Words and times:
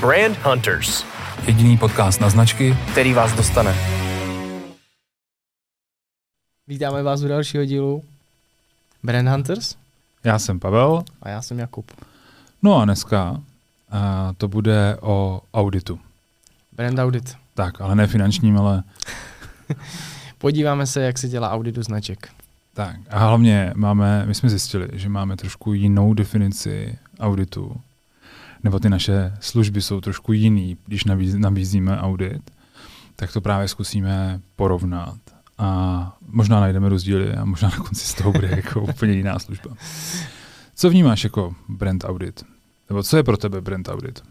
Brand 0.00 0.38
Hunters. 0.44 1.04
Jediný 1.46 1.78
podcast 1.78 2.20
na 2.20 2.30
značky, 2.30 2.76
který 2.92 3.12
vás 3.12 3.36
dostane. 3.36 3.74
Vítáme 6.68 7.02
vás 7.02 7.22
u 7.22 7.28
dalšího 7.28 7.64
dílu 7.64 8.04
Brand 9.02 9.28
Hunters. 9.28 9.76
Já 10.24 10.38
jsem 10.38 10.60
Pavel. 10.60 11.02
A 11.22 11.28
já 11.28 11.42
jsem 11.42 11.58
Jakub. 11.58 11.92
No 12.62 12.76
a 12.76 12.84
dneska 12.84 13.30
uh, 13.30 13.38
to 14.36 14.48
bude 14.48 14.96
o 15.00 15.40
auditu. 15.54 16.00
Brand 16.72 16.98
audit. 16.98 17.36
Tak, 17.54 17.80
ale 17.80 17.96
ne 17.96 18.06
finančním, 18.06 18.58
ale... 18.58 18.82
Podíváme 20.38 20.86
se, 20.86 21.02
jak 21.02 21.18
se 21.18 21.28
dělá 21.28 21.50
auditu 21.50 21.82
značek. 21.82 22.28
Tak 22.74 22.96
a 23.10 23.18
hlavně 23.18 23.72
máme, 23.76 24.26
my 24.26 24.34
jsme 24.34 24.48
zjistili, 24.48 24.88
že 24.92 25.08
máme 25.08 25.36
trošku 25.36 25.72
jinou 25.72 26.14
definici 26.14 26.98
auditu, 27.20 27.80
nebo 28.62 28.78
ty 28.78 28.88
naše 28.88 29.32
služby 29.40 29.82
jsou 29.82 30.00
trošku 30.00 30.32
jiný, 30.32 30.76
když 30.86 31.04
nabízíme 31.38 31.98
audit, 31.98 32.50
tak 33.16 33.32
to 33.32 33.40
právě 33.40 33.68
zkusíme 33.68 34.40
porovnat 34.56 35.18
a 35.58 36.16
možná 36.26 36.60
najdeme 36.60 36.88
rozdíly 36.88 37.34
a 37.34 37.44
možná 37.44 37.68
na 37.68 37.76
konci 37.76 38.06
z 38.06 38.14
toho 38.14 38.32
bude 38.32 38.48
jako 38.48 38.80
úplně 38.90 39.12
jiná 39.12 39.38
služba. 39.38 39.70
Co 40.74 40.90
vnímáš 40.90 41.24
jako 41.24 41.54
brand 41.68 42.04
audit? 42.04 42.44
Nebo 42.88 43.02
co 43.02 43.16
je 43.16 43.22
pro 43.22 43.36
tebe 43.36 43.60
brand 43.60 43.88
audit? 43.88 44.22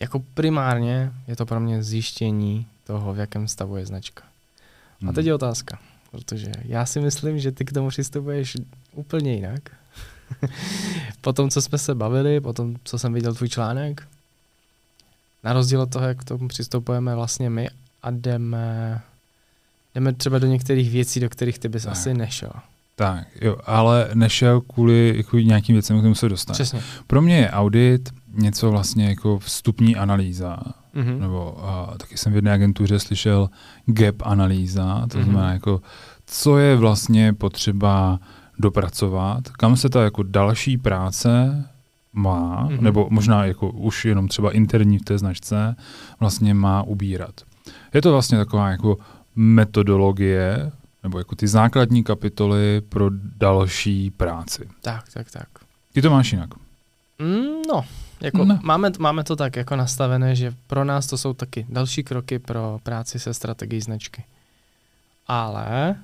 Jako 0.00 0.18
primárně 0.34 1.12
je 1.28 1.36
to 1.36 1.46
pro 1.46 1.60
mě 1.60 1.82
zjištění 1.82 2.66
toho, 2.84 3.14
v 3.14 3.18
jakém 3.18 3.48
stavu 3.48 3.76
je 3.76 3.86
značka. 3.86 4.22
A 5.08 5.12
teď 5.12 5.26
je 5.26 5.34
otázka, 5.34 5.78
protože 6.10 6.52
já 6.64 6.86
si 6.86 7.00
myslím, 7.00 7.38
že 7.38 7.52
ty 7.52 7.64
k 7.64 7.72
tomu 7.72 7.88
přistupuješ 7.88 8.56
úplně 8.92 9.34
jinak. 9.34 9.70
po 11.20 11.32
tom, 11.32 11.50
co 11.50 11.62
jsme 11.62 11.78
se 11.78 11.94
bavili, 11.94 12.40
po 12.40 12.52
tom, 12.52 12.76
co 12.84 12.98
jsem 12.98 13.12
viděl 13.12 13.34
tvůj 13.34 13.48
článek, 13.48 14.08
na 15.44 15.52
rozdíl 15.52 15.80
od 15.80 15.90
toho, 15.90 16.06
jak 16.06 16.18
k 16.18 16.24
tomu 16.24 16.48
přistupujeme 16.48 17.14
vlastně 17.14 17.50
my 17.50 17.68
a 18.02 18.10
jdeme, 18.10 19.00
jdeme 19.94 20.12
třeba 20.12 20.38
do 20.38 20.46
některých 20.46 20.90
věcí, 20.90 21.20
do 21.20 21.30
kterých 21.30 21.58
ty 21.58 21.68
bys 21.68 21.82
tak. 21.82 21.92
asi 21.92 22.14
nešel. 22.14 22.52
Tak, 22.96 23.26
jo, 23.40 23.56
ale 23.66 24.10
nešel 24.14 24.60
kvůli 24.60 25.14
jako 25.16 25.38
nějakým 25.38 25.74
věcem, 25.74 25.98
k 25.98 26.02
tomu 26.02 26.14
se 26.14 26.28
dostat. 26.28 26.52
Přesně. 26.52 26.82
Pro 27.06 27.22
mě 27.22 27.36
je 27.36 27.50
audit 27.50 28.10
něco 28.34 28.70
vlastně 28.70 29.08
jako 29.08 29.38
vstupní 29.38 29.96
analýza, 29.96 30.58
mm-hmm. 30.94 31.18
nebo 31.18 31.64
a, 31.64 31.94
taky 31.98 32.16
jsem 32.16 32.32
v 32.32 32.36
jedné 32.36 32.52
agentuře 32.52 32.98
slyšel 32.98 33.50
gap 33.86 34.14
analýza, 34.22 35.06
to 35.10 35.18
mm-hmm. 35.18 35.24
znamená 35.24 35.52
jako, 35.52 35.80
co 36.26 36.58
je 36.58 36.76
vlastně 36.76 37.32
potřeba 37.32 38.20
dopracovat, 38.60 39.48
kam 39.48 39.76
se 39.76 39.88
ta 39.88 40.02
jako 40.02 40.22
další 40.22 40.78
práce 40.78 41.64
má, 42.12 42.68
mm-hmm. 42.68 42.80
nebo 42.80 43.06
možná 43.10 43.44
jako 43.44 43.70
už 43.70 44.04
jenom 44.04 44.28
třeba 44.28 44.52
interní 44.52 44.98
v 44.98 45.04
té 45.04 45.18
značce, 45.18 45.76
vlastně 46.20 46.54
má 46.54 46.82
ubírat. 46.82 47.40
Je 47.94 48.02
to 48.02 48.12
vlastně 48.12 48.38
taková 48.38 48.70
jako 48.70 48.98
metodologie, 49.36 50.72
nebo 51.02 51.18
jako 51.18 51.36
ty 51.36 51.48
základní 51.48 52.04
kapitoly 52.04 52.80
pro 52.88 53.10
další 53.38 54.10
práci. 54.10 54.68
Tak, 54.80 55.04
tak, 55.14 55.30
tak. 55.30 55.48
Ty 55.92 56.02
to 56.02 56.10
máš 56.10 56.32
jinak. 56.32 56.50
Mm, 57.18 57.62
no, 57.68 57.84
jako 58.20 58.44
ne. 58.44 58.58
máme, 58.62 58.90
máme 58.98 59.24
to 59.24 59.36
tak 59.36 59.56
jako 59.56 59.76
nastavené, 59.76 60.36
že 60.36 60.54
pro 60.66 60.84
nás 60.84 61.06
to 61.06 61.18
jsou 61.18 61.32
taky 61.34 61.66
další 61.68 62.04
kroky 62.04 62.38
pro 62.38 62.80
práci 62.82 63.18
se 63.18 63.34
strategií 63.34 63.80
značky. 63.80 64.24
Ale 65.26 65.96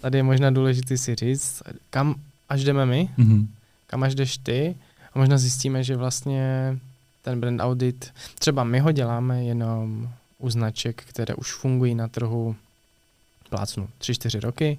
tady 0.00 0.18
je 0.18 0.22
možná 0.22 0.50
důležité 0.50 0.96
si 0.96 1.14
říct, 1.14 1.62
kam 1.90 2.14
až 2.48 2.64
jdeme 2.64 2.86
my, 2.86 3.10
mm-hmm. 3.18 3.46
kam 3.86 4.02
až 4.02 4.14
jdeš 4.14 4.38
ty 4.38 4.76
a 5.14 5.18
možná 5.18 5.38
zjistíme, 5.38 5.84
že 5.84 5.96
vlastně 5.96 6.78
ten 7.22 7.40
brand 7.40 7.60
audit, 7.60 8.12
třeba 8.38 8.64
my 8.64 8.80
ho 8.80 8.92
děláme 8.92 9.44
jenom 9.44 10.10
u 10.38 10.50
značek, 10.50 11.04
které 11.04 11.34
už 11.34 11.52
fungují 11.52 11.94
na 11.94 12.08
trhu 12.08 12.56
plácnu 13.50 13.88
3-4 14.00 14.40
roky, 14.40 14.78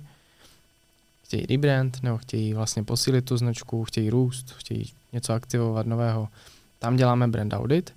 chtějí 1.23 1.45
rebrand, 1.45 2.03
nebo 2.03 2.17
chtějí 2.17 2.53
vlastně 2.53 2.83
posílit 2.83 3.25
tu 3.25 3.37
značku, 3.37 3.83
chtějí 3.83 4.09
růst, 4.09 4.55
chtějí 4.57 4.93
něco 5.13 5.33
aktivovat 5.33 5.87
nového. 5.87 6.27
Tam 6.79 6.95
děláme 6.95 7.27
brand 7.27 7.53
audit, 7.53 7.93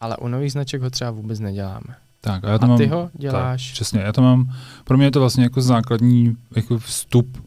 ale 0.00 0.16
u 0.16 0.28
nových 0.28 0.52
značek 0.52 0.82
ho 0.82 0.90
třeba 0.90 1.10
vůbec 1.10 1.40
neděláme. 1.40 1.96
Tak, 2.24 2.44
a, 2.44 2.50
já 2.50 2.58
to 2.58 2.64
a 2.64 2.68
mám, 2.68 2.78
ty 2.78 2.86
ho 2.86 3.10
děláš? 3.12 3.68
Tak, 3.68 3.72
přesně, 3.72 4.00
já 4.00 4.12
to 4.12 4.22
mám, 4.22 4.52
pro 4.84 4.96
mě 4.96 5.06
je 5.06 5.10
to 5.10 5.20
vlastně 5.20 5.44
jako 5.44 5.60
základní 5.60 6.36
jako 6.56 6.78
vstup 6.78 7.36
uh, 7.36 7.42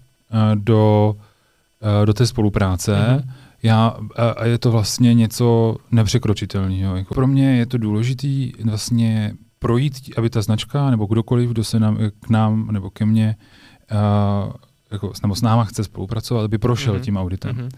do, 0.56 1.16
uh, 2.00 2.06
do 2.06 2.14
té 2.14 2.28
spolupráce. 2.28 2.94
Mm-hmm. 2.94 3.30
Já, 3.64 3.98
a, 4.16 4.30
a 4.30 4.46
je 4.46 4.58
to 4.58 4.72
vlastně 4.72 5.14
něco 5.14 5.76
nepřekročitelného. 5.92 6.96
Jako 6.96 7.14
pro 7.14 7.28
mě 7.28 7.58
je 7.58 7.66
to 7.66 7.78
důležitý 7.78 8.52
vlastně 8.66 9.34
projít, 9.60 9.94
aby 10.18 10.30
ta 10.30 10.42
značka 10.42 10.90
nebo 10.90 11.06
kdokoliv, 11.06 11.50
kdo 11.50 11.64
se 11.64 11.80
nám, 11.80 11.98
k 12.20 12.30
nám 12.30 12.68
nebo 12.72 12.90
ke 12.90 13.06
mně 13.06 13.36
uh, 13.92 14.54
jako, 14.92 15.12
nebo 15.22 15.36
s 15.36 15.42
náma 15.42 15.64
chce 15.64 15.84
spolupracovat, 15.84 16.44
aby 16.46 16.58
prošel 16.58 16.96
mm-hmm. 16.96 17.02
tím 17.02 17.18
auditem. 17.18 17.56
Mm-hmm. 17.56 17.70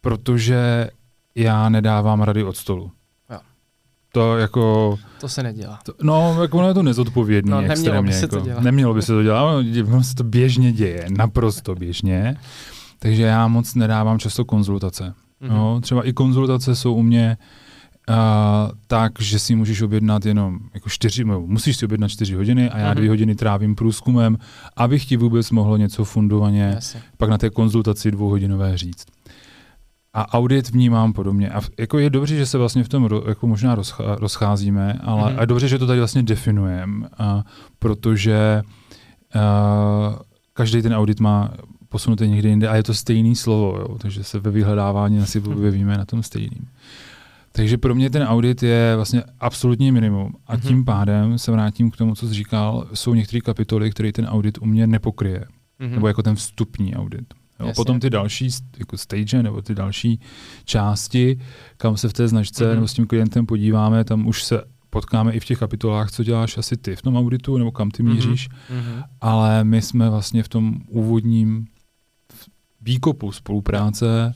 Protože 0.00 0.90
já 1.34 1.68
nedávám 1.68 2.22
rady 2.22 2.44
od 2.44 2.56
stolu. 2.56 2.90
To 4.12 4.38
jako... 4.38 4.96
To 5.20 5.28
se 5.28 5.42
nedělá. 5.42 5.78
To, 5.84 5.92
no, 6.02 6.42
jako 6.42 6.58
ono 6.58 6.68
je 6.68 6.74
to 6.74 6.82
nezodpovědný 6.82 7.50
no, 7.50 7.60
nemělo 7.60 8.02
by 8.02 8.12
se 8.12 8.28
to 8.28 8.40
dělat. 8.40 8.62
Nemělo 8.62 8.94
by 8.94 9.02
se 9.02 9.12
to 9.12 9.22
dělat, 9.22 9.64
ono 9.86 10.04
se 10.04 10.14
to 10.14 10.24
běžně 10.24 10.72
děje, 10.72 11.06
naprosto 11.16 11.74
běžně. 11.74 12.36
Takže 12.98 13.22
já 13.22 13.48
moc 13.48 13.74
nedávám 13.74 14.18
často 14.18 14.44
konzultace. 14.44 15.14
Mm-hmm. 15.42 15.48
No, 15.48 15.80
třeba 15.80 16.02
i 16.02 16.12
konzultace 16.12 16.76
jsou 16.76 16.94
u 16.94 17.02
mě 17.02 17.36
uh, 18.08 18.14
tak, 18.86 19.12
že 19.20 19.38
si 19.38 19.54
můžeš 19.54 19.82
objednat 19.82 20.26
jenom 20.26 20.58
jako 20.74 20.88
čtyři, 20.88 21.24
musíš 21.24 21.76
si 21.76 21.84
objednat 21.84 22.08
čtyři 22.08 22.34
hodiny 22.34 22.70
a 22.70 22.78
já 22.78 22.90
mm-hmm. 22.90 22.96
dvě 22.96 23.10
hodiny 23.10 23.34
trávím 23.34 23.74
průzkumem, 23.74 24.38
abych 24.76 25.04
ti 25.04 25.16
vůbec 25.16 25.50
mohlo 25.50 25.76
něco 25.76 26.04
fundovaně 26.04 26.72
Jasně. 26.74 27.02
pak 27.16 27.30
na 27.30 27.38
té 27.38 27.50
konzultaci 27.50 28.10
dvouhodinové 28.10 28.78
říct. 28.78 29.06
A 30.18 30.32
audit 30.32 30.70
vnímám 30.70 31.12
podobně. 31.12 31.50
A 31.50 31.60
jako 31.78 31.98
je 31.98 32.10
dobře, 32.10 32.36
že 32.36 32.46
se 32.46 32.58
vlastně 32.58 32.84
v 32.84 32.88
tom 32.88 33.08
jako 33.28 33.46
možná 33.46 33.76
rozcházíme, 33.98 34.98
ale 35.02 35.32
mm. 35.32 35.38
a 35.38 35.40
je 35.40 35.46
dobře, 35.46 35.68
že 35.68 35.78
to 35.78 35.86
tady 35.86 35.98
vlastně 35.98 36.22
definujeme, 36.22 37.08
protože 37.78 38.62
uh, 39.34 40.16
každý 40.52 40.82
ten 40.82 40.94
audit 40.94 41.20
má 41.20 41.50
posunutý 41.88 42.28
někde 42.28 42.48
jinde 42.48 42.68
a 42.68 42.76
je 42.76 42.82
to 42.82 42.94
stejný 42.94 43.36
slovo, 43.36 43.76
jo, 43.78 43.98
takže 43.98 44.24
se 44.24 44.38
ve 44.38 44.50
vyhledávání 44.50 45.18
asi 45.18 45.40
objevíme 45.40 45.98
na 45.98 46.04
tom 46.04 46.22
stejným. 46.22 46.68
Takže 47.52 47.78
pro 47.78 47.94
mě 47.94 48.10
ten 48.10 48.22
audit 48.22 48.62
je 48.62 48.92
vlastně 48.96 49.22
absolutní 49.40 49.92
minimum. 49.92 50.32
A 50.46 50.56
mm-hmm. 50.56 50.68
tím 50.68 50.84
pádem 50.84 51.38
se 51.38 51.52
vrátím 51.52 51.90
k 51.90 51.96
tomu, 51.96 52.14
co 52.14 52.28
jsi 52.28 52.34
říkal, 52.34 52.86
jsou 52.94 53.14
některé 53.14 53.40
kapitoly, 53.40 53.90
které 53.90 54.12
ten 54.12 54.26
audit 54.26 54.58
u 54.58 54.66
mě 54.66 54.86
nepokryje. 54.86 55.44
Mm-hmm. 55.80 55.90
Nebo 55.90 56.08
jako 56.08 56.22
ten 56.22 56.34
vstupní 56.34 56.94
audit. 56.94 57.34
Jo, 57.60 57.72
potom 57.76 58.00
ty 58.00 58.10
další 58.10 58.48
jako 58.78 58.98
stage 58.98 59.42
nebo 59.42 59.62
ty 59.62 59.74
další 59.74 60.20
části, 60.64 61.40
kam 61.76 61.96
se 61.96 62.08
v 62.08 62.12
té 62.12 62.28
značce 62.28 62.64
mm-hmm. 62.64 62.74
nebo 62.74 62.88
s 62.88 62.94
tím 62.94 63.06
klientem 63.06 63.46
podíváme, 63.46 64.04
tam 64.04 64.26
už 64.26 64.44
se 64.44 64.62
potkáme 64.90 65.32
i 65.32 65.40
v 65.40 65.44
těch 65.44 65.58
kapitolách, 65.58 66.10
co 66.10 66.24
děláš 66.24 66.58
asi 66.58 66.76
ty 66.76 66.96
v 66.96 67.02
tom 67.02 67.16
auditu, 67.16 67.58
nebo 67.58 67.72
kam 67.72 67.90
ty 67.90 68.02
mhm. 68.02 68.14
míříš, 68.14 68.48
mm-hmm. 68.48 69.04
ale 69.20 69.64
my 69.64 69.82
jsme 69.82 70.10
vlastně 70.10 70.42
v 70.42 70.48
tom 70.48 70.80
úvodním 70.88 71.66
výkopu 72.80 73.32
spolupráce 73.32 74.34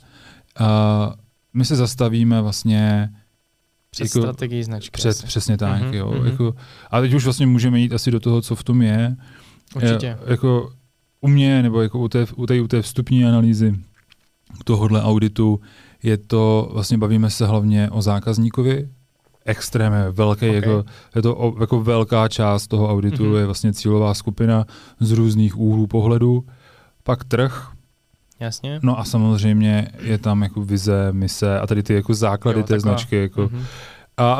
a 0.58 1.14
my 1.54 1.64
se 1.64 1.76
zastavíme 1.76 2.40
vlastně 2.40 3.10
před 3.90 4.04
jako, 4.04 4.20
strategií 4.20 4.62
značky. 4.62 4.90
Před, 4.90 5.24
přesně 5.24 5.58
tak, 5.58 5.82
mm-hmm, 5.82 5.94
jo. 5.94 6.10
Mm-hmm. 6.10 6.30
Jako, 6.30 6.54
a 6.90 7.00
teď 7.00 7.14
už 7.14 7.24
vlastně 7.24 7.46
můžeme 7.46 7.80
jít 7.80 7.92
asi 7.92 8.10
do 8.10 8.20
toho, 8.20 8.42
co 8.42 8.54
v 8.54 8.64
tom 8.64 8.82
je. 8.82 9.16
Určitě. 9.74 10.06
Je, 10.06 10.18
jako, 10.26 10.72
u 11.22 11.28
mě, 11.28 11.62
nebo 11.62 11.82
jako 11.82 11.98
u 11.98 12.08
té, 12.08 12.26
u 12.36 12.46
té, 12.46 12.60
u 12.60 12.68
té 12.68 12.82
vstupní 12.82 13.24
analýzy 13.24 13.74
tohohle 14.64 15.02
auditu, 15.02 15.60
je 16.02 16.16
to, 16.16 16.70
vlastně 16.72 16.98
bavíme 16.98 17.30
se 17.30 17.46
hlavně 17.46 17.90
o 17.90 18.02
zákazníkovi, 18.02 18.88
extrémně 19.44 20.10
velký, 20.10 20.46
okay. 20.46 20.54
jako, 20.54 20.84
je 21.16 21.22
to 21.22 21.54
jako 21.60 21.80
velká 21.82 22.28
část 22.28 22.66
toho 22.66 22.90
auditu, 22.90 23.24
mm-hmm. 23.24 23.36
je 23.36 23.46
vlastně 23.46 23.72
cílová 23.72 24.14
skupina 24.14 24.66
z 25.00 25.10
různých 25.10 25.58
úhlů 25.58 25.86
pohledu, 25.86 26.46
pak 27.02 27.24
trh, 27.24 27.72
Jasně. 28.40 28.80
No 28.82 28.98
a 28.98 29.04
samozřejmě 29.04 29.88
je 30.00 30.18
tam 30.18 30.42
jako 30.42 30.62
vize, 30.62 31.12
mise 31.12 31.60
a 31.60 31.66
tady 31.66 31.82
ty 31.82 31.94
jako 31.94 32.14
základy 32.14 32.58
jo, 32.58 32.62
té 32.62 32.74
taková. 32.74 32.80
značky. 32.80 33.16
Jako. 33.16 33.46
Mm-hmm. 33.46 33.64
A 34.16 34.38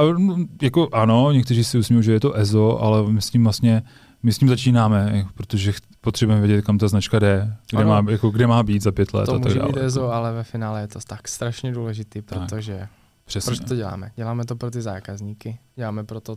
jako 0.63 0.89
ano, 0.93 1.33
někteří 1.33 1.65
si 1.65 1.79
usmívají, 1.79 2.05
že 2.05 2.13
je 2.13 2.21
to 2.21 2.37
EZO, 2.37 2.83
ale 2.83 3.13
my 3.13 3.23
s 3.23 3.31
tím 3.31 3.45
vlastně 3.45 3.83
my 4.23 4.33
s 4.33 4.39
tím 4.39 4.49
začínáme, 4.49 5.27
protože 5.35 5.73
potřebujeme 6.03 6.47
vědět, 6.47 6.65
kam 6.65 6.79
ta 6.79 6.89
značka 6.89 7.19
jde, 7.19 7.57
kde, 7.71 7.85
má, 7.85 8.05
jako, 8.11 8.31
kde 8.31 8.47
má 8.47 8.63
být 8.63 8.83
za 8.83 8.93
pět 8.93 9.15
let. 9.15 9.27
To 9.27 9.35
a 9.35 9.39
může 9.39 9.59
tak 9.59 9.69
být 9.69 9.77
EZO, 9.77 10.13
ale 10.13 10.33
ve 10.33 10.45
finále 10.45 10.81
je 10.81 10.89
to 10.89 10.99
tak 11.07 11.29
strašně 11.29 11.73
důležitý, 11.73 12.23
protože 12.23 12.79
tak, 12.79 12.89
přesně. 13.25 13.47
proč 13.47 13.69
to 13.69 13.77
děláme? 13.77 14.11
Děláme 14.17 14.45
to 14.45 14.57
pro 14.57 14.71
ty 14.71 14.83
zákazníky, 14.83 15.59
děláme 15.77 16.05
pro 16.05 16.21
to, 16.21 16.37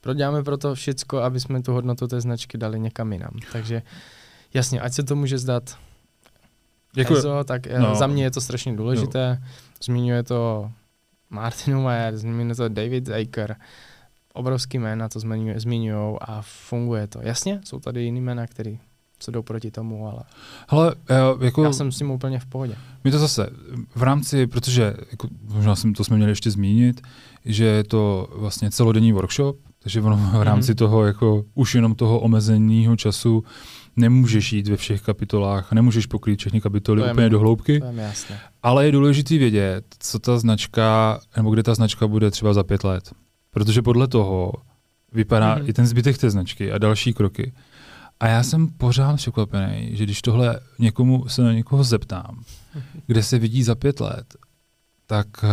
pro, 0.00 0.14
děláme 0.14 0.42
pro 0.42 0.56
to 0.56 0.74
všecko, 0.74 1.18
aby 1.18 1.40
jsme 1.40 1.62
tu 1.62 1.72
hodnotu 1.72 2.06
té 2.06 2.20
značky 2.20 2.58
dali 2.58 2.80
někam 2.80 3.12
jinam. 3.12 3.32
Takže 3.52 3.82
jasně, 4.54 4.80
ať 4.80 4.92
se 4.92 5.02
to 5.02 5.16
může 5.16 5.38
zdat 5.38 5.76
jako, 6.96 7.16
EZO, 7.16 7.44
tak 7.44 7.66
eh, 7.66 7.78
no, 7.78 7.94
za 7.94 8.06
mě 8.06 8.24
je 8.24 8.30
to 8.30 8.40
strašně 8.40 8.76
důležité. 8.76 9.38
Jo. 9.40 9.48
Zmiňuje 9.84 10.22
to 10.22 10.70
Martin 11.30 11.78
Mayer, 11.78 12.16
zmínil 12.16 12.54
to 12.54 12.68
David 12.68 13.06
Zaker, 13.06 13.56
obrovský 14.32 14.78
jména 14.78 15.08
to 15.08 15.20
zmiňují 15.56 16.16
a 16.20 16.42
funguje 16.42 17.06
to. 17.06 17.18
Jasně, 17.22 17.60
jsou 17.64 17.80
tady 17.80 18.02
jiný 18.02 18.20
jména, 18.20 18.46
který 18.46 18.78
co 19.22 19.30
jdou 19.30 19.42
proti 19.42 19.70
tomu, 19.70 20.06
ale 20.06 20.22
Hele, 20.68 20.94
jako, 21.40 21.64
já 21.64 21.72
jsem 21.72 21.92
s 21.92 21.98
tím 21.98 22.10
úplně 22.10 22.38
v 22.38 22.46
pohodě. 22.46 22.74
My 23.04 23.10
to 23.10 23.18
zase 23.18 23.50
v 23.94 24.02
rámci, 24.02 24.46
protože 24.46 24.94
jako, 25.10 25.28
možná 25.42 25.76
jsem, 25.76 25.94
to 25.94 26.04
jsme 26.04 26.16
měli 26.16 26.32
ještě 26.32 26.50
zmínit, 26.50 27.00
že 27.44 27.64
je 27.64 27.84
to 27.84 28.28
vlastně 28.34 28.70
celodenní 28.70 29.12
workshop, 29.12 29.56
takže 29.78 30.00
v, 30.00 30.04
v 30.38 30.42
rámci 30.42 30.72
mm-hmm. 30.72 30.78
toho 30.78 31.06
jako 31.06 31.44
už 31.54 31.74
jenom 31.74 31.94
toho 31.94 32.20
omezeného 32.20 32.96
času 32.96 33.44
nemůžeš 33.96 34.52
jít 34.52 34.68
ve 34.68 34.76
všech 34.76 35.02
kapitolách, 35.02 35.72
nemůžeš 35.72 36.06
pokrýt 36.06 36.38
všechny 36.38 36.60
kapitoly 36.60 37.10
úplně 37.10 37.30
do 37.30 37.40
hloubky, 37.40 37.80
to 37.80 37.86
je 37.86 37.92
jasné. 37.96 38.40
ale 38.62 38.86
je 38.86 38.92
důležité 38.92 39.38
vědět, 39.38 39.84
co 39.98 40.18
ta 40.18 40.38
značka, 40.38 41.20
nebo 41.36 41.50
kde 41.50 41.62
ta 41.62 41.74
značka 41.74 42.06
bude 42.06 42.30
třeba 42.30 42.54
za 42.54 42.62
pět 42.62 42.84
let. 42.84 43.12
Protože 43.54 43.82
podle 43.82 44.08
toho 44.08 44.52
vypadá 45.12 45.56
mm-hmm. 45.56 45.68
i 45.68 45.72
ten 45.72 45.86
zbytek 45.86 46.18
té 46.18 46.30
značky 46.30 46.72
a 46.72 46.78
další 46.78 47.14
kroky. 47.14 47.52
A 48.20 48.28
já 48.28 48.42
jsem 48.42 48.68
pořád 48.68 49.16
překvapený, 49.16 49.96
že 49.96 50.04
když 50.04 50.22
tohle 50.22 50.60
někomu 50.78 51.28
se 51.28 51.42
na 51.42 51.52
někoho 51.52 51.84
zeptám, 51.84 52.42
kde 53.06 53.22
se 53.22 53.38
vidí 53.38 53.62
za 53.62 53.74
pět 53.74 54.00
let, 54.00 54.34
tak 55.06 55.26
uh, 55.42 55.48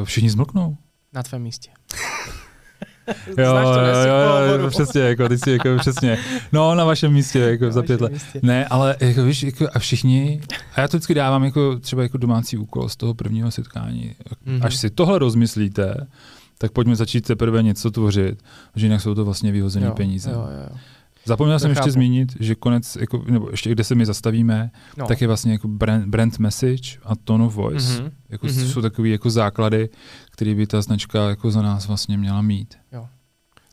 uh, 0.00 0.04
všichni 0.04 0.30
zmlknou. 0.30 0.76
Na 1.12 1.22
tvém 1.22 1.42
místě. 1.42 1.70
jo, 3.38 3.56
jo, 3.56 3.56
jo, 4.06 4.58
jo, 4.58 4.70
přesně, 4.70 5.00
jako, 5.00 5.28
ty 5.28 5.38
si, 5.38 5.50
jako, 5.50 5.68
přesně. 5.78 6.18
No, 6.52 6.74
na 6.74 6.84
vašem 6.84 7.12
místě, 7.12 7.38
jako, 7.38 7.64
na 7.64 7.70
za 7.70 7.82
pět 7.82 8.00
let. 8.00 8.12
Místě. 8.12 8.40
Ne, 8.42 8.66
ale 8.66 8.96
jako, 9.00 9.24
víš, 9.24 9.42
jako, 9.42 9.68
a 9.74 9.78
všichni, 9.78 10.40
a 10.74 10.80
já 10.80 10.88
to 10.88 10.96
vždycky 10.96 11.14
dávám 11.14 11.44
jako, 11.44 11.78
třeba 11.78 12.02
jako 12.02 12.18
domácí 12.18 12.56
úkol 12.56 12.88
z 12.88 12.96
toho 12.96 13.14
prvního 13.14 13.50
setkání. 13.50 14.14
Mm-hmm. 14.46 14.66
Až 14.66 14.76
si 14.76 14.90
tohle 14.90 15.18
rozmyslíte, 15.18 16.06
tak 16.62 16.72
pojďme 16.72 16.96
začít 16.96 17.26
teprve 17.26 17.62
něco 17.62 17.90
tvořit, 17.90 18.42
že 18.76 18.86
jinak 18.86 19.00
jsou 19.00 19.14
to 19.14 19.24
vlastně 19.24 19.52
vyhozené 19.52 19.90
peníze. 19.90 20.30
Jo, 20.30 20.38
jo. 20.38 20.76
Zapomněl 21.24 21.58
jsem 21.58 21.70
ještě 21.70 21.90
zmínit, 21.90 22.36
že 22.40 22.54
konec, 22.54 22.96
jako, 22.96 23.24
nebo 23.26 23.48
ještě 23.50 23.70
kde 23.70 23.84
se 23.84 23.94
my 23.94 24.06
zastavíme, 24.06 24.70
no. 24.96 25.06
tak 25.06 25.20
je 25.20 25.26
vlastně 25.26 25.52
jako 25.52 25.68
brand, 25.68 26.06
brand 26.06 26.38
message 26.38 26.98
a 27.04 27.16
tone 27.16 27.44
of 27.44 27.54
voice. 27.54 28.02
Mm-hmm. 28.02 28.10
Jako 28.28 28.46
mm-hmm. 28.46 28.72
jsou 28.72 28.82
takové 28.82 29.08
jako 29.08 29.30
základy, 29.30 29.88
které 30.30 30.54
by 30.54 30.66
ta 30.66 30.82
značka 30.82 31.28
jako 31.28 31.50
za 31.50 31.62
nás 31.62 31.88
vlastně 31.88 32.18
měla 32.18 32.42
mít. 32.42 32.74
Jo. 32.92 33.00
Tak, 33.00 33.10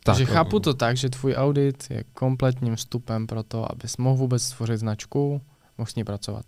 Takže 0.04 0.26
chápu 0.26 0.60
to 0.60 0.74
tak, 0.74 0.98
že 0.98 1.10
tvůj 1.10 1.34
audit 1.36 1.84
je 1.90 2.04
kompletním 2.14 2.76
vstupem 2.76 3.28
pro 3.28 3.44
to, 3.44 3.72
abys 3.72 3.98
mohl 3.98 4.18
vůbec 4.18 4.44
stvořit 4.44 4.80
značku, 4.80 5.42
mohl 5.78 5.90
s 5.92 5.96
ní 5.96 6.04
pracovat. 6.04 6.46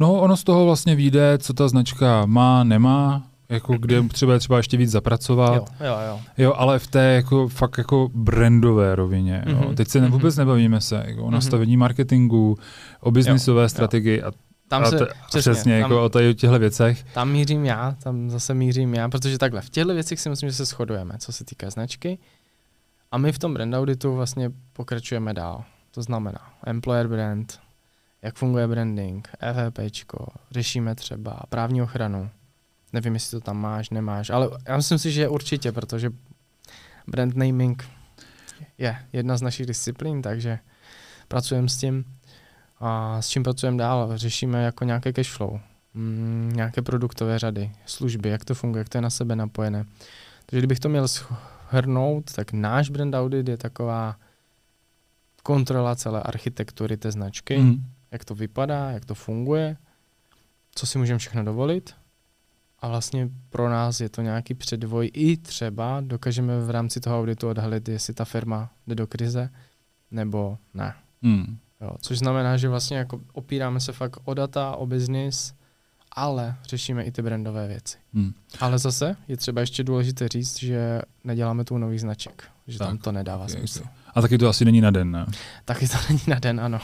No, 0.00 0.20
ono 0.20 0.36
z 0.36 0.44
toho 0.44 0.64
vlastně 0.64 0.94
vyjde, 0.94 1.38
co 1.38 1.52
ta 1.52 1.68
značka 1.68 2.26
má, 2.26 2.64
nemá, 2.64 3.26
jako 3.48 3.78
kde 3.78 4.02
třeba 4.02 4.38
třeba 4.38 4.56
ještě 4.56 4.76
víc 4.76 4.90
zapracovat. 4.90 5.54
Jo, 5.54 5.86
jo, 5.86 5.96
jo. 6.08 6.20
jo 6.38 6.54
ale 6.56 6.78
v 6.78 6.86
té 6.86 7.14
jako 7.14 7.48
fakt 7.48 7.78
jako 7.78 8.08
brandové 8.14 8.94
rovině. 8.94 9.44
Jo. 9.46 9.54
Mm-hmm. 9.54 9.74
Teď 9.74 9.88
se 9.88 10.00
ne, 10.00 10.08
vůbec 10.08 10.34
mm-hmm. 10.34 10.38
nebavíme 10.38 10.80
se 10.80 11.04
jako 11.06 11.22
o 11.22 11.24
mhm. 11.24 11.34
nastavení 11.34 11.76
mm-hmm. 11.76 11.80
marketingu, 11.80 12.58
o 13.00 13.10
biznisové 13.10 13.68
strategii 13.68 14.22
a 14.22 14.32
tam 14.68 14.86
se, 14.86 14.98
to, 14.98 15.06
přesně, 15.26 15.52
přesně 15.52 15.80
tam, 15.80 15.90
jako 15.90 16.04
o 16.04 16.08
těchto 16.08 16.58
věcech. 16.58 17.04
Tam 17.14 17.30
mířím 17.30 17.64
já, 17.64 17.96
tam 18.02 18.30
zase 18.30 18.54
mířím 18.54 18.94
já, 18.94 19.08
protože 19.08 19.38
takhle, 19.38 19.60
v 19.60 19.70
těchto 19.70 19.94
věcech 19.94 20.20
si 20.20 20.28
myslím, 20.28 20.50
že 20.50 20.56
se 20.56 20.64
shodujeme, 20.64 21.14
co 21.18 21.32
se 21.32 21.44
týká 21.44 21.70
značky. 21.70 22.18
A 23.12 23.18
my 23.18 23.32
v 23.32 23.38
tom 23.38 23.54
brand 23.54 23.74
auditu 23.74 24.14
vlastně 24.14 24.50
pokračujeme 24.72 25.34
dál. 25.34 25.64
To 25.90 26.02
znamená 26.02 26.40
employer 26.66 27.08
brand, 27.08 27.60
jak 28.22 28.36
funguje 28.36 28.68
branding, 28.68 29.28
EVPčko, 29.40 30.26
řešíme 30.50 30.94
třeba 30.94 31.40
právní 31.48 31.82
ochranu, 31.82 32.30
Nevím, 32.96 33.14
jestli 33.14 33.30
to 33.30 33.44
tam 33.44 33.60
máš, 33.60 33.90
nemáš, 33.90 34.30
ale 34.30 34.50
já 34.68 34.76
myslím 34.76 34.98
si, 34.98 35.12
že 35.12 35.28
určitě, 35.28 35.72
protože 35.72 36.10
brand 37.06 37.36
naming 37.36 37.88
je 38.78 38.96
jedna 39.12 39.36
z 39.36 39.42
našich 39.42 39.66
disciplín, 39.66 40.22
takže 40.22 40.58
pracujeme 41.28 41.68
s 41.68 41.76
tím. 41.76 42.04
A 42.80 43.22
s 43.22 43.28
čím 43.28 43.42
pracujeme 43.42 43.78
dál? 43.78 44.18
Řešíme 44.18 44.62
jako 44.62 44.84
nějaké 44.84 45.12
cash 45.12 45.30
flow, 45.30 45.60
mm, 45.94 46.52
nějaké 46.54 46.82
produktové 46.82 47.38
řady, 47.38 47.72
služby, 47.86 48.28
jak 48.28 48.44
to 48.44 48.54
funguje, 48.54 48.80
jak 48.80 48.88
to 48.88 48.98
je 48.98 49.02
na 49.02 49.10
sebe 49.10 49.36
napojené. 49.36 49.84
Takže 50.46 50.60
kdybych 50.60 50.80
to 50.80 50.88
měl 50.88 51.08
shrnout, 51.08 52.32
tak 52.32 52.52
náš 52.52 52.90
brand 52.90 53.14
audit 53.14 53.48
je 53.48 53.56
taková 53.56 54.16
kontrola 55.42 55.96
celé 55.96 56.22
architektury 56.22 56.96
té 56.96 57.12
značky, 57.12 57.58
mm. 57.58 57.84
jak 58.10 58.24
to 58.24 58.34
vypadá, 58.34 58.90
jak 58.90 59.04
to 59.04 59.14
funguje, 59.14 59.76
co 60.74 60.86
si 60.86 60.98
můžeme 60.98 61.18
všechno 61.18 61.44
dovolit 61.44 61.94
a 62.78 62.88
vlastně 62.88 63.28
pro 63.50 63.70
nás 63.70 64.00
je 64.00 64.08
to 64.08 64.22
nějaký 64.22 64.54
předvoj. 64.54 65.10
I 65.14 65.36
třeba 65.36 66.00
dokážeme 66.00 66.60
v 66.60 66.70
rámci 66.70 67.00
toho 67.00 67.18
auditu 67.20 67.48
odhalit, 67.48 67.88
jestli 67.88 68.14
ta 68.14 68.24
firma 68.24 68.70
jde 68.86 68.94
do 68.94 69.06
krize, 69.06 69.50
nebo 70.10 70.58
ne. 70.74 70.94
Hmm. 71.22 71.58
Jo, 71.80 71.90
což 72.00 72.18
znamená, 72.18 72.56
že 72.56 72.68
vlastně 72.68 72.96
jako 72.96 73.20
opíráme 73.32 73.80
se 73.80 73.92
fakt 73.92 74.16
o 74.24 74.34
data, 74.34 74.76
o 74.76 74.86
biznis, 74.86 75.54
ale 76.12 76.56
řešíme 76.64 77.04
i 77.04 77.12
ty 77.12 77.22
brandové 77.22 77.68
věci. 77.68 77.98
Hmm. 78.14 78.32
Ale 78.60 78.78
zase 78.78 79.16
je 79.28 79.36
třeba 79.36 79.60
ještě 79.60 79.84
důležité 79.84 80.28
říct, 80.28 80.58
že 80.58 81.02
neděláme 81.24 81.64
tu 81.64 81.78
nový 81.78 81.98
značek, 81.98 82.44
že 82.66 82.78
tak, 82.78 82.88
tam 82.88 82.98
to 82.98 83.12
nedává 83.12 83.44
okay, 83.44 83.56
smysl. 83.56 83.80
Okay. 83.80 83.92
A 84.16 84.20
taky 84.20 84.38
to 84.38 84.48
asi 84.48 84.64
není 84.64 84.80
na 84.80 84.90
den, 84.90 85.10
ne? 85.10 85.26
Taky 85.64 85.88
to 85.88 85.96
není 86.08 86.20
na 86.26 86.38
den, 86.38 86.60
ano. 86.60 86.78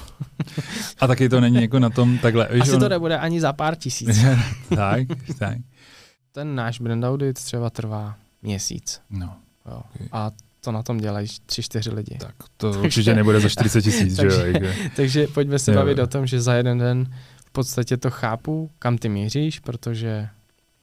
A 1.01 1.07
taky 1.07 1.29
to 1.29 1.41
není 1.41 1.63
jako 1.63 1.79
na 1.79 1.91
tom 1.91 2.19
takhle. 2.19 2.49
Víš, 2.53 2.63
asi 2.63 2.73
on... 2.73 2.81
to 2.81 2.89
nebude 2.89 3.19
ani 3.19 3.41
za 3.41 3.53
pár 3.53 3.77
tisíc. 3.77 4.25
tak, 4.77 5.07
tak 5.39 5.59
ten 6.33 6.55
náš 6.55 6.81
brand 6.81 7.05
audit 7.05 7.35
třeba 7.45 7.71
trvá 7.71 8.17
měsíc. 8.43 9.01
No. 9.11 9.37
Jo. 9.67 9.83
Okay. 9.95 10.09
A 10.13 10.31
to 10.61 10.73
na 10.73 10.83
tom 10.83 10.99
dělají 10.99 11.29
tři, 11.47 11.63
čtyři 11.63 11.91
lidi. 11.91 12.19
Tak 12.21 12.35
to 12.57 12.71
takže, 12.73 12.87
určitě 12.87 13.15
nebude 13.15 13.41
za 13.41 13.49
40 13.49 13.83
tisíc, 13.83 14.21
že 14.21 14.27
jo? 14.27 14.69
takže 14.97 15.27
pojďme 15.27 15.59
se 15.59 15.73
jo. 15.73 15.77
bavit 15.77 15.99
o 15.99 16.07
tom, 16.07 16.27
že 16.27 16.41
za 16.41 16.55
jeden 16.55 16.79
den 16.79 17.15
v 17.47 17.51
podstatě 17.53 17.97
to 17.97 18.11
chápu, 18.11 18.71
kam 18.79 18.99
ty 18.99 19.09
míříš, 19.09 19.59
protože 19.59 20.29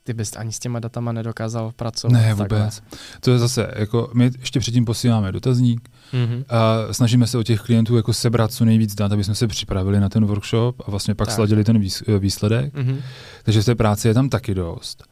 ty 0.10 0.14
bys 0.14 0.36
ani 0.36 0.52
s 0.52 0.60
těma 0.60 0.80
datama 0.80 1.12
nedokázal 1.12 1.72
pracovat. 1.76 2.14
Ne, 2.14 2.34
vůbec. 2.34 2.50
Takhle. 2.50 3.00
To 3.20 3.32
je 3.32 3.40
zase, 3.40 3.72
jako 3.76 4.10
my 4.14 4.32
ještě 4.40 4.60
předtím 4.60 4.86
posíláme 4.86 5.32
dotazník, 5.32 5.90
mm-hmm. 6.14 6.44
a 6.50 6.94
snažíme 6.94 7.28
se 7.28 7.38
o 7.38 7.44
těch 7.44 7.62
klientů 7.62 7.96
jako 7.96 8.14
sebrat 8.14 8.52
co 8.52 8.66
nejvíc 8.66 8.96
dat, 8.96 9.12
aby 9.12 9.24
jsme 9.24 9.36
se 9.36 9.48
připravili 9.48 10.00
na 10.00 10.10
ten 10.10 10.26
workshop 10.26 10.82
a 10.86 10.92
vlastně 10.92 11.16
pak 11.16 11.28
tak. 11.28 11.36
sladili 11.36 11.64
ten 11.64 11.80
výsledek. 12.20 12.74
Mm-hmm. 12.74 12.98
Takže 13.44 13.62
v 13.62 13.66
té 13.66 13.76
práci 13.76 14.08
je 14.08 14.14
tam 14.14 14.30
taky 14.30 14.56
dost 14.56 15.04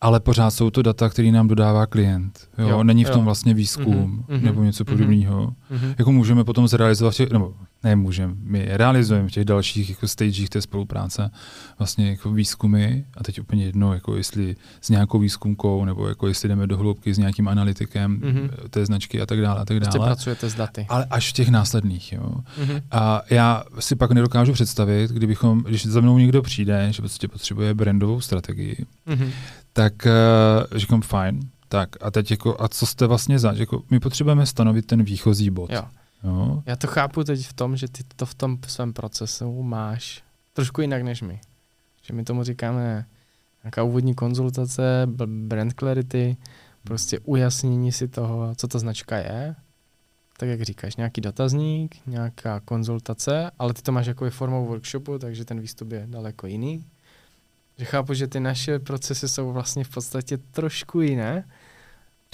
ale 0.00 0.20
pořád 0.20 0.50
jsou 0.50 0.70
to 0.70 0.82
data, 0.82 1.08
které 1.08 1.30
nám 1.30 1.48
dodává 1.48 1.86
klient. 1.86 2.48
Jo? 2.58 2.68
Jo, 2.68 2.84
Není 2.84 3.04
v 3.04 3.10
tom 3.10 3.20
jo. 3.20 3.24
vlastně 3.24 3.54
výzkum 3.54 4.24
mm-hmm, 4.28 4.42
nebo 4.42 4.62
něco 4.62 4.84
mm-hmm, 4.84 4.90
podobného. 4.90 5.46
Mm-hmm. 5.46 5.94
Jako 5.98 6.12
můžeme 6.12 6.44
potom 6.44 6.68
zrealizovat, 6.68 7.14
těch, 7.14 7.30
nebo 7.30 7.54
ne 7.86 7.96
můžeme, 7.96 8.34
my 8.38 8.68
realizujeme 8.68 9.28
v 9.28 9.32
těch 9.32 9.44
dalších 9.44 9.90
jako 9.90 10.08
stagech 10.08 10.48
té 10.48 10.62
spolupráce 10.62 11.30
vlastně 11.78 12.10
jako 12.10 12.30
výzkumy 12.30 13.04
a 13.16 13.22
teď 13.24 13.40
úplně 13.40 13.64
jedno, 13.64 13.94
jako 13.94 14.16
jestli 14.16 14.56
s 14.80 14.88
nějakou 14.88 15.18
výzkumkou 15.18 15.84
nebo 15.84 16.08
jako 16.08 16.28
jestli 16.28 16.48
jdeme 16.48 16.66
do 16.66 16.76
hloubky 16.76 17.14
s 17.14 17.18
nějakým 17.18 17.48
analytikem 17.48 18.20
mm-hmm. 18.20 18.50
té 18.70 18.86
značky 18.86 19.20
a 19.20 19.26
tak 19.26 19.40
dále 19.40 19.60
a 19.60 19.64
tak 19.64 19.76
prostě 19.76 19.98
dále. 19.98 20.08
Prostě 20.08 20.24
pracujete 20.24 20.50
s 20.50 20.54
daty. 20.54 20.86
Ale 20.88 21.06
až 21.10 21.30
v 21.30 21.32
těch 21.32 21.48
následných. 21.48 22.12
Jo. 22.12 22.30
Mm-hmm. 22.60 22.82
A 22.90 23.22
já 23.30 23.64
si 23.78 23.96
pak 23.96 24.10
nedokážu 24.10 24.52
představit, 24.52 25.10
kdybychom, 25.10 25.62
když 25.62 25.86
za 25.86 26.00
mnou 26.00 26.18
někdo 26.18 26.42
přijde, 26.42 26.88
že 26.90 27.02
prostě 27.02 27.28
potřebuje 27.28 27.74
brandovou 27.74 28.20
strategii, 28.20 28.86
mm-hmm 29.08 29.30
tak 29.76 30.06
uh, 30.06 30.78
říkám 30.78 31.02
fajn, 31.02 31.40
tak 31.68 31.88
a 32.00 32.10
teď 32.10 32.30
jako, 32.30 32.56
a 32.60 32.68
co 32.68 32.86
jste 32.86 33.06
vlastně 33.06 33.38
za, 33.38 33.52
jako 33.52 33.82
my 33.90 34.00
potřebujeme 34.00 34.46
stanovit 34.46 34.86
ten 34.86 35.02
výchozí 35.02 35.50
bod. 35.50 35.72
Jo. 35.72 35.82
Jo. 36.24 36.62
Já 36.66 36.76
to 36.76 36.86
chápu 36.86 37.24
teď 37.24 37.46
v 37.46 37.52
tom, 37.52 37.76
že 37.76 37.88
ty 37.88 38.04
to 38.16 38.26
v 38.26 38.34
tom 38.34 38.58
svém 38.66 38.92
procesu 38.92 39.62
máš 39.62 40.22
trošku 40.52 40.80
jinak 40.80 41.02
než 41.02 41.22
my. 41.22 41.40
Že 42.02 42.14
my 42.14 42.24
tomu 42.24 42.42
říkáme 42.44 43.06
nějaká 43.64 43.82
úvodní 43.82 44.14
konzultace, 44.14 45.06
brand 45.26 45.72
clarity, 45.78 46.36
prostě 46.84 47.18
ujasnění 47.18 47.92
si 47.92 48.08
toho, 48.08 48.54
co 48.54 48.68
ta 48.68 48.78
značka 48.78 49.16
je, 49.16 49.54
tak 50.36 50.48
jak 50.48 50.62
říkáš, 50.62 50.96
nějaký 50.96 51.20
dotazník, 51.20 51.96
nějaká 52.06 52.60
konzultace, 52.60 53.50
ale 53.58 53.74
ty 53.74 53.82
to 53.82 53.92
máš 53.92 54.06
jako 54.06 54.30
formou 54.30 54.66
workshopu, 54.66 55.18
takže 55.18 55.44
ten 55.44 55.60
výstup 55.60 55.92
je 55.92 56.06
daleko 56.06 56.46
jiný. 56.46 56.84
Že 57.78 57.84
chápu, 57.84 58.14
že 58.14 58.26
ty 58.26 58.40
naše 58.40 58.78
procesy 58.78 59.28
jsou 59.28 59.52
vlastně 59.52 59.84
v 59.84 59.88
podstatě 59.88 60.38
trošku 60.38 61.00
jiné. 61.00 61.44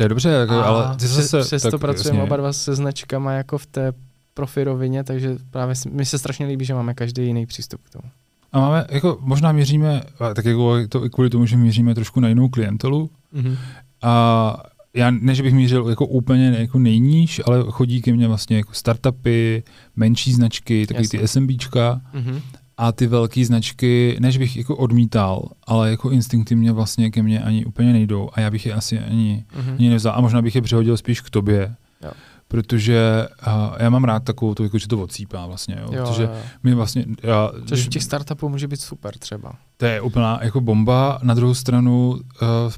To 0.02 0.04
je 0.04 0.08
dobře, 0.08 0.28
jako, 0.28 0.54
ale 0.54 0.96
ty 0.96 1.06
zase... 1.06 1.40
Přesto 1.40 1.78
pracujeme 1.78 2.22
oba 2.22 2.36
dva 2.36 2.52
se 2.52 2.74
značkama 2.74 3.32
jako 3.32 3.58
v 3.58 3.66
té 3.66 3.92
profi 4.34 4.64
rovině, 4.64 5.04
takže 5.04 5.36
právě 5.50 5.74
mi 5.90 6.04
se 6.04 6.18
strašně 6.18 6.46
líbí, 6.46 6.64
že 6.64 6.74
máme 6.74 6.94
každý 6.94 7.26
jiný 7.26 7.46
přístup 7.46 7.80
k 7.82 7.90
tomu. 7.90 8.10
A 8.52 8.60
máme, 8.60 8.86
jako 8.90 9.18
možná 9.20 9.52
měříme, 9.52 10.02
tak 10.34 10.44
jako 10.44 10.76
to 10.88 11.04
i 11.04 11.10
kvůli 11.10 11.30
tomu, 11.30 11.46
že 11.46 11.56
měříme 11.56 11.94
trošku 11.94 12.20
na 12.20 12.28
jinou 12.28 12.48
klientelu. 12.48 13.10
Mm-hmm. 13.34 13.56
A 14.02 14.62
já 14.94 15.10
ne, 15.10 15.34
že 15.34 15.42
bych 15.42 15.54
mířil 15.54 15.88
jako 15.88 16.06
úplně 16.06 16.56
jako 16.58 16.78
nejníž, 16.78 17.40
ale 17.46 17.64
chodí 17.68 18.02
ke 18.02 18.12
mně 18.12 18.28
vlastně 18.28 18.56
jako 18.56 18.72
startupy, 18.74 19.62
menší 19.96 20.32
značky, 20.32 20.86
takový 20.86 21.04
Jasně. 21.04 21.18
ty 21.18 21.28
SMBčka. 21.28 22.00
Mm-hmm. 22.14 22.40
A 22.76 22.92
ty 22.92 23.06
velké 23.06 23.44
značky, 23.44 24.16
než 24.20 24.38
bych 24.38 24.56
jako 24.56 24.76
odmítal, 24.76 25.48
ale 25.66 25.90
jako 25.90 26.10
instinktivně 26.10 26.72
vlastně 26.72 27.10
ke 27.10 27.22
mně 27.22 27.42
ani 27.42 27.64
úplně 27.64 27.92
nejdou 27.92 28.30
a 28.32 28.40
já 28.40 28.50
bych 28.50 28.66
je 28.66 28.74
asi 28.74 28.98
ani, 28.98 29.44
mm-hmm. 29.56 29.74
ani 29.78 29.90
nevzal 29.90 30.14
a 30.16 30.20
možná 30.20 30.42
bych 30.42 30.54
je 30.54 30.62
přehodil 30.62 30.96
spíš 30.96 31.20
k 31.20 31.30
tobě. 31.30 31.74
Jo 32.04 32.12
protože 32.52 33.26
uh, 33.46 33.52
já 33.78 33.90
mám 33.90 34.04
rád 34.04 34.24
takovou 34.24 34.54
to, 34.54 34.62
jako, 34.62 34.78
že 34.78 34.88
to 34.88 35.02
odsýpá 35.02 35.46
vlastně, 35.46 35.76
jo, 35.80 35.88
jo 35.92 36.04
protože 36.04 36.22
jo. 36.22 36.30
my 36.62 36.74
vlastně... 36.74 37.04
Já, 37.22 37.50
Což 37.66 37.86
u 37.86 37.90
těch 37.90 38.02
startupů 38.02 38.48
může 38.48 38.68
být 38.68 38.80
super 38.80 39.18
třeba. 39.18 39.52
To 39.76 39.86
je 39.86 40.00
úplná 40.00 40.40
jako 40.42 40.60
bomba, 40.60 41.18
na 41.22 41.34
druhou 41.34 41.54
stranu 41.54 42.10
uh, 42.10 42.18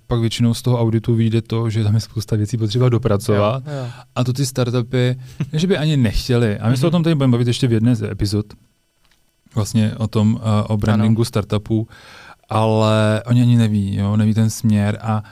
pak 0.06 0.20
většinou 0.20 0.54
z 0.54 0.62
toho 0.62 0.80
auditu 0.80 1.14
vyjde 1.14 1.42
to, 1.42 1.70
že 1.70 1.84
tam 1.84 1.94
je 1.94 2.00
spousta 2.00 2.36
věcí 2.36 2.56
potřeba 2.56 2.88
dopracovat 2.88 3.62
jo, 3.66 3.72
jo. 3.72 3.86
a 4.14 4.24
to 4.24 4.32
ty 4.32 4.46
startupy, 4.46 5.16
že 5.52 5.66
by 5.66 5.78
ani 5.78 5.96
nechtěli, 5.96 6.58
a 6.58 6.70
my 6.70 6.76
se 6.76 6.86
o 6.86 6.90
tom 6.90 7.02
tady 7.02 7.14
budeme 7.14 7.32
bavit 7.32 7.46
ještě 7.46 7.66
v 7.66 7.72
jedné 7.72 7.94
z 7.96 8.02
epizod, 8.02 8.46
vlastně 9.54 9.94
o 9.96 10.06
tom, 10.06 10.34
uh, 10.34 10.40
o 10.68 10.76
brandingu 10.76 11.20
ano. 11.20 11.24
startupů, 11.24 11.88
ale 12.48 13.22
oni 13.26 13.42
ani 13.42 13.56
neví, 13.56 13.96
jo, 13.96 14.16
neví 14.16 14.34
ten 14.34 14.50
směr 14.50 14.98
a 15.02 15.22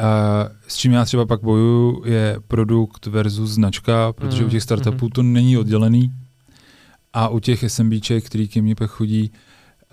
Uh, 0.00 0.48
s 0.68 0.76
čím 0.76 0.92
já 0.92 1.04
třeba 1.04 1.26
pak 1.26 1.42
bojuju, 1.42 2.02
je 2.06 2.36
produkt 2.48 3.06
versus 3.06 3.50
značka, 3.50 4.12
protože 4.12 4.42
mm. 4.42 4.48
u 4.48 4.50
těch 4.50 4.62
startupů 4.62 5.04
mm. 5.04 5.10
to 5.10 5.22
není 5.22 5.58
oddělený. 5.58 6.12
A 7.12 7.28
u 7.28 7.38
těch 7.38 7.64
SMBček, 7.70 8.24
který 8.24 8.48
ke 8.48 8.62
mně 8.62 8.74
pak 8.74 8.90
chodí, 8.90 9.32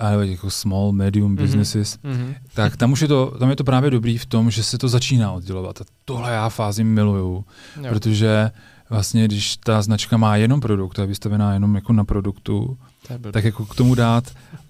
nebo 0.09 0.21
jako 0.21 0.49
small, 0.49 0.91
medium 0.91 1.35
mm-hmm. 1.35 1.41
businesses, 1.41 1.97
mm-hmm. 1.97 2.35
tak 2.53 2.77
tam 2.77 2.91
už 2.91 3.01
je 3.01 3.07
to, 3.07 3.35
tam 3.39 3.49
je 3.49 3.55
to 3.55 3.63
právě 3.63 3.89
dobrý 3.89 4.17
v 4.17 4.25
tom, 4.25 4.51
že 4.51 4.63
se 4.63 4.77
to 4.77 4.87
začíná 4.87 5.31
oddělovat. 5.31 5.81
A 5.81 5.85
tohle 6.05 6.31
já 6.31 6.49
fázi 6.49 6.83
miluju, 6.83 7.45
jo. 7.81 7.89
protože 7.89 8.51
vlastně, 8.89 9.25
když 9.25 9.57
ta 9.57 9.81
značka 9.81 10.17
má 10.17 10.35
jenom 10.35 10.59
produkt, 10.59 10.99
je 10.99 11.05
vystavená 11.05 11.53
jenom 11.53 11.75
jako 11.75 11.93
na 11.93 12.05
produktu, 12.05 12.77
tak 13.31 13.43
jako 13.43 13.65
k 13.65 13.75
tomu 13.75 13.95
dát, 13.95 14.23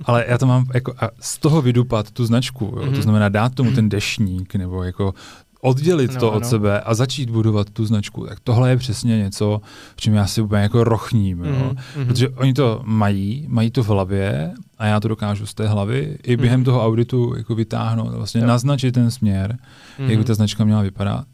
ale 0.06 0.26
já 0.28 0.38
to 0.38 0.48
mám 0.48 0.66
jako 0.74 0.94
a 1.00 1.10
z 1.20 1.38
toho 1.38 1.62
vydupat 1.62 2.12
tu 2.12 2.26
značku, 2.26 2.66
jo, 2.66 2.72
mm-hmm. 2.72 2.86
to 2.86 2.92
mhm. 2.92 3.02
znamená 3.02 3.30
dát 3.30 3.56
tomu 3.56 3.72
ten 3.72 3.90
dešník, 3.90 4.56
nebo 4.56 4.84
jako 4.84 5.14
oddělit 5.62 6.14
no, 6.14 6.20
to 6.20 6.32
od 6.32 6.44
no. 6.44 6.50
sebe 6.50 6.82
a 6.82 6.94
začít 6.94 7.30
budovat 7.30 7.70
tu 7.70 7.86
značku, 7.86 8.26
tak 8.26 8.40
tohle 8.40 8.70
je 8.70 8.78
přesně 8.78 9.18
něco, 9.18 9.62
v 9.96 10.02
čem 10.02 10.14
já 10.14 10.28
si 10.28 10.42
úplně 10.42 10.62
jako 10.62 10.84
rochním, 10.84 11.44
jo? 11.44 11.72
Mm-hmm. 11.74 12.06
protože 12.06 12.30
oni 12.30 12.54
to 12.54 12.82
mají, 12.86 13.46
mají 13.48 13.72
to 13.72 13.84
v 13.84 13.88
hlavě 13.88 14.54
a 14.78 14.86
já 14.86 15.00
to 15.00 15.08
dokážu 15.08 15.46
z 15.46 15.54
té 15.54 15.68
hlavy 15.68 16.18
i 16.24 16.38
během 16.38 16.62
mm-hmm. 16.62 16.66
toho 16.66 16.86
auditu 16.86 17.34
jako 17.38 17.56
vytáhnout, 17.56 18.14
vlastně 18.14 18.42
jo. 18.42 18.48
naznačit 18.48 18.92
ten 18.92 19.12
směr, 19.12 19.52
mm-hmm. 19.52 20.02
jak 20.02 20.10
by 20.10 20.16
mhm. 20.16 20.24
ta 20.24 20.34
značka 20.34 20.64
měla 20.64 20.82
vypadat. 20.82 21.26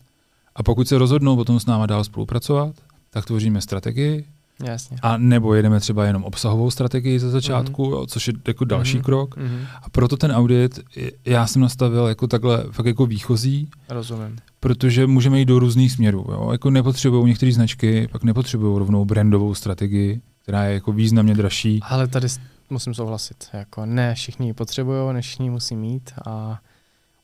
A 0.55 0.63
pokud 0.63 0.87
se 0.87 0.97
rozhodnou 0.97 1.35
potom 1.35 1.59
s 1.59 1.65
náma 1.65 1.85
dál 1.85 2.03
spolupracovat, 2.03 2.75
tak 3.09 3.25
tvoříme 3.25 3.61
strategii, 3.61 4.25
Jasně. 4.63 4.97
A 5.01 5.17
nebo 5.17 5.53
jedeme 5.53 5.79
třeba 5.79 6.05
jenom 6.05 6.23
obsahovou 6.23 6.71
strategii 6.71 7.19
ze 7.19 7.29
začátku, 7.29 7.91
mm-hmm. 7.91 8.05
což 8.07 8.27
je 8.27 8.33
jako 8.47 8.65
další 8.65 8.97
mm-hmm. 8.97 9.03
krok. 9.03 9.37
Mm-hmm. 9.37 9.67
A 9.83 9.89
proto 9.89 10.17
ten 10.17 10.31
audit 10.31 10.79
já 11.25 11.47
jsem 11.47 11.61
nastavil 11.61 12.07
jako 12.07 12.27
takhle 12.27 12.63
fakt 12.71 12.85
jako 12.85 13.05
výchozí. 13.05 13.69
Rozumím. 13.89 14.37
Protože 14.59 15.07
můžeme 15.07 15.39
jít 15.39 15.45
do 15.45 15.59
různých 15.59 15.91
směrů. 15.91 16.25
Jo? 16.29 16.49
Jako 16.51 16.69
nepotřebují 16.69 17.25
některé 17.25 17.51
značky, 17.51 18.07
pak 18.11 18.23
nepotřebují 18.23 18.79
rovnou 18.79 19.05
brandovou 19.05 19.53
strategii, 19.53 20.21
která 20.43 20.63
je 20.63 20.73
jako 20.73 20.91
významně 20.91 21.33
dražší. 21.33 21.79
Ale 21.83 22.07
tady 22.07 22.27
musím 22.69 22.93
souhlasit. 22.93 23.47
Jako 23.53 23.85
ne 23.85 24.15
všichni 24.15 24.47
ji 24.47 24.53
potřebují, 24.53 25.13
ne 25.13 25.21
všichni 25.21 25.49
musí 25.49 25.75
mít. 25.75 26.11
A 26.25 26.59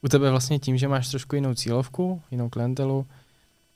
u 0.01 0.07
tebe 0.07 0.31
vlastně 0.31 0.59
tím, 0.59 0.77
že 0.77 0.87
máš 0.87 1.09
trošku 1.09 1.35
jinou 1.35 1.53
cílovku, 1.53 2.21
jinou 2.31 2.49
klientelu, 2.49 3.05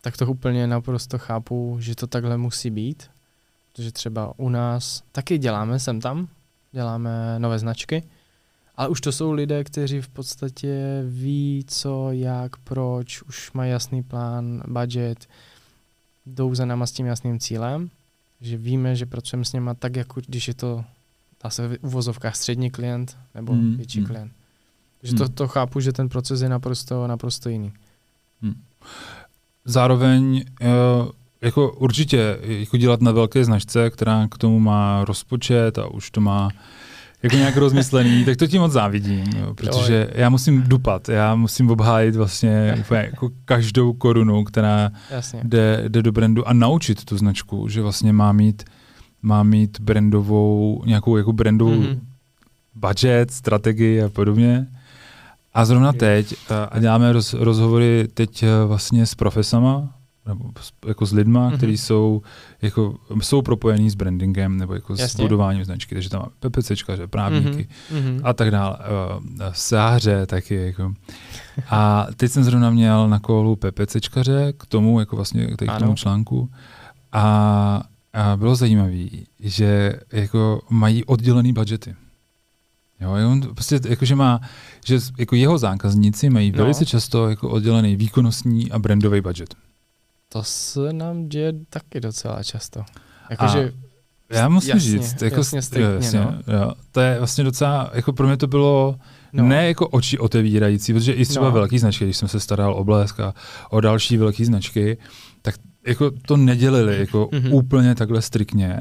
tak 0.04 0.18
to 0.18 0.32
úplně 0.32 0.68
naprosto 0.68 1.20
chápu, 1.20 1.78
že 1.80 1.96
to 1.96 2.08
takhle 2.08 2.38
musí 2.38 2.70
být 2.70 3.10
protože 3.74 3.92
třeba 3.92 4.34
u 4.40 4.50
nás 4.50 5.04
taky 5.12 5.38
děláme 5.38 5.80
sem 5.80 6.02
tam, 6.02 6.28
děláme 6.72 7.40
nové 7.40 7.60
značky, 7.60 8.04
ale 8.76 8.90
už 8.90 9.02
to 9.02 9.12
jsou 9.12 9.32
lidé, 9.32 9.64
kteří 9.64 10.02
v 10.02 10.10
podstatě 10.10 11.04
ví, 11.08 11.66
co, 11.68 12.12
jak, 12.12 12.58
proč, 12.58 13.22
už 13.22 13.52
mají 13.52 13.72
jasný 13.72 14.04
plán, 14.04 14.64
budget, 14.68 15.28
jdou 16.26 16.56
za 16.56 16.66
náma 16.66 16.86
s 16.86 16.92
tím 16.92 17.06
jasným 17.06 17.40
cílem, 17.40 17.90
že 18.42 18.58
víme, 18.58 18.96
že 18.96 19.06
pracujeme 19.06 19.46
s 19.46 19.54
něma 19.54 19.74
tak, 19.74 19.96
jako 19.96 20.22
když 20.28 20.48
je 20.48 20.54
to, 20.54 20.86
dá 21.44 21.50
se 21.50 21.68
v 21.68 21.78
uvozovkách 21.82 22.36
střední 22.36 22.72
klient 22.72 23.18
nebo 23.36 23.54
mm, 23.54 23.78
větší 23.78 24.00
mm. 24.00 24.06
klient. 24.06 24.32
Že 25.04 25.12
mm. 25.12 25.18
to, 25.18 25.30
to 25.30 25.48
chápu, 25.48 25.80
že 25.80 25.94
ten 25.94 26.10
proces 26.10 26.42
je 26.42 26.50
naprosto, 26.50 27.08
naprosto 27.08 27.50
jiný. 27.50 27.74
Mm. 28.42 28.62
Zároveň 29.66 30.44
uh, 30.62 31.10
jako 31.42 31.72
určitě 31.72 32.38
jako 32.42 32.78
dělat 32.78 33.02
na 33.02 33.12
velké 33.12 33.46
značce, 33.46 33.90
která 33.90 34.28
k 34.28 34.38
tomu 34.38 34.60
má 34.60 35.06
rozpočet 35.06 35.78
a 35.78 35.88
už 35.88 36.12
to 36.12 36.22
má 36.22 36.50
jako 37.24 37.36
nějak 37.36 37.58
rozmyslený, 37.58 38.26
tak 38.26 38.38
to 38.38 38.48
ti 38.48 38.60
moc 38.60 38.72
závidím, 38.72 39.26
jo, 39.40 39.54
protože 39.54 40.10
já 40.16 40.30
musím 40.30 40.62
dupat, 40.62 41.10
já 41.10 41.36
musím 41.36 41.70
obhájit 41.70 42.16
vlastně 42.16 42.76
úplně 42.80 43.00
jako 43.00 43.30
každou 43.46 43.94
korunu, 43.94 44.44
která 44.44 44.92
jde, 45.44 45.84
jde 45.88 46.02
do 46.02 46.12
brandu 46.12 46.48
a 46.48 46.54
naučit 46.54 47.06
tu 47.06 47.18
značku, 47.18 47.68
že 47.68 47.82
vlastně 47.82 48.14
má 48.14 48.32
mít, 48.32 48.64
má 49.22 49.44
mít 49.44 49.80
brandovou, 49.80 50.84
nějakou 50.86 51.18
jako 51.18 51.34
brandovou 51.34 51.82
mm-hmm. 51.82 52.00
budget, 52.76 53.32
strategii 53.32 54.04
a 54.04 54.10
podobně. 54.10 54.68
A 55.54 55.66
zrovna 55.66 55.94
teď, 55.94 56.36
a 56.72 56.80
děláme 56.80 57.14
roz, 57.14 57.34
rozhovory 57.34 58.08
teď 58.14 58.46
vlastně 58.68 59.06
s 59.06 59.16
profesama, 59.16 59.94
nebo 60.26 60.52
jako 60.88 61.06
s 61.06 61.14
lidma, 61.14 61.50
mm-hmm. 61.50 61.58
kteří 61.58 61.78
jsou, 61.78 62.22
jako, 62.62 62.96
jsou 63.22 63.42
propojení 63.42 63.90
s 63.90 63.96
brandingem 63.96 64.58
nebo 64.58 64.74
jako 64.74 64.94
Jasně. 64.94 65.08
s 65.08 65.16
budováním 65.16 65.66
značky, 65.66 65.96
takže 65.96 66.10
tam 66.10 66.22
máme 66.22 66.32
PPCčkaře, 66.50 67.08
právníky 67.08 67.68
mm-hmm. 67.94 68.22
a 68.24 68.34
tak 68.34 68.52
dále, 68.52 68.78
uh, 68.78 69.44
sáře 69.52 70.26
taky. 70.26 70.56
Jako. 70.56 70.94
A 71.70 72.08
teď 72.16 72.32
jsem 72.32 72.44
zrovna 72.44 72.70
měl 72.70 73.10
na 73.10 73.20
kolu 73.20 73.56
PPCčkaře 73.56 74.54
k 74.58 74.66
tomu, 74.66 75.00
jako 75.00 75.16
vlastně 75.16 75.48
k 75.48 75.80
tomu 75.80 75.96
článku 75.96 76.50
a, 77.12 77.84
a 78.14 78.38
bylo 78.38 78.56
zajímavé, 78.56 79.06
že 79.40 80.00
jako 80.12 80.62
mají 80.70 81.06
oddělený 81.06 81.54
budgety. 81.54 81.96
Jo, 83.04 83.32
on 83.32 83.42
prostě 83.42 83.80
jako, 83.90 84.06
že 84.06 84.16
má, 84.16 84.42
že 84.86 85.00
jako 85.18 85.36
jeho 85.36 85.58
zákazníci 85.58 86.30
mají 86.30 86.52
no. 86.52 86.58
velice 86.58 86.86
často 86.86 87.30
jako 87.30 87.50
oddělený 87.50 87.96
výkonnostní 87.96 88.72
a 88.72 88.80
brandový 88.80 89.22
budget. 89.22 89.56
To 90.30 90.44
se 90.44 90.94
nám 90.94 91.30
děje 91.30 91.54
taky 91.70 92.00
docela 92.00 92.44
často. 92.44 92.84
Jakože 93.30 93.74
já 94.30 94.50
musím 94.50 94.70
jasně, 94.70 94.92
říct, 94.92 95.22
jako 95.22 95.36
jasně, 95.36 95.62
striktně, 95.62 95.96
jasně 95.96 96.20
no. 96.20 96.54
jo, 96.54 96.74
to 96.92 97.02
je 97.02 97.18
vlastně 97.18 97.44
docela, 97.44 97.92
jako 97.94 98.14
pro 98.14 98.28
mě 98.28 98.38
to 98.38 98.48
bylo 98.48 98.96
no. 99.34 99.44
ne 99.44 99.68
jako 99.68 99.88
oči 99.88 100.20
otevírající, 100.20 100.94
protože 100.94 101.14
i 101.14 101.26
třeba 101.26 101.46
no. 101.46 101.52
velký 101.52 101.80
značky, 101.80 102.06
když 102.06 102.18
jsem 102.18 102.28
se 102.28 102.40
staral 102.40 102.74
o 102.74 102.84
Blesk 102.84 103.20
a 103.20 103.34
o 103.70 103.82
další 103.82 104.18
velké 104.18 104.46
značky, 104.46 104.98
tak 105.42 105.56
jako 105.88 106.12
to 106.12 106.38
nedělili 106.38 107.00
jako 107.00 107.26
mm-hmm. 107.26 107.54
úplně 107.54 107.96
takhle 107.96 108.22
striktně. 108.22 108.80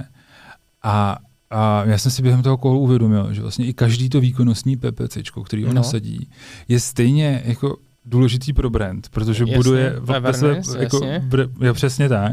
A, 0.82 1.18
a 1.52 1.84
já 1.84 1.98
jsem 1.98 2.12
si 2.12 2.22
během 2.22 2.42
toho 2.42 2.56
kolu 2.56 2.80
uvědomil, 2.80 3.34
že 3.34 3.42
vlastně 3.42 3.66
i 3.66 3.72
každý 3.72 4.08
to 4.08 4.20
výkonnostní 4.20 4.76
PPC, 4.76 5.18
který 5.44 5.64
on 5.64 5.68
no. 5.68 5.74
nasadí, 5.74 6.28
je 6.68 6.80
stejně 6.80 7.42
jako 7.44 7.76
důležitý 8.04 8.52
pro 8.52 8.70
brand, 8.70 9.08
protože 9.08 9.42
jasně, 9.42 9.56
buduje 9.56 9.96
awareness, 10.08 10.74
jako, 10.74 11.00
br, 11.22 11.46
jo, 11.60 11.74
přesně 11.74 12.08
tak. 12.08 12.32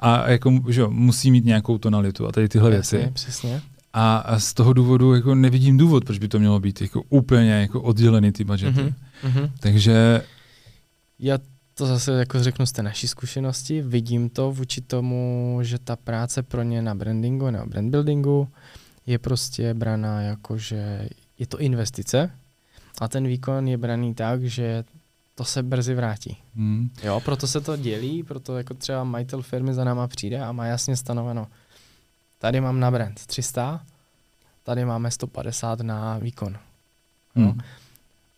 A 0.00 0.30
jako, 0.30 0.60
že 0.68 0.80
jo, 0.80 0.90
musí 0.90 1.30
mít 1.30 1.44
nějakou 1.44 1.78
tonalitu 1.78 2.26
a 2.26 2.32
tady 2.32 2.48
tyhle 2.48 2.74
jasně, 2.74 2.98
věci. 2.98 3.12
Přesně. 3.12 3.62
A, 3.92 4.16
a 4.16 4.38
z 4.38 4.54
toho 4.54 4.72
důvodu 4.72 5.14
jako 5.14 5.34
nevidím 5.34 5.76
důvod, 5.76 6.04
proč 6.04 6.18
by 6.18 6.28
to 6.28 6.38
mělo 6.38 6.60
být 6.60 6.80
jako 6.80 7.02
úplně 7.08 7.50
jako 7.50 7.82
oddělený 7.82 8.32
ty 8.32 8.44
budgety. 8.44 8.94
Mm-hmm. 9.24 9.50
Takže... 9.60 10.22
Já 11.18 11.38
to 11.78 11.86
zase 11.86 12.12
jako 12.12 12.42
řeknu 12.42 12.66
z 12.66 12.72
té 12.72 12.82
naší 12.82 13.08
zkušenosti, 13.08 13.82
vidím 13.82 14.28
to 14.28 14.52
vůči 14.52 14.80
tomu, 14.80 15.58
že 15.62 15.78
ta 15.78 15.96
práce 15.96 16.42
pro 16.42 16.62
ně 16.62 16.82
na 16.82 16.94
brandingu 16.94 17.50
nebo 17.50 17.66
brand 17.66 17.90
buildingu 17.90 18.48
je 19.06 19.18
prostě 19.18 19.74
braná 19.74 20.22
jako, 20.22 20.58
že 20.58 21.08
je 21.38 21.46
to 21.46 21.58
investice 21.58 22.30
a 23.00 23.08
ten 23.08 23.26
výkon 23.26 23.68
je 23.68 23.76
braný 23.76 24.14
tak, 24.14 24.44
že 24.44 24.84
to 25.34 25.44
se 25.44 25.62
brzy 25.62 25.94
vrátí. 25.94 26.36
Hmm. 26.54 26.90
Jo, 27.02 27.20
proto 27.20 27.46
se 27.46 27.60
to 27.60 27.76
dělí, 27.76 28.22
proto 28.22 28.58
jako 28.58 28.74
třeba 28.74 29.04
majitel 29.04 29.42
firmy 29.42 29.74
za 29.74 29.84
náma 29.84 30.08
přijde 30.08 30.40
a 30.40 30.52
má 30.52 30.66
jasně 30.66 30.96
stanoveno, 30.96 31.46
tady 32.38 32.60
mám 32.60 32.80
na 32.80 32.90
brand 32.90 33.26
300, 33.26 33.80
tady 34.62 34.84
máme 34.84 35.10
150 35.10 35.80
na 35.80 36.18
výkon. 36.18 36.56
Hmm. 37.34 37.46
Jo. 37.46 37.54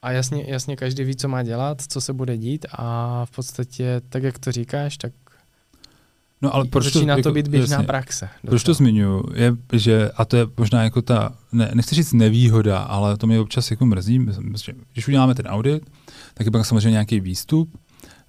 A 0.03 0.13
jasně, 0.13 0.45
jasně 0.49 0.77
každý 0.77 1.05
ví, 1.05 1.17
co 1.17 1.29
má 1.29 1.43
dělat, 1.43 1.83
co 1.89 2.01
se 2.01 2.13
bude 2.13 2.37
dít 2.37 2.67
a 2.73 3.25
v 3.25 3.31
podstatě, 3.31 4.01
tak 4.09 4.23
jak 4.23 4.39
to 4.39 4.53
říkáš, 4.53 4.97
tak 4.97 5.13
No 6.43 6.55
ale 6.55 6.65
proč 6.65 6.85
Začíná 6.85 7.17
to, 7.17 7.23
to 7.23 7.29
jako, 7.29 7.35
být 7.35 7.49
běžná 7.49 7.75
jasně, 7.75 7.87
praxe. 7.87 8.29
Proč 8.47 8.63
to 8.63 8.75
zmiňuji, 8.75 9.25
je, 9.35 9.57
že, 9.73 10.11
a 10.17 10.25
to 10.25 10.37
je 10.37 10.47
možná 10.57 10.85
jako 10.85 11.03
ta, 11.03 11.33
ne, 11.53 11.71
nechci 11.75 11.95
říct 11.95 12.13
nevýhoda, 12.13 12.79
ale 12.79 13.17
to 13.17 13.27
mě 13.27 13.41
občas 13.41 13.71
jako 13.71 13.87
mrzí, 13.87 14.27
když 14.93 15.09
uděláme 15.09 15.35
ten 15.35 15.47
audit, 15.47 15.91
tak 16.35 16.47
je 16.47 16.51
pak 16.51 16.67
samozřejmě 16.67 16.91
nějaký 16.91 17.21
výstup, 17.21 17.79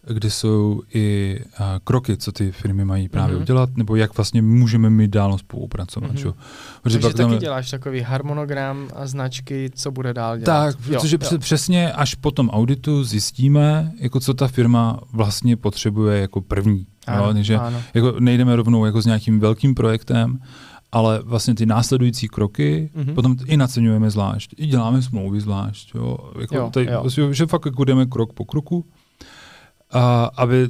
kde 0.07 0.29
jsou 0.29 0.81
i 0.93 1.39
uh, 1.59 1.65
kroky, 1.83 2.17
co 2.17 2.31
ty 2.31 2.51
firmy 2.51 2.85
mají 2.85 3.09
právě 3.09 3.35
mm-hmm. 3.35 3.41
udělat, 3.41 3.77
nebo 3.77 3.95
jak 3.95 4.17
vlastně 4.17 4.41
můžeme 4.41 4.89
my 4.89 5.07
dál 5.07 5.37
spolupracovat. 5.37 6.11
Mm-hmm. 6.11 6.33
Protože 6.81 6.99
pak 6.99 7.13
taky 7.13 7.29
tam... 7.29 7.39
děláš 7.39 7.69
takový 7.69 8.01
harmonogram 8.01 8.87
a 8.95 9.07
značky, 9.07 9.69
co 9.75 9.91
bude 9.91 10.13
dál 10.13 10.37
dělat. 10.37 10.65
Tak, 10.65 10.77
protože 10.77 11.17
jo. 11.31 11.37
přesně 11.39 11.91
až 11.91 12.15
po 12.15 12.31
tom 12.31 12.49
auditu 12.49 13.03
zjistíme, 13.03 13.91
jako 13.99 14.19
co 14.19 14.33
ta 14.33 14.47
firma 14.47 14.99
vlastně 15.13 15.57
potřebuje 15.57 16.21
jako 16.21 16.41
první. 16.41 16.85
Ano, 17.07 17.27
jo? 17.27 17.33
Takže 17.33 17.57
ano. 17.57 17.81
Jako 17.93 18.19
nejdeme 18.19 18.55
rovnou 18.55 18.85
jako 18.85 19.01
s 19.01 19.05
nějakým 19.05 19.39
velkým 19.39 19.75
projektem, 19.75 20.39
ale 20.91 21.21
vlastně 21.23 21.55
ty 21.55 21.65
následující 21.65 22.27
kroky 22.27 22.89
mm-hmm. 22.95 23.13
potom 23.13 23.35
i 23.45 23.57
naceňujeme 23.57 24.09
zvlášť, 24.09 24.53
i 24.57 24.65
děláme 24.65 25.01
smlouvy 25.01 25.41
zvlášť, 25.41 25.95
jo, 25.95 26.17
jako 26.39 26.55
jo, 26.55 26.69
tady, 26.73 26.85
jo. 26.85 26.99
Vlastně, 27.01 27.33
že 27.33 27.45
fakt 27.45 27.65
jako 27.65 27.83
jdeme 27.83 28.05
krok 28.05 28.33
po 28.33 28.45
kroku, 28.45 28.85
a, 29.91 30.31
aby 30.35 30.69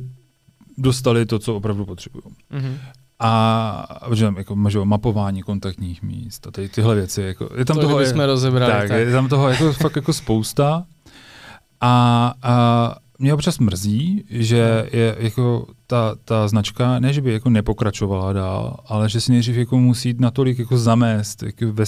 dostali 0.77 1.25
to, 1.25 1.39
co 1.39 1.55
opravdu 1.55 1.85
potřebují. 1.85 2.23
Mm-hmm. 2.51 2.77
A 3.19 3.99
že, 4.13 4.33
jako, 4.37 4.69
že, 4.69 4.79
mapování 4.79 5.43
kontaktních 5.43 6.03
míst 6.03 6.47
a 6.47 6.51
tady 6.51 6.69
tyhle 6.69 6.95
věci. 6.95 7.21
Jako, 7.21 7.49
je 7.57 7.65
tam 7.65 7.77
to, 7.77 7.81
toho, 7.81 8.01
jsme 8.01 8.25
rozebrali. 8.25 8.73
Tak, 8.73 8.87
tak, 8.87 8.99
je 8.99 9.11
tam 9.11 9.29
toho 9.29 9.49
jako, 9.49 9.73
fakt 9.73 9.95
jako 9.95 10.13
spousta. 10.13 10.83
A, 11.81 12.33
a 12.43 12.95
mě 13.19 13.33
občas 13.33 13.59
mrzí, 13.59 14.23
že 14.29 14.89
je 14.91 15.15
jako 15.19 15.67
ta, 15.87 16.15
ta 16.25 16.47
značka, 16.47 16.99
ne, 16.99 17.13
že 17.13 17.21
by 17.21 17.33
jako 17.33 17.49
nepokračovala 17.49 18.33
dál, 18.33 18.77
ale 18.85 19.09
že 19.09 19.21
si 19.21 19.31
nejdřív 19.31 19.57
jako 19.57 19.77
musí 19.77 20.09
jít 20.09 20.19
natolik 20.19 20.59
jako 20.59 20.77
zamést 20.77 21.43
jako, 21.43 21.73
ve, 21.73 21.83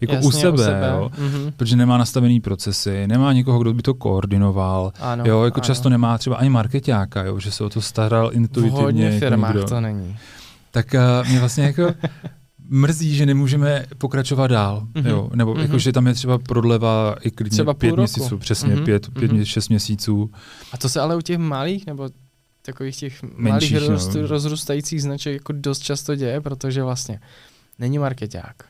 jako 0.00 0.14
Jasně, 0.14 0.28
u 0.28 0.30
sebe, 0.30 0.52
u 0.52 0.56
sebe. 0.56 0.92
Jo? 0.94 1.10
Mm-hmm. 1.14 1.52
protože 1.56 1.76
nemá 1.76 1.98
nastavený 1.98 2.40
procesy, 2.40 3.06
nemá 3.06 3.32
někoho, 3.32 3.58
kdo 3.58 3.74
by 3.74 3.82
to 3.82 3.94
koordinoval, 3.94 4.92
ano, 5.00 5.24
jo? 5.26 5.44
jako 5.44 5.60
ano. 5.60 5.64
často 5.64 5.88
nemá 5.88 6.18
třeba 6.18 6.36
ani 6.36 6.50
marketáka, 6.50 7.24
jo? 7.24 7.38
že 7.38 7.50
se 7.50 7.64
o 7.64 7.68
to 7.68 7.80
staral 7.80 8.30
intuitivně. 8.32 8.80
V 8.80 8.82
hodně 8.82 9.04
jako 9.04 9.18
firmách 9.18 9.64
to 9.68 9.80
není. 9.80 10.16
Tak 10.70 10.94
uh, 10.94 11.28
mě 11.28 11.38
vlastně 11.38 11.64
jako 11.64 11.82
mrzí, 12.72 13.14
že 13.14 13.26
nemůžeme 13.26 13.86
pokračovat 13.98 14.46
dál, 14.46 14.86
mm-hmm. 14.92 15.06
jo, 15.06 15.30
nebo 15.34 15.54
mm-hmm. 15.54 15.60
jako, 15.60 15.78
že 15.78 15.92
tam 15.92 16.06
je 16.06 16.14
třeba 16.14 16.38
prodleva 16.38 17.16
i 17.20 17.30
klidně 17.30 17.50
třeba 17.50 17.74
pět 17.74 17.90
roku. 17.90 18.00
měsíců, 18.00 18.38
přesně 18.38 18.76
mm-hmm. 18.76 18.84
pět, 18.84 19.10
pět, 19.10 19.32
mm-hmm. 19.32 19.44
šest 19.44 19.68
měsíců. 19.68 20.30
A 20.72 20.76
to 20.76 20.88
se 20.88 21.00
ale 21.00 21.16
u 21.16 21.20
těch 21.20 21.38
malých, 21.38 21.86
nebo 21.86 22.10
takových 22.62 22.96
těch 22.96 23.22
Menších, 23.22 23.72
malých 23.72 23.88
roz, 23.88 24.14
no. 24.14 24.26
rozrůstajících 24.26 25.02
značek 25.02 25.32
jako 25.32 25.52
dost 25.52 25.78
často 25.78 26.14
děje, 26.14 26.40
protože 26.40 26.82
vlastně 26.82 27.20
není 27.78 27.98
marketák, 27.98 28.64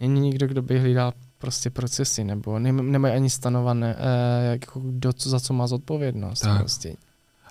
není 0.00 0.20
nikdo, 0.20 0.46
kdo 0.46 0.62
by 0.62 0.78
hlídal 0.78 1.12
prostě 1.38 1.70
procesy, 1.70 2.24
nebo 2.24 2.58
ne, 2.58 2.72
nemají 2.72 3.14
ani 3.14 3.30
stanované, 3.30 3.96
eh, 3.98 4.50
jako 4.50 4.80
kdo 4.80 5.12
za 5.18 5.40
co 5.40 5.52
má 5.52 5.66
zodpovědnost. 5.66 6.40
Tak. 6.40 6.58
Prostě. 6.58 6.96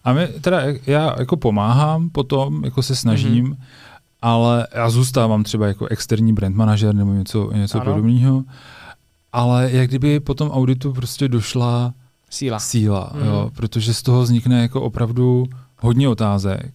A 0.03 0.13
my, 0.13 0.27
teda 0.27 0.61
já 0.87 1.15
jako 1.19 1.37
pomáhám 1.37 2.09
potom, 2.09 2.65
jako 2.65 2.83
se 2.83 2.95
snažím, 2.95 3.45
mm-hmm 3.45 3.90
ale 4.21 4.67
já 4.73 4.89
zůstávám 4.89 5.43
třeba 5.43 5.67
jako 5.67 5.85
externí 5.85 6.33
brand 6.33 6.55
manažer 6.55 6.95
nebo 6.95 7.11
něco, 7.11 7.51
něco 7.51 7.79
podobného. 7.79 8.43
Ale 9.33 9.69
jak 9.71 9.89
kdyby 9.89 10.19
po 10.19 10.33
tom 10.33 10.51
auditu 10.51 10.93
prostě 10.93 11.27
došla 11.27 11.93
síla, 12.29 12.59
síla 12.59 13.11
mm. 13.13 13.25
jo, 13.25 13.51
protože 13.55 13.93
z 13.93 14.01
toho 14.01 14.21
vznikne 14.21 14.61
jako 14.61 14.81
opravdu 14.81 15.45
hodně 15.79 16.09
otázek, 16.09 16.73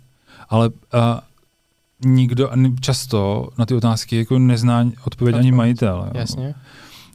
ale 0.49 0.71
a, 0.93 1.23
nikdo 2.05 2.51
často 2.81 3.49
na 3.59 3.67
ty 3.67 3.75
otázky 3.75 4.17
jako 4.17 4.39
nezná 4.39 4.91
odpověď 5.05 5.37
ani 5.37 5.53
majitel. 5.53 6.05
Jo. 6.07 6.11
Jasně. 6.15 6.55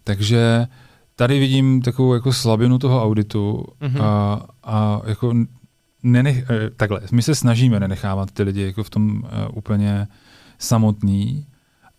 Takže 0.03 0.67
tady 1.15 1.39
vidím 1.39 1.81
takovou 1.81 2.13
jako 2.13 2.33
slabinu 2.33 2.77
toho 2.77 3.03
auditu 3.03 3.65
mm-hmm. 3.81 4.03
a, 4.03 4.41
a 4.63 5.01
jako 5.05 5.33
nenech, 6.03 6.45
eh, 6.49 6.69
takhle, 6.69 7.01
my 7.11 7.21
se 7.21 7.35
snažíme 7.35 7.79
nenechávat 7.79 8.31
ty 8.31 8.43
lidi 8.43 8.61
jako 8.61 8.83
v 8.83 8.89
tom 8.89 9.11
uh, 9.11 9.57
úplně 9.57 10.07
samotný, 10.59 11.45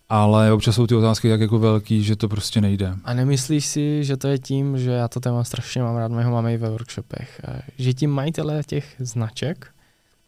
ale 0.09 0.53
občas 0.53 0.75
jsou 0.75 0.87
ty 0.87 0.95
otázky 0.95 1.29
tak 1.31 1.41
jako 1.41 1.59
velký, 1.59 2.05
že 2.05 2.17
to 2.17 2.29
prostě 2.29 2.61
nejde. 2.61 2.95
A 3.05 3.15
nemyslíš 3.15 3.67
si, 3.67 4.05
že 4.05 4.17
to 4.17 4.29
je 4.29 4.39
tím, 4.39 4.79
že 4.79 4.91
já 4.91 5.09
to 5.09 5.21
téma 5.21 5.45
strašně 5.45 5.83
mám 5.83 5.97
rád, 5.97 6.13
my 6.13 6.25
ho 6.25 6.31
máme 6.31 6.55
i 6.55 6.57
ve 6.57 6.71
workshopech, 6.71 7.41
eh, 7.45 7.63
že 7.79 7.95
ti 7.95 8.07
majitelé 8.07 8.63
těch 8.67 8.95
značek 8.99 9.67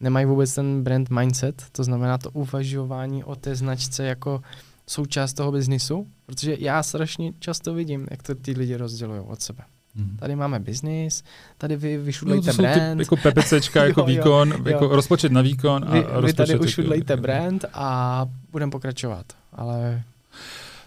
nemají 0.01 0.27
vůbec 0.27 0.55
ten 0.55 0.83
brand 0.83 1.11
mindset, 1.11 1.65
to 1.73 1.85
znamená 1.85 2.19
to 2.19 2.31
uvažování 2.31 3.25
o 3.25 3.37
té 3.37 3.57
značce 3.57 4.05
jako 4.05 4.43
součást 4.87 5.33
toho 5.33 5.53
biznisu, 5.53 6.07
protože 6.27 6.57
já 6.59 6.83
strašně 6.83 7.33
často 7.39 7.75
vidím, 7.75 8.07
jak 8.11 8.23
to 8.23 8.35
ty 8.35 8.53
lidi 8.53 8.77
rozdělují 8.77 9.21
od 9.21 9.43
sebe. 9.43 9.65
Hmm. 9.97 10.17
Tady 10.17 10.37
máme 10.37 10.59
business, 10.61 11.23
tady 11.59 11.77
vy 11.77 11.99
vyšudlejte 11.99 12.51
no, 12.51 12.57
brand. 12.57 12.97
Ty, 12.97 13.03
jako 13.03 13.17
PPCčka, 13.17 13.85
jako 13.85 14.01
jo, 14.01 14.07
výkon, 14.07 14.51
jo, 14.51 14.59
jako 14.65 14.85
jo. 14.85 14.97
rozpočet 14.97 15.33
na 15.33 15.41
výkon. 15.41 15.85
A 15.89 15.93
vy, 15.93 16.05
a 16.05 16.21
vy 16.21 16.33
tady 16.33 16.59
ušudlejte 16.59 17.13
jako, 17.13 17.23
brand 17.23 17.65
a 17.75 18.27
budeme 18.53 18.71
pokračovat. 18.71 19.27
Ale 19.53 20.03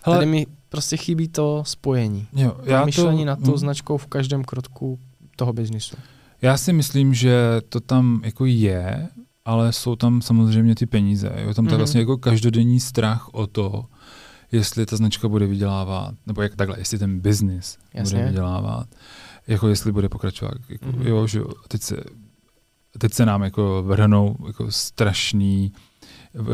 Hele, 0.04 0.18
tady 0.18 0.26
mi 0.26 0.46
prostě 0.70 0.98
chybí 0.98 1.28
to 1.28 1.64
spojení. 1.66 2.28
Jo, 2.34 2.58
já 2.64 2.86
myšlení 2.86 3.20
to, 3.20 3.26
nad 3.26 3.40
tou 3.40 3.52
hmm. 3.52 3.58
značkou 3.58 3.98
v 3.98 4.08
každém 4.08 4.44
krotku 4.44 5.00
toho 5.36 5.54
biznisu. 5.54 5.96
Já 6.42 6.58
si 6.58 6.74
myslím, 6.74 7.14
že 7.14 7.62
to 7.70 7.80
tam 7.80 8.22
jako 8.24 8.46
je, 8.46 9.08
ale 9.46 9.74
jsou 9.74 9.96
tam 9.96 10.22
samozřejmě 10.22 10.76
ty 10.76 10.86
peníze. 10.86 11.32
Je 11.36 11.54
tam 11.54 11.66
mm-hmm. 11.66 11.78
vlastně 11.78 12.00
jako 12.00 12.18
každodenní 12.18 12.80
strach 12.80 13.30
o 13.34 13.48
to, 13.48 13.86
jestli 14.52 14.86
ta 14.86 14.96
značka 14.98 15.28
bude 15.28 15.48
vydělávat, 15.48 16.16
nebo 16.28 16.42
jak 16.42 16.56
takhle, 16.56 16.80
jestli 16.80 17.00
ten 17.00 17.20
biznis 17.20 17.78
bude 18.04 18.26
vydělávat, 18.26 18.88
jako 19.48 19.68
jestli 19.68 19.92
bude 19.92 20.10
pokračovat. 20.10 20.54
Jako, 20.70 20.86
mm-hmm. 20.86 21.08
jo, 21.08 21.28
že 21.28 21.42
teď 21.68 21.82
se, 21.82 21.98
teď 22.98 23.14
se 23.14 23.26
nám 23.26 23.44
jako 23.44 23.84
vrhnou 23.88 24.36
jako 24.48 24.72
strašný 24.72 25.72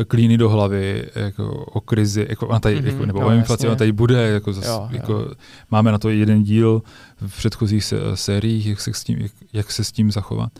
klíny 0.08 0.38
do 0.38 0.48
hlavy 0.48 1.10
jako 1.14 1.50
o 1.50 1.80
krizi, 1.80 2.26
jako 2.28 2.48
ona 2.48 2.60
tady, 2.60 2.80
mm-hmm, 2.80 2.86
jako, 2.86 3.06
nebo 3.06 3.20
jo, 3.20 3.26
o 3.26 3.30
inflaci, 3.30 3.66
ona 3.66 3.76
tady 3.76 3.92
bude, 3.92 4.28
jako, 4.28 4.52
zas, 4.52 4.66
jo, 4.66 4.88
jako 4.90 5.12
jo. 5.12 5.30
máme 5.70 5.92
na 5.92 5.98
to 5.98 6.08
jeden 6.08 6.42
díl 6.42 6.82
v 7.26 7.36
předchozích 7.36 7.84
se, 7.84 7.96
sériích, 8.14 8.66
jak 8.66 8.80
se, 8.80 8.94
s 8.94 9.04
tím, 9.04 9.18
jak, 9.18 9.32
jak 9.52 9.72
se 9.72 9.84
s 9.84 9.92
tím 9.92 10.10
zachovat. 10.10 10.52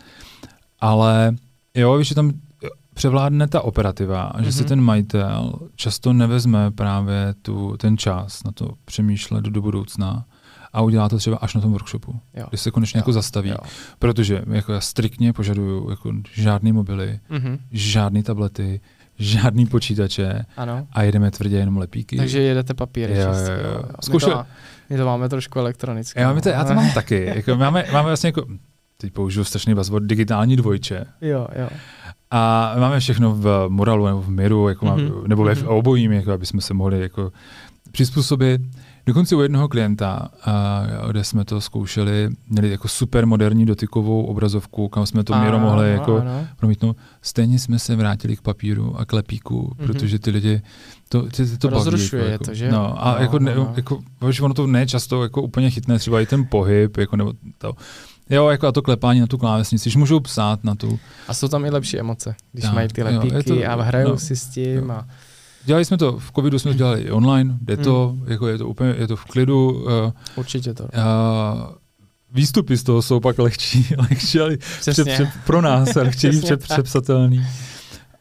Ale 0.79 1.35
jo, 1.75 1.97
víš, 1.97 2.07
že 2.07 2.15
tam 2.15 2.31
převládne 2.95 3.47
ta 3.47 3.61
operativa 3.61 4.23
a 4.23 4.41
že 4.41 4.49
mm-hmm. 4.49 4.53
si 4.53 4.59
mhm. 4.59 4.67
ten 4.67 4.81
majitel 4.81 5.53
často 5.75 6.13
nevezme 6.13 6.71
právě 6.71 7.35
tu, 7.41 7.77
ten 7.77 7.97
čas 7.97 8.43
na 8.43 8.51
to 8.51 8.69
přemýšlet 8.85 9.45
do 9.45 9.61
budoucna 9.61 10.25
a 10.73 10.81
udělá 10.81 11.09
to 11.09 11.17
třeba 11.17 11.37
až 11.37 11.55
na 11.55 11.61
tom 11.61 11.71
workshopu, 11.71 12.19
jo. 12.33 12.45
když 12.49 12.61
se 12.61 12.71
konečně 12.71 12.97
jo. 12.97 12.99
jako 12.99 13.13
zastaví. 13.13 13.49
Jo. 13.49 13.57
Protože 13.99 14.43
jako 14.51 14.73
já 14.73 14.81
striktně 14.81 15.33
požaduju 15.33 15.89
jako 15.89 16.11
žádný 16.33 16.71
mobily, 16.71 17.19
mm-hmm. 17.31 17.59
žádný 17.71 18.23
tablety, 18.23 18.81
žádný 19.17 19.65
počítače 19.65 20.45
ano. 20.57 20.87
a 20.91 21.03
jedeme 21.03 21.31
tvrdě 21.31 21.57
jenom 21.57 21.77
lepíky. 21.77 22.17
Takže 22.17 22.41
jedete 22.41 22.73
papíry. 22.73 23.17
Jo, 23.17 23.21
jo, 23.21 23.73
jo. 23.73 23.83
Zkoušel... 24.01 24.29
My, 24.29 24.33
to 24.33 24.37
má, 24.37 24.47
my 24.89 24.97
to 24.97 25.05
máme 25.05 25.29
trošku 25.29 25.59
elektronicky. 25.59 26.19
Já, 26.19 26.33
no. 26.33 26.41
to, 26.41 26.49
já 26.49 26.63
to 26.63 26.73
mám 26.73 26.91
taky. 26.91 27.31
Jako 27.35 27.55
máme, 27.55 27.85
máme 27.91 28.07
vlastně 28.07 28.27
jako, 28.27 28.45
teď 28.97 29.13
použiju 29.13 29.43
strašný 29.43 29.75
buzzword, 29.75 30.05
digitální 30.05 30.55
dvojče. 30.55 31.05
Jo, 31.21 31.47
jo. 31.59 31.69
A 32.31 32.73
máme 32.79 32.99
všechno 32.99 33.35
v 33.35 33.65
moralu 33.67 34.05
nebo 34.05 34.21
v 34.21 34.29
miru, 34.29 34.69
jako 34.69 34.85
mm-hmm. 34.85 35.27
nebo 35.27 35.43
ve 35.43 35.53
mm-hmm. 35.53 35.77
obojím, 35.77 36.11
jako 36.11 36.31
aby 36.31 36.45
jsme 36.45 36.61
se 36.61 36.73
mohli 36.73 37.01
jako 37.01 37.31
přizpůsobit. 37.91 38.61
Dokonce 39.05 39.35
u 39.35 39.41
jednoho 39.41 39.67
klienta, 39.67 40.29
a, 40.45 40.83
kde 41.07 41.23
jsme 41.23 41.45
to 41.45 41.61
zkoušeli, 41.61 42.29
měli 42.49 42.69
jako 42.71 42.87
super 42.87 43.25
moderní 43.25 43.65
dotykovou 43.65 44.25
obrazovku, 44.25 44.87
kam 44.87 45.05
jsme 45.05 45.23
to 45.23 45.39
měro 45.39 45.59
mohli 45.59 45.91
jako 45.91 46.17
ano. 46.17 46.47
promítnout. 46.57 46.97
Stejně 47.21 47.59
jsme 47.59 47.79
se 47.79 47.95
vrátili 47.95 48.35
k 48.35 48.41
papíru 48.41 48.99
a 48.99 49.05
klepíku, 49.05 49.61
mm-hmm. 49.61 49.85
protože 49.85 50.19
ty 50.19 50.31
lidi 50.31 50.61
to, 51.09 51.21
ty, 51.21 51.45
ty 51.45 51.57
to 51.57 51.69
Rozrušuje 51.69 52.21
baví, 52.21 52.31
jako, 52.31 52.43
to, 52.43 52.53
že? 52.53 52.71
No, 52.71 53.05
a 53.05 53.11
no, 53.15 53.21
jako, 53.21 53.39
ne, 53.39 53.55
no. 53.55 53.73
jako, 53.75 54.03
ono 54.41 54.53
to 54.53 54.67
ne 54.67 54.87
často 54.87 55.23
jako 55.23 55.41
úplně 55.41 55.69
chytné, 55.69 55.99
třeba 55.99 56.21
i 56.21 56.25
ten 56.25 56.45
pohyb, 56.49 56.97
jako, 56.97 57.15
nebo 57.15 57.33
to, 57.57 57.73
Jo, 58.29 58.49
jako 58.49 58.67
a 58.67 58.71
to 58.71 58.81
klepání 58.81 59.19
na 59.19 59.27
tu 59.27 59.37
klávesnici, 59.37 59.89
že 59.89 59.99
můžou 59.99 60.19
psát 60.19 60.63
na 60.63 60.75
tu. 60.75 60.99
A 61.27 61.33
jsou 61.33 61.47
tam 61.47 61.65
i 61.65 61.69
lepší 61.69 61.99
emoce, 61.99 62.35
když 62.51 62.71
mají 62.71 62.87
ty 62.87 63.03
lepíky 63.03 63.35
jo, 63.35 63.43
to, 63.43 63.71
a 63.71 63.83
hrajou 63.83 64.09
no, 64.09 64.17
si 64.17 64.35
s 64.35 64.45
tím. 64.45 64.91
A... 64.91 65.07
Dělali 65.65 65.85
jsme 65.85 65.97
to, 65.97 66.19
v 66.19 66.31
covidu 66.31 66.59
jsme 66.59 66.71
to 66.71 66.77
dělali 66.77 67.01
i 67.01 67.11
online, 67.11 67.57
jde 67.61 67.77
to, 67.77 68.15
hmm. 68.17 68.31
jako 68.31 68.47
je 68.47 68.57
to 68.57 68.67
úplně, 68.67 68.95
je 68.97 69.07
to 69.07 69.15
v 69.15 69.25
klidu. 69.25 69.71
Uh, 69.71 70.11
Určitě 70.35 70.73
to. 70.73 70.83
Uh, 70.83 70.89
výstupy 72.31 72.77
z 72.77 72.83
toho 72.83 73.01
jsou 73.01 73.19
pak 73.19 73.39
lehčí, 73.39 73.87
lehčí 74.09 74.39
ale 74.39 74.57
před, 74.57 75.07
před, 75.07 75.29
pro 75.45 75.61
nás, 75.61 75.95
lehčí 75.95 76.29
před, 76.41 76.63
přepsatelný. 76.63 77.47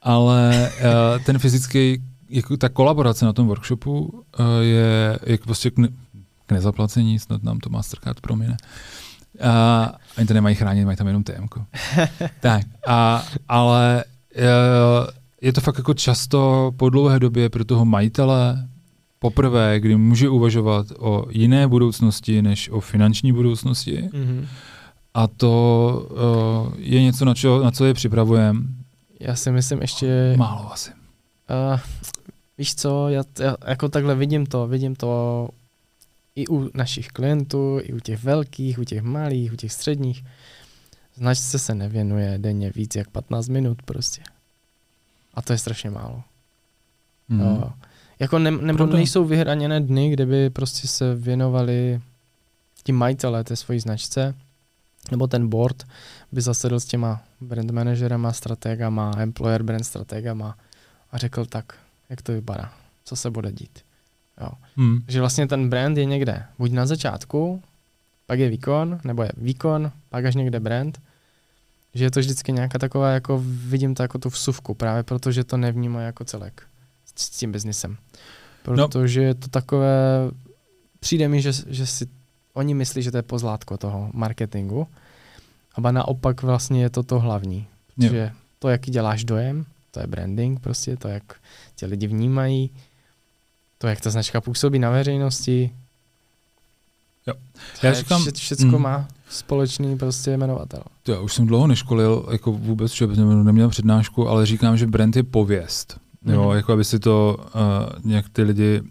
Ale 0.03 0.71
uh, 0.81 1.25
ten 1.25 1.39
fyzický, 1.39 2.03
jako 2.31 2.57
ta 2.57 2.69
kolaborace 2.69 3.25
na 3.25 3.33
tom 3.33 3.47
workshopu 3.47 4.01
uh, 4.01 4.47
je, 4.61 5.19
je 5.27 5.39
prostě 5.39 5.71
k, 5.71 5.79
ne, 5.79 5.89
k 6.47 6.53
nezaplacení, 6.53 7.19
snad 7.19 7.43
nám 7.43 7.59
to 7.59 7.71
Mastercard 7.71 8.21
promine. 8.21 8.57
Uh, 8.63 8.94
oni 10.19 10.27
to 10.27 10.35
nemají 10.35 10.55
chránit, 10.55 10.85
mají 10.85 10.97
tam 10.97 11.07
jenom 11.07 11.25
TM. 11.25 11.47
tak, 12.41 12.63
a, 12.87 13.25
ale 13.49 14.05
uh, 14.37 15.07
je 15.41 15.53
to 15.53 15.61
fakt 15.61 15.79
jako 15.79 15.95
často 15.95 16.73
po 16.77 16.91
dlouhé 16.91 17.19
době 17.19 17.49
pro 17.49 17.65
toho 17.65 17.85
majitele 17.85 18.69
poprvé, 19.19 19.81
kdy 19.81 19.97
může 19.97 20.29
uvažovat 20.29 20.87
o 20.99 21.27
jiné 21.31 21.69
budoucnosti 21.69 22.43
než 22.43 22.69
o 22.69 22.81
finanční 22.81 23.33
budoucnosti. 23.33 24.09
Mm-hmm. 24.13 24.47
A 25.15 25.27
to 25.27 26.09
uh, 26.11 26.75
je 26.79 27.03
něco, 27.03 27.25
na, 27.25 27.35
čo, 27.35 27.63
na 27.63 27.71
co 27.71 27.85
je 27.85 27.95
připravujeme. 27.95 28.61
Já 29.21 29.35
si 29.35 29.51
myslím 29.51 29.81
ještě... 29.81 30.35
Málo 30.37 30.73
asi. 30.73 30.91
Uh, 30.91 31.81
víš 32.59 32.75
co, 32.75 33.09
já, 33.09 33.23
já 33.41 33.57
jako 33.67 33.89
takhle 33.89 34.15
vidím 34.15 34.47
to, 34.47 34.67
vidím 34.67 34.97
to 34.97 35.49
i 36.37 36.47
u 36.47 36.71
našich 36.75 37.09
klientů, 37.09 37.79
i 37.83 37.93
u 37.93 38.01
těch 38.01 38.25
velkých, 38.25 38.79
u 38.79 38.85
těch 38.85 39.03
malých, 39.03 39.53
u 39.53 39.57
těch 39.57 39.73
středních. 39.73 40.25
Značce 41.15 41.59
se 41.59 41.75
nevěnuje 41.75 42.39
denně 42.39 42.71
víc 42.71 42.97
jak 42.97 43.11
15 43.11 43.49
minut 43.49 43.83
prostě. 43.83 44.23
A 45.35 45.43
to 45.43 45.53
je 45.53 45.59
strašně 45.59 45.91
málo. 45.91 46.23
Mm. 47.29 47.41
Jo. 47.41 47.73
Jako 48.19 48.39
ne, 48.39 48.51
nebo 48.51 48.77
Proto... 48.77 48.97
nejsou 48.97 49.25
vyhraněné 49.25 49.81
dny, 49.81 50.11
kde 50.11 50.27
by 50.27 50.51
prostě 50.51 50.89
se 50.89 51.15
věnovali 51.15 52.01
ti 52.83 52.93
majitelé 52.93 53.45
té 53.45 53.57
svojí 53.57 53.81
značce, 53.81 54.35
nebo 55.11 55.27
ten 55.27 55.49
board 55.49 55.87
by 56.33 56.41
zasedl 56.41 56.81
s 56.81 56.85
těma 56.85 57.23
brand 57.41 57.71
manažerama, 57.71 58.33
strategama, 58.33 59.13
employer 59.19 59.63
brand 59.63 59.87
strategama 59.87 60.59
a 61.13 61.19
řekl 61.19 61.45
tak, 61.45 61.79
jak 62.09 62.23
to 62.23 62.33
vypadá, 62.33 62.73
co 63.05 63.17
se 63.17 63.31
bude 63.31 63.53
dít. 63.53 63.79
Jo. 64.41 64.49
Hmm. 64.77 65.03
Že 65.09 65.21
vlastně 65.21 65.47
ten 65.47 65.71
brand 65.71 65.99
je 65.99 66.05
někde, 66.05 66.43
buď 66.59 66.73
na 66.73 66.87
začátku, 66.87 67.63
pak 68.27 68.39
je 68.39 68.49
výkon, 68.49 69.01
nebo 69.05 69.23
je 69.23 69.31
výkon, 69.37 69.93
pak 70.09 70.25
až 70.25 70.35
někde 70.35 70.61
brand, 70.61 71.01
že 71.95 72.05
je 72.05 72.11
to 72.11 72.21
vždycky 72.21 72.53
nějaká 72.53 72.79
taková, 72.79 73.11
jako 73.11 73.43
vidím 73.45 73.95
to 73.95 74.03
jako 74.03 74.19
tu 74.19 74.29
vsuvku, 74.29 74.75
právě 74.75 75.03
protože 75.03 75.45
to 75.45 75.57
nevnímá 75.57 76.01
jako 76.01 76.25
celek 76.25 76.63
s 77.17 77.31
tím 77.31 77.53
biznisem. 77.53 77.91
No. 77.91 77.97
Protože 78.89 79.21
no. 79.21 79.27
je 79.27 79.35
to 79.35 79.49
takové, 79.49 80.31
přijde 81.01 81.29
mi, 81.29 81.43
že, 81.43 81.53
že 81.67 81.87
si 81.87 82.07
oni 82.55 82.75
myslí, 82.75 83.03
že 83.03 83.11
to 83.11 83.17
je 83.17 83.23
pozlátko 83.23 83.77
toho 83.77 84.11
marketingu, 84.13 84.89
a 85.75 85.93
naopak 85.93 86.43
vlastně 86.43 86.83
je 86.83 86.91
to 86.91 87.03
to 87.03 87.21
hlavní. 87.21 87.67
Že 87.99 88.33
to, 88.59 88.69
jaký 88.69 88.91
děláš 88.91 89.25
dojem, 89.25 89.67
to 89.91 90.01
je 90.01 90.07
branding 90.07 90.61
prostě, 90.61 90.97
to, 90.97 91.09
jak 91.09 91.23
tě 91.77 91.87
lidi 91.87 92.07
vnímají, 92.07 92.71
to, 93.85 93.89
jak 93.89 94.01
ta 94.01 94.11
značka 94.11 94.41
působí 94.41 94.79
na 94.79 94.91
veřejnosti. 94.91 95.71
Jo. 97.27 97.35
Já 97.83 97.89
je 97.89 97.95
říkám, 97.95 98.21
vše, 98.21 98.33
všecko 98.33 98.67
mm. 98.67 98.83
má 98.83 99.09
společný 99.29 99.99
prostě 99.99 100.31
jmenovatel. 100.31 100.83
Já 101.09 101.21
už 101.21 101.35
jsem 101.35 101.47
dlouho 101.47 101.67
neškolil, 101.67 102.29
jako 102.33 102.53
vůbec, 102.53 102.93
že 102.93 103.07
neměl 103.07 103.69
přednášku, 103.69 104.29
ale 104.29 104.47
říkám, 104.47 104.77
že 104.77 104.87
brand 104.87 105.17
je 105.17 105.23
pověst. 105.23 106.01
Mm. 106.23 106.35
Jo, 106.35 106.51
jako 106.51 106.73
aby 106.73 106.85
si 106.85 106.99
to 106.99 107.37
uh, 107.39 108.11
nějak 108.11 108.29
ty 108.29 108.43
lidi 108.43 108.83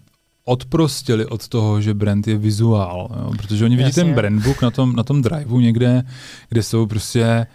odprostili 0.45 1.25
od 1.25 1.47
toho, 1.47 1.81
že 1.81 1.93
brand 1.93 2.27
je 2.27 2.37
vizuál, 2.37 3.09
jo? 3.17 3.31
protože 3.37 3.65
oni 3.65 3.75
vidí 3.75 3.89
Jasně. 3.89 4.03
ten 4.03 4.13
brandbook 4.13 4.61
na 4.61 4.71
tom, 4.71 4.95
na 4.95 5.03
tom 5.03 5.21
driveu 5.21 5.59
někde, 5.59 6.03
kde 6.49 6.63
jsou 6.63 6.85
prostě 6.85 7.47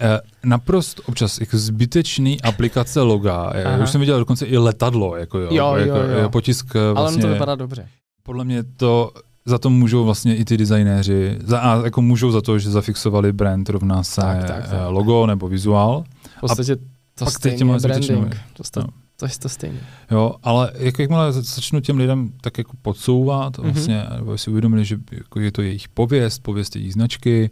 eh, 0.00 0.20
naprosto 0.44 1.02
občas 1.06 1.40
jako 1.40 1.58
zbytečný 1.58 2.42
aplikace 2.42 3.00
loga. 3.00 3.52
Já 3.54 3.82
už 3.82 3.90
jsem 3.90 4.00
viděl 4.00 4.18
dokonce 4.18 4.46
i 4.46 4.56
letadlo, 4.56 5.16
jako 5.16 5.38
jo, 5.38 5.48
jo, 5.50 5.74
jako, 5.74 5.96
jo, 5.96 6.18
jo. 6.22 6.30
potisk 6.30 6.74
vlastně, 6.74 6.92
Ale 6.94 7.16
to 7.16 7.28
vypadá 7.28 7.54
dobře. 7.54 7.88
Podle 8.22 8.44
mě 8.44 8.62
to 8.62 9.12
za 9.44 9.58
to 9.58 9.70
můžou 9.70 10.04
vlastně 10.04 10.36
i 10.36 10.44
ty 10.44 10.56
designéři, 10.56 11.38
za, 11.44 11.60
a 11.60 11.84
jako 11.84 12.02
můžou 12.02 12.30
za 12.30 12.40
to, 12.40 12.58
že 12.58 12.70
zafixovali 12.70 13.32
brand 13.32 13.68
rovná 13.68 14.02
se 14.02 14.20
tak, 14.20 14.44
tak, 14.44 14.70
tak. 14.70 14.80
logo 14.88 15.26
nebo 15.26 15.48
vizuál. 15.48 16.04
V 16.36 16.40
podstatě 16.40 16.76
to 17.14 17.26
stejně 17.26 17.64
branding. 17.64 18.36
To, 18.72 18.80
no. 18.80 18.86
To 19.16 19.26
je 19.26 19.32
to 19.38 19.48
stejné. 19.48 19.80
Jo, 20.10 20.34
ale 20.42 20.72
jak, 20.74 20.98
jakmile 20.98 21.32
začnu 21.32 21.80
těm 21.80 21.98
lidem 21.98 22.32
tak 22.40 22.58
jako 22.58 22.72
podsouvat, 22.82 23.58
mm-hmm. 23.58 23.72
vlastně, 23.72 24.06
nebo 24.16 24.38
si 24.38 24.50
uvědomili, 24.50 24.84
že 24.84 24.96
jako 25.12 25.40
je 25.40 25.52
to 25.52 25.62
jejich 25.62 25.88
pověst, 25.88 26.42
pověst 26.42 26.76
jejich 26.76 26.92
značky, 26.92 27.50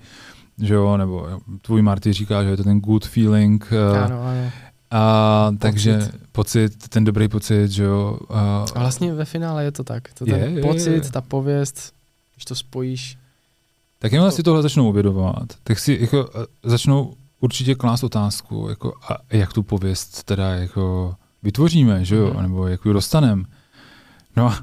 že 0.63 0.75
jo, 0.75 0.97
nebo 0.97 1.29
tvůj 1.63 1.83
Marty 1.83 2.13
říká, 2.13 2.45
že 2.45 2.51
je 2.51 2.57
to 2.57 2.65
ten 2.65 2.81
good 2.81 3.07
feeling. 3.07 3.69
Eh, 3.73 3.99
ano, 3.99 4.23
ano. 4.23 4.51
A 4.91 5.47
pocit. 5.51 5.59
takže 5.59 6.09
pocit, 6.33 6.89
ten 6.89 7.05
dobrý 7.05 7.29
pocit, 7.29 7.71
že 7.71 7.85
jo. 7.85 8.19
A, 8.29 8.65
a 8.75 8.79
vlastně 8.79 9.15
ve 9.15 9.25
finále 9.25 9.65
je 9.65 9.73
to 9.73 9.85
tak. 9.85 10.03
To 10.15 10.25
je, 10.27 10.39
ten 10.39 10.57
je, 10.57 10.63
pocit, 10.63 10.91
je, 10.91 10.95
je. 10.95 11.01
ta 11.01 11.21
pověst, 11.21 11.93
když 12.35 12.45
to 12.45 12.55
spojíš. 12.55 13.19
Tak 13.99 14.13
jenom 14.13 14.31
to... 14.31 14.37
si 14.37 14.43
tohle 14.43 14.63
začnou 14.63 14.89
uvědomovat, 14.89 15.49
tak 15.65 15.79
si 15.79 15.99
jako 16.01 16.31
eh, 16.35 16.47
začnou 16.71 17.15
určitě 17.41 17.75
klást 17.75 18.03
otázku, 18.05 18.67
jako 18.69 18.95
a 19.09 19.17
jak 19.31 19.53
tu 19.53 19.63
pověst 19.63 20.23
teda 20.23 20.55
jako 20.55 21.15
vytvoříme, 21.43 22.05
že 22.05 22.17
jo, 22.17 22.31
mm. 22.35 22.43
nebo 22.43 22.67
jak 22.67 22.85
ji 22.85 22.93
dostaneme. 22.93 23.43
No, 24.37 24.55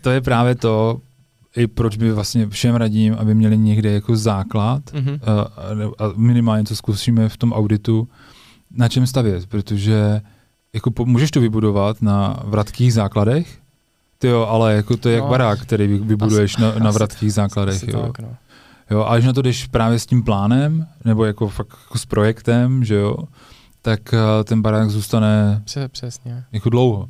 to 0.00 0.10
je 0.10 0.20
právě 0.20 0.54
to, 0.54 1.00
i 1.56 1.66
proč 1.66 1.96
by 1.96 2.12
vlastně 2.12 2.48
všem 2.48 2.74
radím, 2.74 3.14
aby 3.18 3.34
měli 3.34 3.58
někde 3.58 3.92
jako 3.92 4.16
základ 4.16 4.82
mm-hmm. 4.84 5.20
a, 5.26 5.40
a 6.04 6.12
minimálně 6.16 6.64
to 6.64 6.76
zkusíme 6.76 7.28
v 7.28 7.36
tom 7.36 7.52
auditu, 7.52 8.08
na 8.70 8.88
čem 8.88 9.06
stavět, 9.06 9.46
protože 9.46 10.20
jako 10.72 10.90
po, 10.90 11.04
můžeš 11.04 11.30
to 11.30 11.40
vybudovat 11.40 12.02
na 12.02 12.42
vratkých 12.44 12.94
základech, 12.94 13.58
ty 14.18 14.28
jo, 14.28 14.46
ale 14.50 14.74
jako 14.74 14.96
to 14.96 15.08
je 15.08 15.18
no, 15.18 15.22
jak 15.22 15.30
barák, 15.30 15.60
který 15.62 15.86
vybuduješ 15.86 16.54
asi, 16.54 16.62
na, 16.62 16.84
na 16.84 16.90
vratkých 16.90 17.28
asi, 17.28 17.30
základech. 17.30 17.82
Asi 17.82 17.90
jo. 17.90 18.02
Tak, 18.02 18.18
no. 18.18 18.36
jo, 18.90 19.00
a 19.00 19.08
až 19.08 19.24
na 19.24 19.32
to 19.32 19.42
jdeš 19.42 19.66
právě 19.66 19.98
s 19.98 20.06
tím 20.06 20.22
plánem, 20.22 20.86
nebo 21.04 21.24
jako 21.24 21.48
fakt 21.48 21.78
jako 21.84 21.98
s 21.98 22.06
projektem, 22.06 22.84
že 22.84 22.94
jo, 22.94 23.16
tak 23.82 24.14
eh, 24.14 24.44
ten 24.44 24.62
barák 24.62 24.90
zůstane 24.90 25.62
Přesně. 25.88 26.44
jako 26.52 26.70
dlouho. 26.70 27.08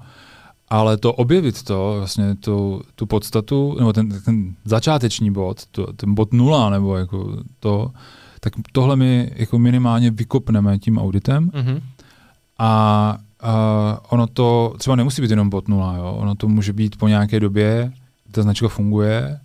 Ale 0.68 0.96
to 0.96 1.12
objevit 1.12 1.62
to, 1.62 1.94
vlastně 1.98 2.35
tu, 2.35 2.83
tu 2.94 3.07
podstatu, 3.07 3.76
nebo 3.79 3.92
ten, 3.92 4.22
ten 4.22 4.55
začáteční 4.64 5.31
bod, 5.31 5.66
to, 5.66 5.92
ten 5.92 6.14
bod 6.14 6.33
nula, 6.33 6.70
nebo 6.70 6.96
jako 6.96 7.38
to, 7.61 7.90
tak 8.40 8.52
tohle 8.72 8.96
my 8.96 9.33
jako 9.35 9.59
minimálně 9.59 10.11
vykopneme 10.11 10.79
tím 10.79 10.98
auditem 10.98 11.50
mm-hmm. 11.50 11.81
a, 12.59 13.18
a 13.40 14.00
ono 14.09 14.26
to 14.26 14.74
třeba 14.79 14.96
nemusí 14.96 15.22
být 15.22 15.31
jenom 15.31 15.50
bod 15.50 15.68
nula, 15.68 15.96
jo? 15.96 16.16
ono 16.18 16.35
to 16.35 16.48
může 16.48 16.72
být 16.72 16.96
po 16.96 17.09
nějaké 17.09 17.40
době, 17.40 17.92
ta 18.33 18.42
značka 18.42 18.68
funguje 18.68 19.40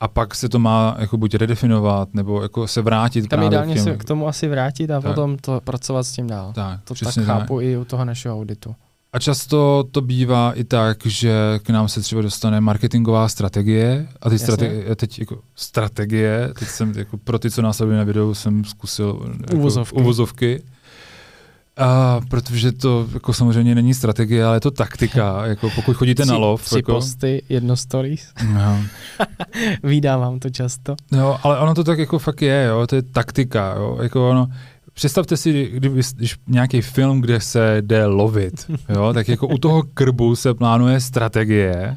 a 0.00 0.08
pak 0.08 0.34
se 0.34 0.48
to 0.48 0.58
má 0.58 0.96
jako 0.98 1.16
buď 1.16 1.34
redefinovat, 1.34 2.14
nebo 2.14 2.42
jako 2.42 2.68
se 2.68 2.82
vrátit. 2.82 3.28
Tam 3.28 3.42
ideálně 3.42 3.74
těm... 3.74 3.84
se 3.84 3.96
k 3.96 4.04
tomu 4.04 4.28
asi 4.28 4.48
vrátit 4.48 4.90
a 4.90 5.00
tak. 5.00 5.10
potom 5.10 5.36
to 5.38 5.60
pracovat 5.64 6.02
s 6.02 6.12
tím 6.12 6.26
dál. 6.26 6.52
Tak, 6.52 6.80
to 6.84 6.94
tak 6.94 7.14
chápu 7.24 7.56
tak. 7.56 7.64
i 7.64 7.76
u 7.76 7.84
toho 7.84 8.04
našeho 8.04 8.36
auditu. 8.36 8.74
A 9.12 9.18
často 9.18 9.84
to 9.90 10.00
bývá 10.00 10.52
i 10.52 10.64
tak, 10.64 11.06
že 11.06 11.58
k 11.62 11.70
nám 11.70 11.88
se 11.88 12.00
třeba 12.00 12.22
dostane 12.22 12.60
marketingová 12.60 13.28
strategie 13.28 14.08
a 14.20 14.30
ty 14.30 14.38
strategie, 14.38 14.96
teď 14.96 15.18
jako 15.18 15.38
strategie, 15.54 16.50
teď 16.58 16.68
jsem 16.68 16.92
jako 16.96 17.18
pro 17.18 17.38
ty, 17.38 17.50
co 17.50 17.62
následují 17.62 17.98
na 17.98 18.04
videu, 18.04 18.34
jsem 18.34 18.64
zkusil 18.64 19.34
jako 19.40 19.56
uvozovky. 19.56 19.96
uvozovky 19.96 20.62
a 21.80 22.20
protože 22.28 22.72
to 22.72 23.08
jako 23.14 23.32
samozřejmě 23.32 23.74
není 23.74 23.94
strategie, 23.94 24.44
ale 24.44 24.56
je 24.56 24.60
to 24.60 24.70
taktika. 24.70 25.46
Jako 25.46 25.70
pokud 25.74 25.96
chodíte 25.96 26.22
tři, 26.22 26.30
na 26.30 26.36
lov. 26.36 26.64
Tři 26.64 26.76
jako... 26.76 26.92
posty, 26.92 27.42
jedno 27.48 27.76
stories. 27.76 28.32
No. 28.54 28.82
Vídávám 29.82 30.38
to 30.38 30.50
často. 30.50 30.96
Jo, 31.12 31.38
ale 31.42 31.58
ono 31.58 31.74
to 31.74 31.84
tak 31.84 31.98
jako 31.98 32.18
fakt 32.18 32.42
je, 32.42 32.66
jo, 32.68 32.86
to 32.86 32.96
je 32.96 33.02
taktika. 33.02 33.74
Jo. 33.76 33.98
Jako 34.02 34.30
ono, 34.30 34.48
představte 35.00 35.36
si, 35.36 35.70
kdyby, 35.72 36.00
když 36.16 36.36
nějaký 36.46 36.80
film, 36.80 37.20
kde 37.20 37.40
se 37.40 37.76
jde 37.80 38.06
lovit, 38.06 38.70
jo, 38.88 39.12
tak 39.14 39.28
jako 39.28 39.46
u 39.46 39.58
toho 39.58 39.82
krbu 39.94 40.36
se 40.36 40.54
plánuje 40.54 41.00
strategie 41.00 41.96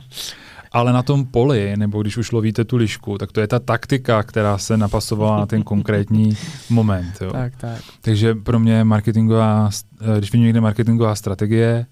ale 0.72 0.94
na 0.94 1.04
tom 1.04 1.26
poli, 1.26 1.78
nebo 1.78 2.02
když 2.02 2.18
už 2.18 2.32
lovíte 2.32 2.66
tu 2.66 2.78
lišku, 2.78 3.18
tak 3.18 3.32
to 3.32 3.42
je 3.42 3.48
ta 3.48 3.60
taktika, 3.60 4.24
která 4.24 4.58
se 4.58 4.78
napasovala 4.78 5.38
na 5.38 5.46
ten 5.46 5.64
konkrétní 5.64 6.38
moment. 6.70 7.14
Jo. 7.22 7.32
Tak, 7.32 7.56
tak. 7.56 7.82
Takže 8.02 8.36
pro 8.36 8.60
mě 8.60 8.84
marketingová, 8.84 9.70
eh, 10.02 10.18
když 10.18 10.32
vidím 10.32 10.46
někde 10.46 10.62
marketingová 10.62 11.16
strategie, 11.16 11.86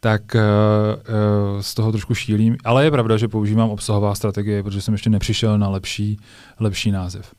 tak 0.00 0.22
uh, 0.34 0.40
uh, 0.40 1.60
z 1.60 1.74
toho 1.74 1.92
trošku 1.92 2.14
šílím. 2.14 2.56
Ale 2.64 2.84
je 2.84 2.90
pravda, 2.90 3.16
že 3.16 3.28
používám 3.28 3.70
obsahová 3.70 4.14
strategie, 4.14 4.62
protože 4.62 4.82
jsem 4.82 4.94
ještě 4.94 5.10
nepřišel 5.10 5.58
na 5.58 5.68
lepší, 5.68 6.18
lepší 6.60 6.90
název. 6.90 7.34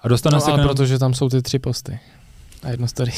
A 0.00 0.08
dostane 0.08 0.34
no, 0.34 0.40
se 0.40 0.50
ale 0.50 0.58
nám... 0.58 0.68
protože 0.68 0.98
tam 0.98 1.14
jsou 1.14 1.28
ty 1.28 1.42
tři 1.42 1.58
posty 1.58 1.98
a 2.62 2.68
jedno 2.68 2.88
story. 2.88 3.12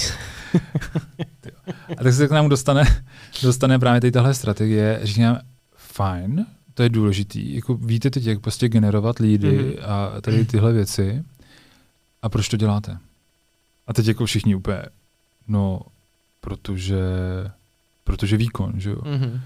a 1.98 2.02
tak 2.02 2.14
se 2.14 2.28
k 2.28 2.30
nám 2.30 2.48
dostane, 2.48 3.02
dostane 3.42 3.78
právě 3.78 4.00
tady 4.00 4.10
tahle 4.12 4.34
strategie. 4.34 5.00
Říkám, 5.02 5.38
fajn, 5.76 6.46
to 6.74 6.82
je 6.82 6.88
důležitý. 6.88 7.54
Jako 7.54 7.74
víte 7.74 8.10
teď, 8.10 8.26
jak 8.26 8.40
prostě 8.40 8.68
generovat 8.68 9.18
lídy 9.18 9.58
mm-hmm. 9.58 9.82
a 9.84 10.20
tady 10.20 10.44
tyhle 10.44 10.72
věci. 10.72 11.24
A 12.22 12.28
proč 12.28 12.48
to 12.48 12.56
děláte? 12.56 12.98
A 13.86 13.92
teď 13.92 14.06
jako 14.06 14.26
všichni 14.26 14.54
úplně, 14.54 14.82
no, 15.48 15.80
protože, 16.40 17.02
protože 18.04 18.36
výkon, 18.36 18.72
že 18.76 18.90
jo? 18.90 18.96
Mm-hmm. 18.96 19.40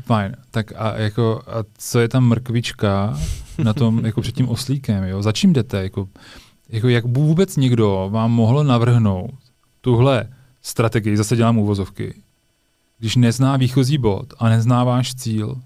Fajn. 0.00 0.36
Tak 0.50 0.72
a 0.76 0.96
jako, 0.96 1.42
a 1.46 1.64
co 1.78 2.00
je 2.00 2.08
tam 2.08 2.28
mrkvička 2.28 3.18
na 3.58 3.72
tom, 3.72 4.04
jako 4.04 4.20
před 4.20 4.34
tím 4.34 4.48
oslíkem, 4.48 5.04
jo? 5.04 5.22
Za 5.22 5.32
čím 5.32 5.52
jdete? 5.52 5.82
Jako, 5.82 6.08
jako 6.72 6.88
jak 6.88 7.04
vůbec 7.04 7.56
někdo 7.56 8.08
vám 8.12 8.32
mohl 8.32 8.64
navrhnout 8.64 9.30
tuhle 9.80 10.28
strategii, 10.62 11.16
zase 11.16 11.36
dělám 11.36 11.58
úvozovky, 11.58 12.14
když 12.98 13.16
nezná 13.16 13.56
výchozí 13.56 13.98
bod 13.98 14.34
a 14.38 14.48
nezná 14.48 14.84
váš 14.84 15.14
cíl, 15.14 15.60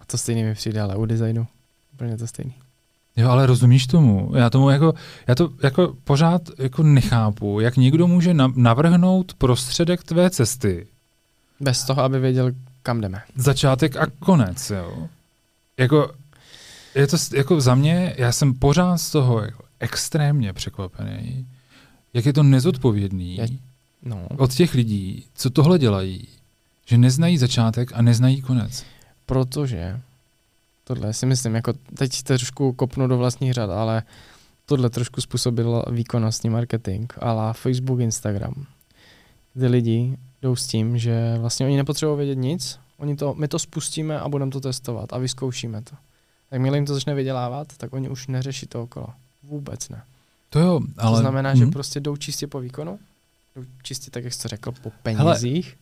a 0.00 0.04
to 0.06 0.18
stejný 0.18 0.42
mi 0.42 0.54
přijde, 0.54 0.80
ale 0.80 0.96
u 0.96 1.06
designu 1.06 1.46
úplně 1.94 2.16
to 2.16 2.26
stejný. 2.26 2.54
Jo, 3.16 3.30
ale 3.30 3.46
rozumíš 3.46 3.86
tomu? 3.86 4.32
Já 4.36 4.50
tomu 4.50 4.70
jako, 4.70 4.94
já 5.26 5.34
to 5.34 5.50
jako 5.62 5.96
pořád 6.04 6.42
jako 6.58 6.82
nechápu, 6.82 7.60
jak 7.60 7.76
někdo 7.76 8.06
může 8.06 8.34
navrhnout 8.54 9.34
prostředek 9.34 10.02
tvé 10.02 10.30
cesty. 10.30 10.86
Bez 11.60 11.84
toho, 11.84 12.02
aby 12.02 12.20
věděl, 12.20 12.52
kam 12.82 13.00
jdeme. 13.00 13.22
Začátek 13.36 13.96
a 13.96 14.06
konec, 14.18 14.70
jo. 14.70 15.08
Jako, 15.78 16.12
je 16.94 17.06
to 17.06 17.16
jako 17.34 17.60
za 17.60 17.74
mě, 17.74 18.14
já 18.18 18.32
jsem 18.32 18.54
pořád 18.54 18.98
z 18.98 19.10
toho 19.10 19.40
jako 19.40 19.64
extrémně 19.80 20.52
překvapený, 20.52 21.46
jak 22.14 22.26
je 22.26 22.32
to 22.32 22.42
nezodpovědný 22.42 23.36
je, 23.36 23.48
no. 24.02 24.28
od 24.36 24.54
těch 24.54 24.74
lidí, 24.74 25.24
co 25.34 25.50
tohle 25.50 25.78
dělají, 25.78 26.28
že 26.86 26.98
neznají 26.98 27.38
začátek 27.38 27.90
a 27.94 28.02
neznají 28.02 28.42
konec. 28.42 28.84
Protože 29.26 30.00
tohle 30.84 31.12
si 31.12 31.26
myslím, 31.26 31.54
jako 31.54 31.72
teď 31.72 32.22
trošku 32.22 32.72
kopnu 32.72 33.06
do 33.06 33.18
vlastních 33.18 33.52
řad, 33.52 33.70
ale 33.70 34.02
tohle 34.66 34.90
trošku 34.90 35.20
způsobilo 35.20 35.84
výkonnostní 35.90 36.50
marketing, 36.50 37.12
ale 37.18 37.52
Facebook, 37.54 38.00
Instagram. 38.00 38.66
Ty 39.58 39.66
lidi 39.66 40.16
jdou 40.42 40.56
s 40.56 40.66
tím, 40.66 40.98
že 40.98 41.36
vlastně 41.38 41.66
oni 41.66 41.76
nepotřebují 41.76 42.16
vědět 42.16 42.38
nic, 42.38 42.78
oni 42.96 43.16
to, 43.16 43.34
my 43.34 43.48
to 43.48 43.58
spustíme 43.58 44.20
a 44.20 44.28
budeme 44.28 44.50
to 44.50 44.60
testovat 44.60 45.12
a 45.12 45.18
vyzkoušíme 45.18 45.82
to. 45.82 45.96
Tak 46.54 46.74
jim 46.74 46.86
to 46.86 46.94
začne 46.94 47.14
vydělávat, 47.14 47.68
tak 47.76 47.92
oni 47.92 48.08
už 48.08 48.26
neřeší 48.26 48.66
to 48.66 48.82
okolo. 48.82 49.06
Vůbec 49.42 49.88
ne. 49.88 50.02
To 50.50 50.60
jo, 50.60 50.80
ale... 50.98 51.16
To 51.16 51.20
znamená, 51.20 51.50
hmm. 51.50 51.58
že 51.58 51.66
prostě 51.66 52.00
jdou 52.00 52.16
čistě 52.16 52.46
po 52.46 52.60
výkonu, 52.60 52.98
jdou 53.56 53.64
čistě 53.82 54.10
tak, 54.10 54.24
jak 54.24 54.32
jsi 54.32 54.48
řekl, 54.48 54.72
po 54.82 54.92
penězích. 55.02 55.66
Hele, 55.66 55.76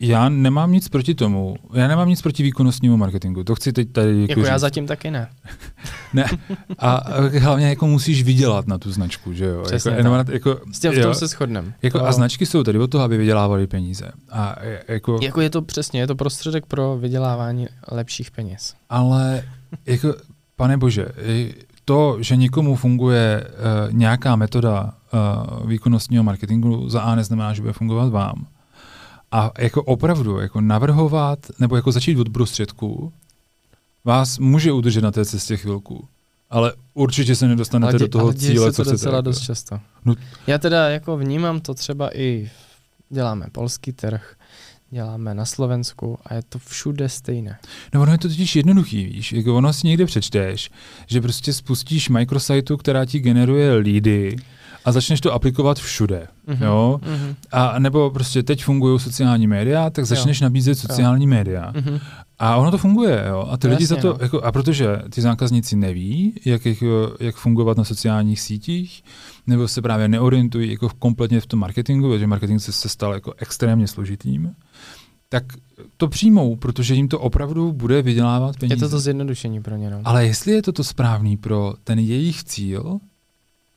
já 0.00 0.28
nemám 0.28 0.72
nic 0.72 0.88
proti 0.88 1.14
tomu. 1.14 1.56
Já 1.72 1.88
nemám 1.88 2.08
nic 2.08 2.22
proti 2.22 2.42
výkonnostnímu 2.42 2.96
marketingu. 2.96 3.44
To 3.44 3.54
chci 3.54 3.72
teď 3.72 3.92
tady 3.92 4.20
jako, 4.20 4.30
jako 4.30 4.40
já 4.40 4.58
zatím 4.58 4.86
taky 4.86 5.10
ne. 5.10 5.28
ne. 6.14 6.26
A, 6.78 7.04
hlavně 7.38 7.68
jako 7.68 7.86
musíš 7.86 8.22
vydělat 8.22 8.66
na 8.66 8.78
tu 8.78 8.92
značku, 8.92 9.32
že 9.32 9.44
jo? 9.44 9.62
Přesně 9.62 9.90
jako, 9.90 10.10
tak. 10.10 10.28
jako, 10.28 10.60
S 10.72 10.80
tím 10.80 10.92
v 10.92 11.02
tom 11.02 11.14
se 11.14 11.26
shodnem. 11.26 11.74
Jako, 11.82 12.04
a 12.04 12.12
značky 12.12 12.46
jsou 12.46 12.62
tady 12.62 12.78
od 12.78 12.90
toho, 12.90 13.04
aby 13.04 13.16
vydělávali 13.16 13.66
peníze. 13.66 14.12
A 14.30 14.56
jako, 14.88 15.18
jako 15.22 15.40
je 15.40 15.50
to 15.50 15.62
přesně, 15.62 16.00
je 16.00 16.06
to 16.06 16.14
prostředek 16.14 16.66
pro 16.66 16.96
vydělávání 16.96 17.66
lepších 17.92 18.30
peněz. 18.30 18.74
Ale 18.90 19.44
jako, 19.86 20.14
pane 20.56 20.76
bože, 20.76 21.08
to, 21.84 22.16
že 22.20 22.36
někomu 22.36 22.76
funguje 22.76 23.44
uh, 23.46 23.92
nějaká 23.92 24.36
metoda 24.36 24.94
uh, 25.62 25.68
výkonnostního 25.68 26.24
marketingu, 26.24 26.88
za 26.88 27.00
A 27.00 27.14
neznamená, 27.14 27.54
že 27.54 27.60
bude 27.60 27.72
fungovat 27.72 28.08
vám. 28.08 28.46
A 29.32 29.50
jako 29.58 29.82
opravdu, 29.82 30.38
jako 30.38 30.60
navrhovat, 30.60 31.38
nebo 31.58 31.76
jako 31.76 31.92
začít 31.92 32.18
od 32.18 32.28
prostředků, 32.28 33.12
vás 34.04 34.38
může 34.38 34.72
udržet 34.72 35.00
na 35.00 35.10
té 35.10 35.24
cestě 35.24 35.56
chvilku. 35.56 36.04
Ale 36.50 36.72
určitě 36.94 37.36
se 37.36 37.48
nedostanete 37.48 37.90
ale 37.90 37.98
dě, 37.98 38.04
do 38.04 38.08
toho 38.08 38.24
ale 38.24 38.34
cíle, 38.34 38.66
se 38.66 38.72
co 38.72 38.84
to 38.84 38.90
docela 38.90 39.20
dost 39.20 39.40
často. 39.40 39.80
No. 40.04 40.14
Já 40.46 40.58
teda 40.58 40.88
jako 40.88 41.16
vnímám 41.16 41.60
to 41.60 41.74
třeba 41.74 42.18
i, 42.18 42.50
děláme 43.10 43.46
polský 43.52 43.92
trh, 43.92 44.35
děláme 44.90 45.34
na 45.34 45.44
Slovensku 45.44 46.18
a 46.26 46.34
je 46.34 46.42
to 46.48 46.58
všude 46.58 47.08
stejné. 47.08 47.58
No 47.94 48.02
ono 48.02 48.12
je 48.12 48.18
to 48.18 48.28
totiž 48.28 48.56
jednoduchý, 48.56 49.06
víš, 49.06 49.32
jako 49.32 49.56
ono 49.56 49.72
si 49.72 49.86
někde 49.86 50.06
přečteš, 50.06 50.70
že 51.06 51.20
prostě 51.20 51.52
spustíš 51.52 52.08
micrositeu, 52.08 52.76
která 52.76 53.04
ti 53.04 53.18
generuje 53.18 53.74
lídy, 53.74 54.36
a 54.86 54.92
začneš 54.92 55.20
to 55.20 55.32
aplikovat 55.32 55.78
všude. 55.78 56.26
Mm-hmm. 56.48 56.64
Jo? 56.64 57.00
Mm-hmm. 57.02 57.34
A 57.52 57.78
nebo 57.78 58.10
prostě 58.10 58.42
teď 58.42 58.64
fungují 58.64 59.00
sociální 59.00 59.46
média, 59.46 59.90
tak 59.90 60.04
začneš 60.04 60.40
jo. 60.40 60.44
nabízet 60.44 60.78
sociální 60.78 61.24
jo. 61.24 61.30
média. 61.30 61.72
Mm-hmm. 61.72 62.00
A 62.38 62.56
ono 62.56 62.70
to 62.70 62.78
funguje, 62.78 63.24
jo. 63.28 63.48
A 63.50 63.56
ty 63.56 63.66
Jasně, 63.66 63.76
lidi 63.76 63.86
za 63.86 63.96
to, 63.96 64.08
no. 64.08 64.18
jako, 64.20 64.40
a 64.40 64.52
protože 64.52 64.86
ty 65.10 65.20
zákazníci 65.20 65.76
neví, 65.76 66.40
jak, 66.44 66.66
jak, 66.66 66.78
jak 67.20 67.36
fungovat 67.36 67.76
na 67.76 67.84
sociálních 67.84 68.40
sítích, 68.40 69.04
nebo 69.46 69.68
se 69.68 69.82
právě 69.82 70.08
neorientují 70.08 70.70
jako 70.70 70.88
kompletně 70.98 71.40
v 71.40 71.46
tom 71.46 71.60
marketingu, 71.60 72.08
protože 72.08 72.26
marketing 72.26 72.60
se, 72.60 72.72
se 72.72 72.88
stal 72.88 73.14
jako 73.14 73.34
extrémně 73.36 73.88
složitým, 73.88 74.54
tak 75.28 75.44
to 75.96 76.08
přijmou, 76.08 76.56
protože 76.56 76.94
jim 76.94 77.08
to 77.08 77.20
opravdu 77.20 77.72
bude 77.72 78.02
vydělávat 78.02 78.56
peníze. 78.56 78.74
Je 78.74 78.80
to 78.80 78.88
to 78.88 79.00
zjednodušení 79.00 79.62
pro 79.62 79.76
ně. 79.76 79.90
No. 79.90 80.00
Ale 80.04 80.26
jestli 80.26 80.52
je 80.52 80.62
to 80.62 80.72
to 80.72 80.84
správný 80.84 81.36
pro 81.36 81.74
ten 81.84 81.98
jejich 81.98 82.44
cíl, 82.44 82.98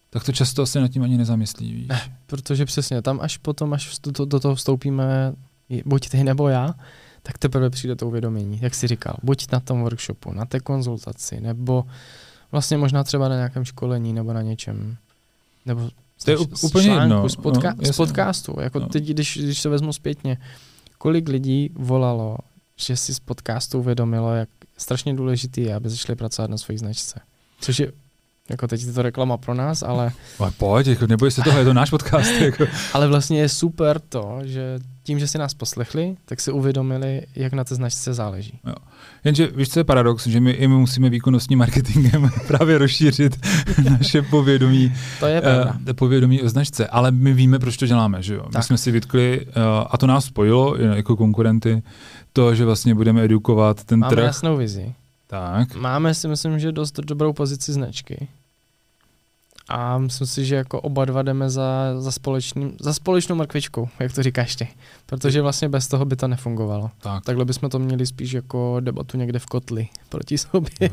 tak 0.09 0.23
to 0.23 0.31
často 0.31 0.61
asi 0.61 0.79
nad 0.79 0.87
tím 0.87 1.03
ani 1.03 1.17
nezamyslí, 1.17 1.73
víš. 1.73 1.87
Ne, 1.87 2.01
protože 2.25 2.65
přesně 2.65 3.01
tam, 3.01 3.19
až 3.21 3.37
potom, 3.37 3.73
až 3.73 3.99
do, 4.03 4.25
do 4.25 4.39
toho 4.39 4.55
vstoupíme, 4.55 5.33
buď 5.85 6.09
ty 6.09 6.23
nebo 6.23 6.49
já, 6.49 6.75
tak 7.23 7.37
teprve 7.37 7.69
přijde 7.69 7.95
to 7.95 8.07
uvědomění, 8.07 8.59
jak 8.61 8.75
jsi 8.75 8.87
říkal, 8.87 9.15
buď 9.23 9.51
na 9.51 9.59
tom 9.59 9.81
workshopu, 9.81 10.33
na 10.33 10.45
té 10.45 10.59
konzultaci, 10.59 11.41
nebo 11.41 11.85
vlastně 12.51 12.77
možná 12.77 13.03
třeba 13.03 13.29
na 13.29 13.35
nějakém 13.35 13.65
školení, 13.65 14.13
nebo 14.13 14.33
na 14.33 14.41
něčem, 14.41 14.97
nebo 15.65 15.89
to 16.23 16.31
je 16.31 16.37
z, 16.37 16.63
úplně 16.63 16.85
článku, 16.85 17.01
jedno. 17.01 17.29
Z, 17.29 17.37
podca- 17.37 17.75
no, 17.77 17.93
z 17.93 17.97
podcastu, 17.97 18.55
jako 18.61 18.79
no. 18.79 18.87
teď, 18.87 19.03
když, 19.03 19.37
když 19.37 19.61
se 19.61 19.69
vezmu 19.69 19.93
zpětně, 19.93 20.37
kolik 20.99 21.29
lidí 21.29 21.69
volalo, 21.73 22.37
že 22.75 22.95
si 22.95 23.13
z 23.13 23.19
podcastu 23.19 23.79
uvědomilo, 23.79 24.33
jak 24.33 24.49
strašně 24.77 25.13
důležitý 25.13 25.61
je, 25.61 25.75
aby 25.75 25.89
začali 25.89 26.15
pracovat 26.15 26.51
na 26.51 26.57
své 26.57 26.77
značce. 26.77 27.21
Což 27.59 27.79
je 27.79 27.91
jako 28.49 28.67
teď 28.67 28.81
je 28.81 28.93
to 28.93 29.01
reklama 29.01 29.37
pro 29.37 29.53
nás, 29.53 29.83
ale... 29.83 30.11
Ale 30.39 30.51
pojď, 30.57 30.87
jako 30.87 31.07
neboj 31.07 31.31
se 31.31 31.41
toho, 31.41 31.59
je 31.59 31.65
to 31.65 31.73
náš 31.73 31.89
podcast. 31.89 32.31
Jako. 32.39 32.65
ale 32.93 33.07
vlastně 33.07 33.39
je 33.39 33.49
super 33.49 33.99
to, 33.99 34.39
že 34.43 34.79
tím, 35.03 35.19
že 35.19 35.27
si 35.27 35.37
nás 35.37 35.53
poslechli, 35.53 36.15
tak 36.25 36.41
si 36.41 36.51
uvědomili, 36.51 37.21
jak 37.35 37.53
na 37.53 37.63
té 37.63 37.75
značce 37.75 38.13
záleží. 38.13 38.59
Jo. 38.67 38.73
Jenže 39.23 39.47
víš, 39.47 39.69
co 39.69 39.79
je 39.79 39.83
paradox, 39.83 40.27
že 40.27 40.39
my 40.39 40.51
i 40.51 40.67
my 40.67 40.75
musíme 40.75 41.09
výkonnostním 41.09 41.59
marketingem 41.59 42.29
právě 42.47 42.77
rozšířit 42.77 43.45
naše 43.89 44.21
povědomí, 44.21 44.93
to 45.19 45.27
je 45.27 45.41
uh, 45.41 45.93
povědomí 45.95 46.41
o 46.41 46.49
značce, 46.49 46.87
ale 46.87 47.11
my 47.11 47.33
víme, 47.33 47.59
proč 47.59 47.77
to 47.77 47.87
děláme. 47.87 48.23
Že 48.23 48.33
jo? 48.33 48.45
My 48.57 48.63
jsme 48.63 48.77
si 48.77 48.91
vytkli, 48.91 49.45
uh, 49.45 49.53
a 49.89 49.97
to 49.97 50.07
nás 50.07 50.25
spojilo 50.25 50.75
jako 50.77 51.15
konkurenty, 51.15 51.83
to, 52.33 52.55
že 52.55 52.65
vlastně 52.65 52.95
budeme 52.95 53.23
edukovat 53.23 53.83
ten 53.83 53.99
Máme 53.99 54.09
trh. 54.09 54.17
Máme 54.17 54.27
jasnou 54.27 54.57
vizi. 54.57 54.93
Tak. 55.27 55.75
Máme 55.75 56.13
si 56.13 56.27
myslím, 56.27 56.59
že 56.59 56.71
dost 56.71 56.99
dobrou 56.99 57.33
pozici 57.33 57.73
značky. 57.73 58.27
A 59.69 59.97
myslím 59.97 60.27
si, 60.27 60.45
že 60.45 60.55
jako 60.55 60.81
oba 60.81 61.05
dva 61.05 61.21
jdeme 61.21 61.49
za, 61.49 61.93
za, 61.97 62.11
společný, 62.11 62.73
za 62.79 62.93
společnou 62.93 63.35
mrkvičkou, 63.35 63.89
jak 63.99 64.13
to 64.13 64.23
říkáš 64.23 64.55
ty. 64.55 64.67
Protože 65.05 65.41
vlastně 65.41 65.69
bez 65.69 65.87
toho 65.87 66.05
by 66.05 66.15
to 66.15 66.27
nefungovalo. 66.27 66.91
Tak. 66.99 67.25
Takhle 67.25 67.45
bychom 67.45 67.69
to 67.69 67.79
měli 67.79 68.05
spíš 68.05 68.31
jako 68.31 68.77
debatu 68.79 69.17
někde 69.17 69.39
v 69.39 69.45
kotli 69.45 69.87
proti 70.09 70.37
sobě. 70.37 70.71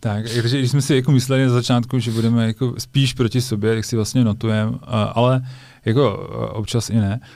tak, 0.00 0.24
takže 0.34 0.58
když 0.58 0.70
jsme 0.70 0.82
si 0.82 0.94
jako 0.96 1.12
mysleli 1.12 1.46
na 1.46 1.52
začátku, 1.52 1.98
že 1.98 2.10
budeme 2.10 2.46
jako 2.46 2.74
spíš 2.78 3.14
proti 3.14 3.40
sobě, 3.40 3.74
jak 3.74 3.84
si 3.84 3.96
vlastně 3.96 4.24
notujeme, 4.24 4.78
ale 5.12 5.42
jako 5.84 6.16
občas 6.52 6.90
i 6.90 6.96
ne. 6.96 7.20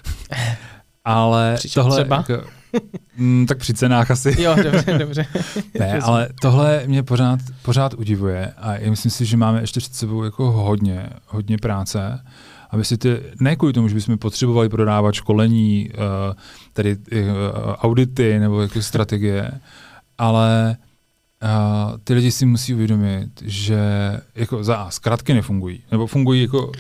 Ale 1.04 1.54
Přičem 1.56 1.82
tohle, 1.82 2.00
třeba? 2.00 2.16
Jako, 2.16 2.48
Mm, 3.16 3.46
tak 3.46 3.58
při 3.58 3.74
cenách 3.74 4.10
asi. 4.10 4.42
Jo, 4.42 4.56
dobře, 4.62 4.98
dobře. 4.98 5.26
ne, 5.78 6.00
ale 6.00 6.28
tohle 6.40 6.82
mě 6.86 7.02
pořád, 7.02 7.40
pořád 7.62 7.94
udivuje 7.94 8.52
a 8.56 8.74
já 8.74 8.90
myslím 8.90 9.10
si, 9.10 9.24
že 9.24 9.36
máme 9.36 9.60
ještě 9.60 9.80
před 9.80 9.94
sebou 9.94 10.24
jako 10.24 10.50
hodně, 10.50 11.10
hodně 11.26 11.58
práce, 11.58 12.20
aby 12.70 12.84
si 12.84 12.98
ty, 12.98 13.20
ne 13.40 13.56
kvůli 13.56 13.72
tomu, 13.72 13.88
že 13.88 13.94
bychom 13.94 14.18
potřebovali 14.18 14.68
prodávat 14.68 15.14
školení, 15.14 15.90
uh, 15.90 16.34
tedy 16.72 16.96
uh, 16.96 17.18
audity 17.74 18.38
nebo 18.38 18.62
jako 18.62 18.82
strategie, 18.82 19.50
ale 20.18 20.76
uh, 21.42 21.98
ty 22.04 22.14
lidi 22.14 22.30
si 22.30 22.46
musí 22.46 22.74
uvědomit, 22.74 23.28
že 23.42 23.80
jako 24.34 24.64
za 24.64 24.90
zkratky 24.90 25.34
nefungují, 25.34 25.82
nebo 25.90 26.06
fungují 26.06 26.42
jako 26.42 26.72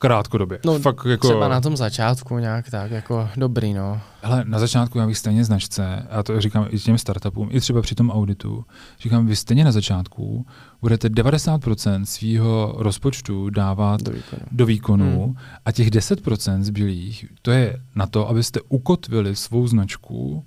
krátkodobě. 0.00 0.58
No, 0.66 0.78
Fakt 0.78 1.06
jako... 1.06 1.28
třeba 1.28 1.48
na 1.48 1.60
tom 1.60 1.76
začátku 1.76 2.38
nějak 2.38 2.70
tak, 2.70 2.90
jako 2.90 3.28
dobrý, 3.36 3.74
no. 3.74 4.00
Ale 4.22 4.44
na 4.46 4.58
začátku 4.58 4.98
já 4.98 5.06
bych 5.06 5.18
stejně 5.18 5.44
značce, 5.44 6.06
a 6.10 6.22
to 6.22 6.40
říkám 6.40 6.66
i 6.70 6.78
těm 6.78 6.98
startupům, 6.98 7.48
i 7.52 7.60
třeba 7.60 7.82
při 7.82 7.94
tom 7.94 8.10
auditu, 8.10 8.64
říkám, 9.00 9.26
vy 9.26 9.36
stejně 9.36 9.64
na 9.64 9.72
začátku 9.72 10.46
budete 10.80 11.08
90% 11.08 12.04
svého 12.04 12.74
rozpočtu 12.78 13.50
dávat 13.50 14.02
do 14.02 14.12
výkonu, 14.12 14.42
do 14.52 14.66
výkonu 14.66 15.24
hmm. 15.24 15.34
a 15.64 15.72
těch 15.72 15.90
10% 15.90 16.60
zbylých, 16.60 17.24
to 17.42 17.50
je 17.50 17.80
na 17.94 18.06
to, 18.06 18.28
abyste 18.28 18.60
ukotvili 18.68 19.36
svou 19.36 19.66
značku 19.66 20.44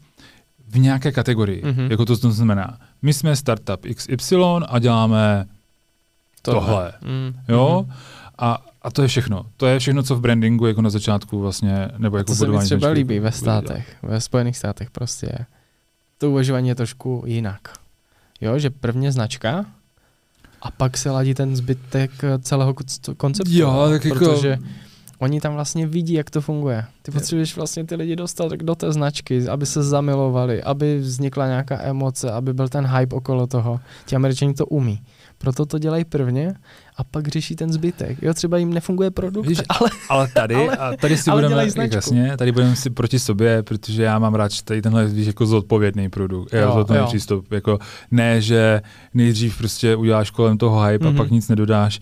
v 0.67 0.79
nějaké 0.79 1.11
kategorii. 1.11 1.63
Mm-hmm. 1.63 1.91
Jako 1.91 2.05
to, 2.05 2.17
to 2.17 2.31
znamená, 2.31 2.77
my 3.01 3.13
jsme 3.13 3.35
startup 3.35 3.85
XY 3.95 4.35
a 4.67 4.79
děláme 4.79 5.45
tohle. 6.41 6.61
tohle. 6.61 6.93
Mm. 7.01 7.33
Jo? 7.47 7.85
Mm-hmm. 7.87 7.93
A, 8.37 8.65
a 8.83 8.91
to 8.91 9.01
je 9.01 9.07
všechno. 9.07 9.45
To 9.57 9.65
je 9.65 9.79
všechno, 9.79 10.03
co 10.03 10.15
v 10.15 10.21
brandingu 10.21 10.65
jako 10.65 10.81
na 10.81 10.89
začátku 10.89 11.39
vlastně, 11.39 11.89
nebo 11.97 12.17
jako 12.17 12.31
to 12.31 12.35
se 12.35 12.47
mi 12.47 12.57
třeba 12.59 12.79
značky, 12.79 12.93
líbí 12.93 13.19
ve 13.19 13.31
státech, 13.31 13.95
ve 14.03 14.21
Spojených 14.21 14.57
státech 14.57 14.91
prostě. 14.91 15.31
To 16.17 16.29
uvažování 16.29 16.69
je 16.69 16.75
trošku 16.75 17.23
jinak. 17.25 17.61
Jo, 18.41 18.59
že 18.59 18.69
prvně 18.69 19.11
značka 19.11 19.65
a 20.61 20.71
pak 20.71 20.97
se 20.97 21.11
ladí 21.11 21.33
ten 21.33 21.55
zbytek 21.55 22.11
celého 22.41 22.75
konceptu. 23.17 23.51
Jo, 23.53 23.87
tak 23.89 24.05
jako... 24.05 24.19
Protože 24.19 24.57
oni 25.19 25.41
tam 25.41 25.53
vlastně 25.53 25.87
vidí, 25.87 26.13
jak 26.13 26.29
to 26.29 26.41
funguje. 26.41 26.85
Ty 27.01 27.11
potřebuješ 27.11 27.55
vlastně 27.55 27.83
ty 27.83 27.95
lidi 27.95 28.15
dostat 28.15 28.51
do 28.51 28.75
té 28.75 28.91
značky, 28.91 29.47
aby 29.47 29.65
se 29.65 29.83
zamilovali, 29.83 30.63
aby 30.63 30.97
vznikla 30.97 31.47
nějaká 31.47 31.81
emoce, 31.81 32.31
aby 32.31 32.53
byl 32.53 32.69
ten 32.69 32.85
hype 32.87 33.15
okolo 33.15 33.47
toho. 33.47 33.79
Ti 34.05 34.15
američani 34.15 34.53
to 34.53 34.65
umí 34.65 35.01
proto 35.43 35.65
to 35.65 35.79
dělají 35.79 36.05
prvně 36.05 36.53
a 36.97 37.03
pak 37.03 37.27
řeší 37.27 37.55
ten 37.55 37.73
zbytek. 37.73 38.17
Jo, 38.21 38.33
třeba 38.33 38.57
jim 38.57 38.73
nefunguje 38.73 39.11
produkt, 39.11 39.47
Víš, 39.47 39.57
ale, 39.69 39.89
ale 40.09 40.27
tady, 40.33 40.55
ale, 40.55 40.77
a 40.77 40.95
tady 41.01 41.17
si 41.17 41.29
ale 41.29 41.41
budeme, 41.41 41.67
jasně, 41.93 42.37
tady 42.37 42.51
budeme 42.51 42.75
si 42.75 42.89
proti 42.89 43.19
sobě, 43.19 43.63
protože 43.63 44.03
já 44.03 44.19
mám 44.19 44.35
rád 44.35 44.61
tady 44.61 44.81
tenhle 44.81 45.05
víš, 45.05 45.27
jako 45.27 45.45
zodpovědný 45.45 46.09
produkt, 46.09 46.53
jo, 46.53 46.73
zodpovědný 46.73 46.97
jo. 46.97 47.07
přístup, 47.07 47.51
jako 47.51 47.79
ne, 48.11 48.41
že 48.41 48.81
nejdřív 49.13 49.57
prostě 49.57 49.95
uděláš 49.95 50.29
kolem 50.29 50.57
toho 50.57 50.83
hype 50.83 51.05
mm-hmm. 51.05 51.07
a 51.07 51.11
mhm. 51.11 51.17
pak 51.17 51.31
nic 51.31 51.47
nedodáš, 51.47 51.99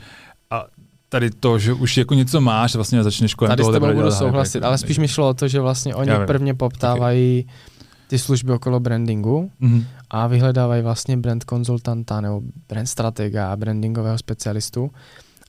a 0.49 0.65
tady 1.09 1.29
to, 1.31 1.59
že 1.59 1.73
už 1.73 1.97
jako 1.97 2.13
něco 2.13 2.41
máš, 2.41 2.75
vlastně 2.75 3.03
začneš 3.03 3.33
kolem 3.33 3.49
tady 3.49 3.61
toho. 3.63 3.71
Tady 3.71 3.85
s 3.85 3.87
tebou 3.87 4.01
budu 4.01 4.11
souhlasit, 4.11 4.57
hype, 4.57 4.67
ale 4.67 4.77
spíš 4.77 4.97
mi 4.97 5.07
šlo 5.07 5.29
o 5.29 5.33
to, 5.33 5.47
že 5.47 5.59
vlastně 5.59 5.95
oni 5.95 6.11
prvně 6.25 6.53
poptávají 6.53 7.45
okay. 7.47 7.70
Ty 8.11 8.19
služby 8.19 8.53
okolo 8.53 8.79
brandingu 8.79 9.51
mm-hmm. 9.61 9.85
a 10.09 10.27
vyhledávají 10.27 10.83
vlastně 10.83 11.17
brand 11.17 11.43
konzultanta 11.43 12.21
nebo 12.21 12.41
brand 12.69 12.87
stratega 12.87 13.51
a 13.51 13.55
brandingového 13.55 14.17
specialistu, 14.17 14.91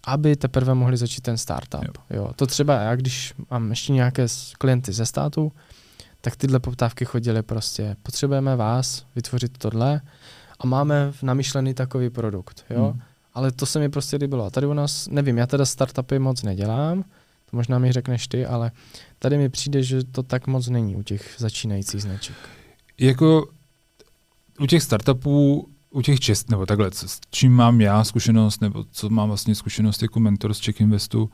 aby 0.05 0.37
teprve 0.37 0.75
mohli 0.75 0.97
začít 0.97 1.21
ten 1.21 1.39
startup. 1.39 1.99
Jo. 2.11 2.17
Jo. 2.17 2.31
To 2.37 2.47
třeba 2.47 2.75
já, 2.75 2.97
když 2.97 3.35
mám 3.51 3.71
ještě 3.71 3.93
nějaké 3.93 4.27
klienty 4.59 4.93
ze 4.93 5.07
státu, 5.07 5.53
tak 6.21 6.37
tyhle 6.37 6.61
poptávky 6.61 7.05
chodily 7.05 7.43
prostě, 7.43 7.97
potřebujeme 8.03 8.57
vás 8.57 9.07
vytvořit 9.17 9.59
tohle 9.59 10.01
a 10.61 10.67
máme 10.67 11.13
namyšlený 11.23 11.75
takový 11.75 12.11
produkt. 12.11 12.65
Jo? 12.71 12.93
Mm 12.95 13.01
ale 13.35 13.53
to 13.53 13.67
se 13.67 13.79
mi 13.79 13.89
prostě 13.89 14.17
líbilo. 14.17 14.45
A 14.45 14.51
tady 14.51 14.67
u 14.67 14.73
nás, 14.73 15.09
nevím, 15.09 15.39
já 15.39 15.47
teda 15.47 15.65
startupy 15.65 16.19
moc 16.19 16.43
nedělám, 16.43 17.05
to 17.53 17.57
možná 17.57 17.79
mi 17.79 17.93
řekneš 17.93 18.29
ty, 18.29 18.47
ale 18.47 18.71
tady 19.19 19.39
mi 19.39 19.49
přijde, 19.49 19.83
že 19.83 20.05
to 20.05 20.23
tak 20.23 20.47
moc 20.47 20.69
není 20.69 20.97
u 20.97 21.03
těch 21.03 21.35
začínajících 21.39 22.03
značek. 22.03 22.37
Jako 23.01 23.49
u 24.61 24.67
těch 24.67 24.83
startupů, 24.83 25.69
u 25.91 26.03
těch 26.03 26.21
čest, 26.21 26.51
nebo 26.51 26.67
takhle, 26.67 26.91
s 26.93 27.21
čím 27.31 27.53
mám 27.53 27.81
já 27.81 28.05
zkušenost, 28.05 28.61
nebo 28.61 28.85
co 28.91 29.11
mám 29.11 29.29
vlastně 29.29 29.55
zkušenost 29.55 30.03
jako 30.03 30.21
mentor 30.21 30.55
z 30.55 30.59
Czech 30.59 30.81
Investu, 30.81 31.31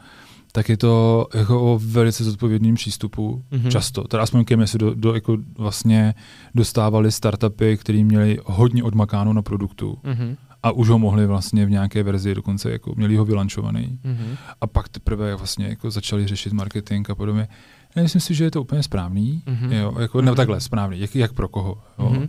tak 0.53 0.69
je 0.69 0.77
to 0.77 1.27
jako 1.35 1.75
o 1.75 1.79
velice 1.83 2.25
zodpovědným 2.25 2.75
přístupu 2.75 3.45
mm-hmm. 3.53 3.69
často. 3.69 4.09
Teda 4.09 4.23
aspoň 4.23 4.45
kým 4.45 4.67
se 4.67 4.79
do, 4.79 4.95
do, 4.95 5.15
jako 5.15 5.37
vlastně 5.59 6.15
dostávali 6.55 7.13
startupy, 7.13 7.77
které 7.77 8.05
měli 8.05 8.39
hodně 8.45 8.85
odmakáno 8.85 9.33
na 9.33 9.43
produktu. 9.43 9.99
Mm-hmm 10.05 10.37
a 10.63 10.71
už 10.71 10.89
ho 10.89 10.99
mohli 10.99 11.27
vlastně 11.27 11.67
v 11.67 11.71
nějaké 11.71 12.03
verzi 12.03 12.35
dokonce, 12.35 12.71
jako 12.71 12.93
měli 12.97 13.17
ho 13.17 13.25
vylančovaný. 13.25 13.99
Mm-hmm. 14.05 14.37
A 14.61 14.67
pak 14.67 14.89
teprve 14.89 15.35
vlastně 15.35 15.67
jako 15.67 15.91
začali 15.91 16.27
řešit 16.27 16.53
marketing 16.53 17.11
a 17.11 17.15
podobně. 17.15 17.49
Já 17.97 18.03
myslím 18.03 18.21
si, 18.21 18.35
že 18.35 18.45
je 18.45 18.51
to 18.51 18.63
úplně 18.63 18.83
správný, 18.83 19.43
mm-hmm. 19.47 19.73
jo, 19.73 19.95
jako, 20.01 20.19
mm-hmm. 20.19 20.25
ne 20.25 20.35
takhle 20.35 20.61
správný, 20.61 21.01
jak, 21.01 21.17
jak 21.17 21.33
pro 21.33 21.49
koho. 21.49 21.83
Jo. 21.99 22.11
Mm-hmm. 22.11 22.29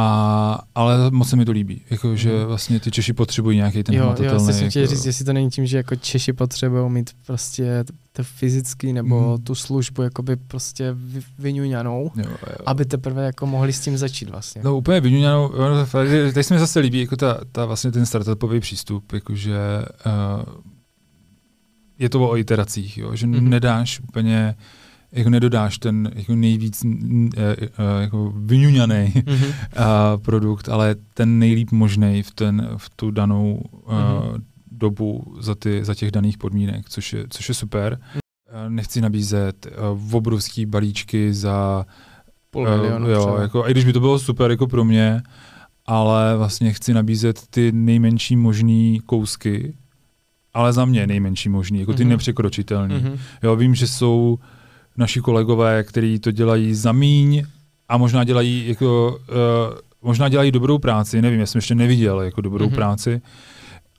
A, 0.00 0.60
ale 0.74 1.10
moc 1.10 1.28
se 1.28 1.36
mi 1.36 1.44
to 1.44 1.52
líbí, 1.52 1.82
jako, 1.90 2.16
že 2.16 2.38
mhm. 2.38 2.46
vlastně 2.46 2.80
ty 2.80 2.90
Češi 2.90 3.12
potřebují 3.12 3.56
nějaký 3.56 3.82
ten 3.82 3.94
jo, 3.94 4.04
hmatatelný... 4.04 4.46
Jo, 4.46 4.52
jsem 4.52 4.64
jako... 4.64 4.94
říct, 4.94 5.06
jestli 5.06 5.24
to 5.24 5.32
není 5.32 5.50
tím, 5.50 5.66
že 5.66 5.76
jako 5.76 5.96
Češi 5.96 6.32
potřebují 6.32 6.90
mít 6.90 7.10
prostě 7.26 7.84
to 8.12 8.24
fyzický 8.24 8.92
nebo 8.92 9.36
mm. 9.36 9.44
tu 9.44 9.54
službu 9.54 10.02
jakoby 10.02 10.36
prostě 10.36 10.96
vyňuňanou, 11.38 12.10
aby 12.66 12.84
teprve 12.84 13.24
jako 13.24 13.46
mohli 13.46 13.72
s 13.72 13.80
tím 13.80 13.98
začít 13.98 14.30
vlastně. 14.30 14.62
No 14.64 14.76
úplně 14.76 15.00
vyňuňanou, 15.00 15.52
teď 16.34 16.46
se 16.46 16.54
mi 16.54 16.60
zase 16.60 16.80
líbí 16.80 17.00
jako 17.00 17.16
ta, 17.16 17.40
ta 17.52 17.64
vlastně 17.64 17.92
ten 17.92 18.06
startupový 18.06 18.60
přístup, 18.60 19.12
jakože 19.12 19.58
uh, 20.06 20.54
je 21.98 22.08
to 22.08 22.30
o 22.30 22.36
iteracích, 22.36 22.98
jo, 22.98 23.14
že 23.14 23.26
mm-hmm. 23.26 23.48
nedáš 23.48 24.00
úplně 24.00 24.54
jako 25.12 25.30
nedodáš 25.30 25.78
ten 25.78 26.10
jako 26.14 26.34
nejvíc 26.34 26.84
e, 26.84 26.88
e, 27.36 27.66
jako 28.00 28.32
vyňuňaný 28.36 29.06
mm-hmm. 29.16 30.18
produkt, 30.18 30.68
ale 30.68 30.96
ten 31.14 31.38
nejlíp 31.38 31.70
možný 31.72 32.22
v, 32.22 32.30
ten, 32.30 32.68
v 32.76 32.90
tu 32.90 33.10
danou 33.10 33.62
mm-hmm. 33.86 34.42
dobu 34.72 35.36
za, 35.40 35.54
ty, 35.54 35.84
za 35.84 35.94
těch 35.94 36.10
daných 36.10 36.38
podmínek, 36.38 36.88
což 36.88 37.12
je, 37.12 37.24
což 37.30 37.48
je 37.48 37.54
super. 37.54 38.00
Mm. 38.14 38.20
Nechci 38.76 39.00
nabízet 39.00 39.66
uh, 39.66 40.14
obrovský 40.14 40.66
balíčky 40.66 41.34
za 41.34 41.86
půl 42.50 42.64
milionu. 42.64 43.06
Uh, 43.06 43.12
jo, 43.12 43.38
jako, 43.40 43.68
i 43.68 43.70
když 43.70 43.84
by 43.84 43.92
to 43.92 44.00
bylo 44.00 44.18
super 44.18 44.50
jako 44.50 44.66
pro 44.66 44.84
mě, 44.84 45.22
ale 45.86 46.36
vlastně 46.36 46.72
chci 46.72 46.94
nabízet 46.94 47.40
ty 47.50 47.72
nejmenší 47.72 48.36
možný 48.36 49.00
kousky, 49.06 49.74
ale 50.54 50.72
za 50.72 50.84
mě 50.84 51.06
nejmenší 51.06 51.48
možný, 51.48 51.80
jako 51.80 51.92
ty 51.92 52.04
mm-hmm. 52.04 52.08
nepřekročitelný. 52.08 52.94
Mm-hmm. 52.94 53.18
Jo, 53.42 53.56
vím, 53.56 53.74
že 53.74 53.86
jsou 53.86 54.38
naši 54.98 55.20
kolegové, 55.20 55.84
kteří 55.84 56.18
to 56.18 56.30
dělají 56.30 56.74
za 56.74 56.92
míň 56.92 57.42
a 57.88 57.96
možná 57.96 58.24
dělají 58.24 58.68
jako, 58.68 59.18
uh, 59.28 59.78
možná 60.02 60.28
dělají 60.28 60.50
dobrou 60.50 60.78
práci, 60.78 61.22
nevím, 61.22 61.40
já 61.40 61.46
jsem 61.46 61.58
ještě 61.58 61.74
neviděl 61.74 62.20
jako 62.20 62.40
dobrou 62.40 62.66
mm-hmm. 62.66 62.74
práci, 62.74 63.20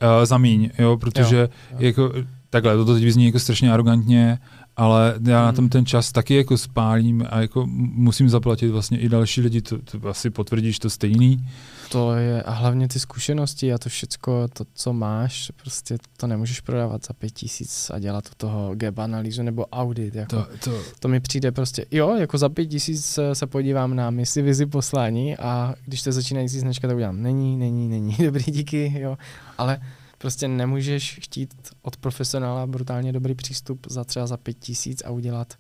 uh, 0.02 0.26
za 0.26 0.38
míň, 0.38 0.70
jo, 0.80 0.98
protože 0.98 1.36
jo, 1.36 1.48
jo. 1.72 1.78
jako 1.80 2.12
takhle, 2.50 2.78
to 2.78 2.94
teď 2.94 3.04
vyzní 3.04 3.26
jako 3.26 3.40
strašně 3.40 3.74
arrogantně, 3.74 4.40
ale 4.80 5.16
já 5.28 5.46
na 5.46 5.52
tom 5.52 5.64
hmm. 5.64 5.70
ten 5.70 5.86
čas 5.86 6.12
taky 6.12 6.36
jako 6.36 6.58
spálím 6.58 7.26
a 7.30 7.42
jako 7.42 7.68
musím 7.68 8.30
zaplatit 8.30 8.68
vlastně 8.68 9.00
i 9.00 9.10
další 9.10 9.42
lidi, 9.42 9.62
to, 9.62 9.78
to 9.78 10.08
asi 10.08 10.30
potvrdíš 10.30 10.80
to 10.80 10.90
stejný. 10.90 11.48
To 11.92 12.14
je, 12.14 12.44
a 12.44 12.52
hlavně 12.52 12.88
ty 12.88 13.00
zkušenosti 13.00 13.74
a 13.74 13.78
to 13.78 13.90
všecko, 13.90 14.48
to, 14.54 14.66
co 14.74 14.94
máš, 14.94 15.52
prostě 15.62 15.98
to 16.18 16.28
nemůžeš 16.28 16.60
prodávat 16.60 17.06
za 17.06 17.14
pět 17.14 17.32
tisíc 17.32 17.92
a 17.94 18.00
dělat 18.00 18.28
u 18.28 18.32
toho 18.38 18.72
gap 18.76 19.00
analýzu 19.00 19.44
nebo 19.44 19.66
audit. 19.66 20.16
Jako, 20.16 20.36
to, 20.36 20.48
to... 20.64 20.82
to 21.00 21.08
mi 21.08 21.20
přijde 21.20 21.52
prostě, 21.52 21.86
jo, 21.92 22.16
jako 22.16 22.38
za 22.38 22.50
pět 22.50 22.66
tisíc 22.66 23.20
se 23.34 23.48
podívám 23.48 23.96
na 23.96 24.10
misi, 24.10 24.42
vizi, 24.42 24.66
poslání 24.66 25.38
a 25.38 25.76
když 25.86 26.02
to 26.04 26.12
začínající 26.12 26.60
značka, 26.60 26.88
tak 26.88 26.98
udělám, 26.98 27.22
není, 27.22 27.58
není, 27.58 27.88
není, 27.88 28.16
dobrý, 28.26 28.44
díky, 28.48 28.94
jo, 29.00 29.18
ale 29.58 29.80
Prostě 30.22 30.48
nemůžeš 30.48 31.20
chtít 31.22 31.54
od 31.82 31.98
profesionála 31.98 32.68
brutálně 32.68 33.14
dobrý 33.14 33.36
přístup 33.36 33.88
za 33.90 34.04
třeba 34.04 34.28
za 34.28 34.38
pět 34.38 34.60
tisíc 34.60 35.02
a 35.06 35.10
udělat 35.10 35.54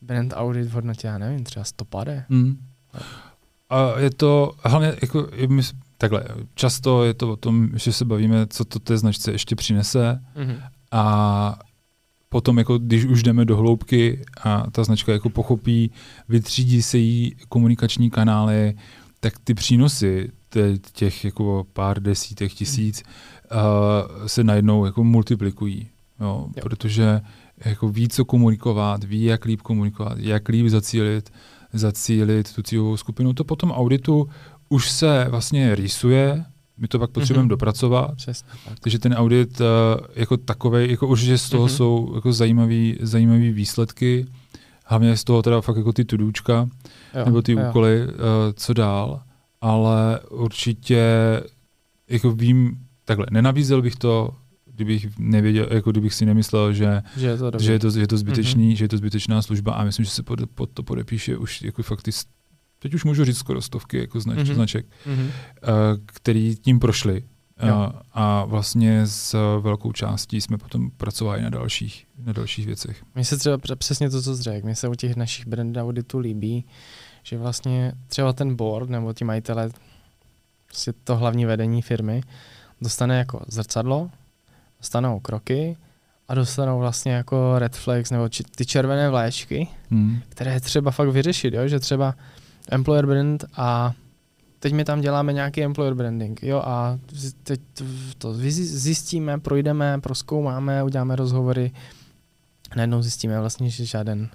brand 0.00 0.32
audit 0.36 0.68
v 0.68 0.72
hodnotě, 0.72 1.06
já 1.06 1.18
nevím, 1.18 1.44
třeba 1.44 1.64
stopade. 1.64 2.24
Mm. 2.28 2.66
A 3.70 3.98
je 3.98 4.10
to, 4.10 4.52
hlavně 4.64 4.96
jako, 5.02 5.28
my, 5.48 5.62
takhle, 5.98 6.24
často 6.54 7.04
je 7.04 7.14
to 7.14 7.32
o 7.32 7.36
tom, 7.36 7.68
že 7.74 7.92
se 7.92 8.04
bavíme, 8.04 8.46
co 8.46 8.64
to 8.64 8.78
té 8.78 8.98
značce 8.98 9.32
ještě 9.32 9.56
přinese 9.56 10.20
mm-hmm. 10.36 10.60
a 10.92 11.58
potom, 12.28 12.58
jako, 12.58 12.78
když 12.78 13.04
už 13.04 13.22
jdeme 13.22 13.44
do 13.44 13.56
hloubky 13.56 14.24
a 14.42 14.70
ta 14.70 14.84
značka 14.84 15.12
jako 15.12 15.30
pochopí, 15.30 15.90
vytřídí 16.28 16.82
se 16.82 16.98
jí 16.98 17.36
komunikační 17.48 18.10
kanály, 18.10 18.74
tak 19.20 19.38
ty 19.44 19.54
přínosy 19.54 20.30
těch 20.92 21.24
jako 21.24 21.66
pár 21.72 22.02
desítek 22.02 22.52
tisíc 22.52 23.02
uh, 23.52 24.26
se 24.26 24.44
najednou 24.44 24.84
jako 24.84 25.04
multiplikují, 25.04 25.88
jo, 26.20 26.46
jo. 26.56 26.62
protože 26.62 27.20
jako 27.64 27.88
ví, 27.88 28.08
co 28.08 28.24
komunikovat, 28.24 29.04
ví, 29.04 29.24
jak 29.24 29.44
líp 29.44 29.62
komunikovat, 29.62 30.18
jak 30.18 30.48
líp 30.48 30.66
zacílit, 30.66 31.32
zacílit 31.72 32.54
tu 32.54 32.62
cílovou 32.62 32.96
skupinu. 32.96 33.32
To 33.32 33.44
potom 33.44 33.70
auditu 33.70 34.28
už 34.68 34.90
se 34.90 35.26
vlastně 35.30 35.74
rýsuje, 35.74 36.44
my 36.78 36.88
to 36.88 36.98
pak 36.98 37.10
potřebujeme 37.10 37.46
mm-hmm. 37.46 37.50
dopracovat. 37.50 38.16
Přesně, 38.16 38.48
tak. 38.68 38.80
Takže 38.80 38.98
ten 38.98 39.14
audit 39.14 39.60
uh, 39.60 39.66
jako 40.14 40.36
takový, 40.36 40.90
jako 40.90 41.06
určitě 41.06 41.38
z 41.38 41.48
toho 41.48 41.66
mm-hmm. 41.66 41.76
jsou 41.76 42.12
jako 42.14 42.32
zajímavý, 42.32 42.98
zajímavý 43.00 43.50
výsledky, 43.52 44.26
hlavně 44.86 45.16
z 45.16 45.24
toho 45.24 45.42
teda 45.42 45.60
fakt 45.60 45.76
jako 45.76 45.92
ty 45.92 46.04
tudůčka, 46.04 46.68
jo, 47.14 47.24
nebo 47.24 47.42
ty 47.42 47.52
jo. 47.52 47.68
úkoly, 47.68 48.06
uh, 48.06 48.12
co 48.54 48.74
dál, 48.74 49.22
ale 49.60 50.20
určitě 50.30 51.02
jako 52.08 52.32
vím, 52.32 52.78
takhle, 53.10 53.26
nenabízel 53.30 53.82
bych 53.82 53.96
to, 53.96 54.34
kdybych 54.74 55.18
nevěděl, 55.18 55.68
jako 55.70 55.90
kdybych 55.90 56.14
si 56.14 56.26
nemyslel, 56.26 56.72
že, 56.72 57.02
že, 57.16 57.26
je, 57.26 57.36
to 57.36 57.58
že, 57.58 57.72
je, 57.72 57.78
to, 57.78 57.90
že 57.90 58.00
je 58.00 58.06
to 58.06 58.18
zbytečný, 58.18 58.72
mm-hmm. 58.72 58.76
že 58.76 58.84
je 58.84 58.88
to 58.88 58.96
zbytečná 58.96 59.42
služba 59.42 59.72
a 59.72 59.84
myslím, 59.84 60.04
že 60.04 60.10
se 60.10 60.22
pod, 60.22 60.38
pod 60.54 60.70
to 60.70 60.82
podepíše 60.82 61.36
už 61.36 61.62
jako 61.62 61.82
fakt 61.82 62.02
ty, 62.02 62.10
teď 62.78 62.94
už 62.94 63.04
můžu 63.04 63.24
říct 63.24 63.38
skoro 63.38 63.62
stovky 63.62 63.98
jako 63.98 64.20
znač, 64.20 64.38
mm-hmm. 64.38 64.54
značek, 64.54 64.86
mm-hmm. 64.86 65.30
Který 66.06 66.56
tím 66.56 66.80
prošli. 66.80 67.22
Uh, 67.62 67.92
a 68.12 68.44
vlastně 68.44 69.06
s 69.06 69.58
velkou 69.60 69.92
částí 69.92 70.40
jsme 70.40 70.58
potom 70.58 70.90
pracovali 70.90 71.42
na 71.42 71.50
dalších, 71.50 72.06
na 72.24 72.32
dalších 72.32 72.66
věcech. 72.66 73.02
Mně 73.14 73.24
se 73.24 73.36
třeba 73.36 73.58
přesně 73.78 74.10
to, 74.10 74.22
co 74.22 74.36
jsi 74.36 74.42
řekl, 74.42 74.66
mně 74.66 74.74
se 74.74 74.88
u 74.88 74.94
těch 74.94 75.16
našich 75.16 75.46
brand 75.46 75.76
auditů 75.76 76.18
líbí, 76.18 76.64
že 77.22 77.38
vlastně 77.38 77.92
třeba 78.06 78.32
ten 78.32 78.56
board 78.56 78.90
nebo 78.90 79.12
ti 79.12 79.24
majitele, 79.24 79.70
to 81.04 81.16
hlavní 81.16 81.44
vedení 81.44 81.82
firmy, 81.82 82.22
dostane 82.80 83.18
jako 83.18 83.44
zrcadlo, 83.48 84.10
dostanou 84.78 85.20
kroky 85.20 85.76
a 86.28 86.34
dostanou 86.34 86.78
vlastně 86.78 87.12
jako 87.12 87.58
red 87.58 87.76
flags 87.76 88.10
nebo 88.10 88.28
či, 88.28 88.44
ty 88.44 88.66
červené 88.66 89.10
vláčky, 89.10 89.68
hmm. 89.90 90.20
které 90.28 90.52
je 90.52 90.60
třeba 90.60 90.90
fakt 90.90 91.08
vyřešit, 91.08 91.54
jo? 91.54 91.68
že 91.68 91.80
třeba 91.80 92.14
employer 92.70 93.06
brand 93.06 93.44
a 93.56 93.92
teď 94.58 94.72
my 94.72 94.84
tam 94.84 95.00
děláme 95.00 95.32
nějaký 95.32 95.64
employer 95.64 95.94
branding, 95.94 96.42
jo, 96.42 96.62
a 96.64 96.98
teď 97.42 97.60
to 98.18 98.34
zjistíme, 98.34 99.38
projdeme, 99.38 100.00
proskoumáme, 100.00 100.84
uděláme 100.84 101.16
rozhovory, 101.16 101.72
najednou 102.76 103.02
zjistíme 103.02 103.40
vlastně, 103.40 103.70
že 103.70 103.84
žádný 103.84 104.28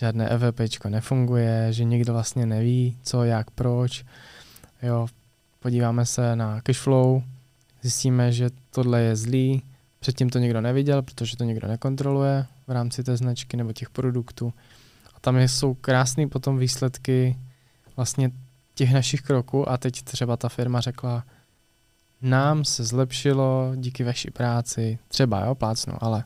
žádné 0.00 0.28
EVPčko 0.28 0.88
nefunguje, 0.88 1.66
že 1.70 1.84
někdo 1.84 2.12
vlastně 2.12 2.46
neví, 2.46 2.96
co, 3.02 3.24
jak, 3.24 3.50
proč, 3.50 4.04
jo, 4.82 5.06
podíváme 5.60 6.06
se 6.06 6.36
na 6.36 6.60
cashflow, 6.60 7.22
zjistíme, 7.82 8.32
že 8.32 8.50
tohle 8.70 9.00
je 9.00 9.16
zlý, 9.16 9.62
předtím 10.00 10.30
to 10.30 10.38
nikdo 10.38 10.60
neviděl, 10.60 11.02
protože 11.02 11.36
to 11.36 11.44
nikdo 11.44 11.68
nekontroluje 11.68 12.46
v 12.66 12.70
rámci 12.70 13.04
té 13.04 13.16
značky 13.16 13.56
nebo 13.56 13.72
těch 13.72 13.90
produktů. 13.90 14.52
A 15.14 15.20
tam 15.20 15.40
jsou 15.40 15.74
krásné 15.74 16.26
potom 16.26 16.58
výsledky 16.58 17.38
vlastně 17.96 18.30
těch 18.74 18.92
našich 18.92 19.22
kroků 19.22 19.68
a 19.68 19.76
teď 19.76 20.02
třeba 20.02 20.36
ta 20.36 20.48
firma 20.48 20.80
řekla, 20.80 21.24
nám 22.22 22.64
se 22.64 22.84
zlepšilo 22.84 23.72
díky 23.76 24.04
vaší 24.04 24.30
práci, 24.30 24.98
třeba 25.08 25.44
jo, 25.44 25.54
plácnu, 25.54 25.94
ale 26.00 26.24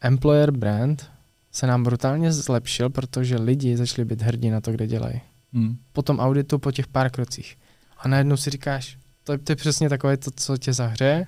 employer 0.00 0.50
brand 0.50 1.10
se 1.52 1.66
nám 1.66 1.82
brutálně 1.82 2.32
zlepšil, 2.32 2.90
protože 2.90 3.36
lidi 3.36 3.76
začali 3.76 4.04
být 4.04 4.22
hrdí 4.22 4.50
na 4.50 4.60
to, 4.60 4.72
kde 4.72 4.86
dělají. 4.86 5.20
Hmm. 5.52 5.76
Po 5.92 6.02
tom 6.02 6.18
auditu, 6.18 6.58
po 6.58 6.72
těch 6.72 6.86
pár 6.86 7.10
krocích. 7.10 7.58
A 7.98 8.08
najednou 8.08 8.36
si 8.36 8.50
říkáš, 8.50 8.98
to, 9.24 9.38
to 9.38 9.52
je 9.52 9.56
přesně 9.56 9.88
takové 9.88 10.16
to, 10.16 10.30
co 10.36 10.56
tě 10.56 10.72
zahřeje, 10.72 11.26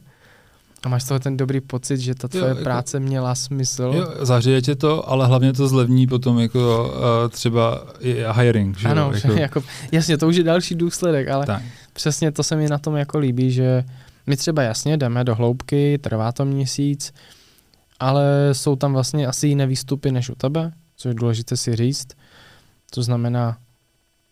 a 0.82 0.88
máš 0.88 1.05
toho 1.05 1.20
ten 1.20 1.36
dobrý 1.36 1.61
pocit, 1.61 2.01
že 2.01 2.14
ta 2.14 2.28
tvoje 2.28 2.44
jo, 2.44 2.49
jako, 2.49 2.62
práce 2.62 3.01
měla 3.01 3.34
smysl. 3.34 3.92
Jo, 3.97 4.14
zahřeje 4.20 4.62
tě 4.62 4.74
to, 4.74 5.11
ale 5.11 5.26
hlavně 5.26 5.53
to 5.53 5.68
zlevní 5.68 6.07
potom 6.07 6.38
jako 6.38 6.92
uh, 6.94 7.30
třeba 7.30 7.86
i 8.01 8.24
hiring. 8.32 8.78
Že 8.78 8.88
ano, 8.88 9.12
jako... 9.14 9.32
jako, 9.40 9.62
jasně, 9.92 10.18
to 10.18 10.28
už 10.28 10.36
je 10.36 10.42
další 10.42 10.74
důsledek, 10.74 11.28
ale 11.28 11.47
tak. 11.47 11.62
přesně 11.92 12.32
to 12.32 12.42
se 12.42 12.57
mi 12.57 12.68
na 12.68 12.78
tom 12.78 12.97
jako 12.97 13.18
líbí, 13.18 13.51
že 13.51 13.84
my 14.26 14.36
třeba 14.36 14.62
jasně 14.62 14.97
jdeme 14.97 15.24
do 15.24 15.34
hloubky, 15.34 15.99
trvá 15.99 16.32
to 16.32 16.44
měsíc, 16.44 17.12
ale 18.01 18.49
jsou 18.53 18.76
tam 18.76 18.92
vlastně 18.92 19.26
asi 19.26 19.47
jiné 19.47 19.66
výstupy 19.66 20.12
než 20.12 20.30
u 20.30 20.34
tebe, 20.34 20.72
což 20.97 21.09
je 21.09 21.14
důležité 21.14 21.57
si 21.57 21.76
říct. 21.76 22.09
To 22.90 23.03
znamená, 23.03 23.57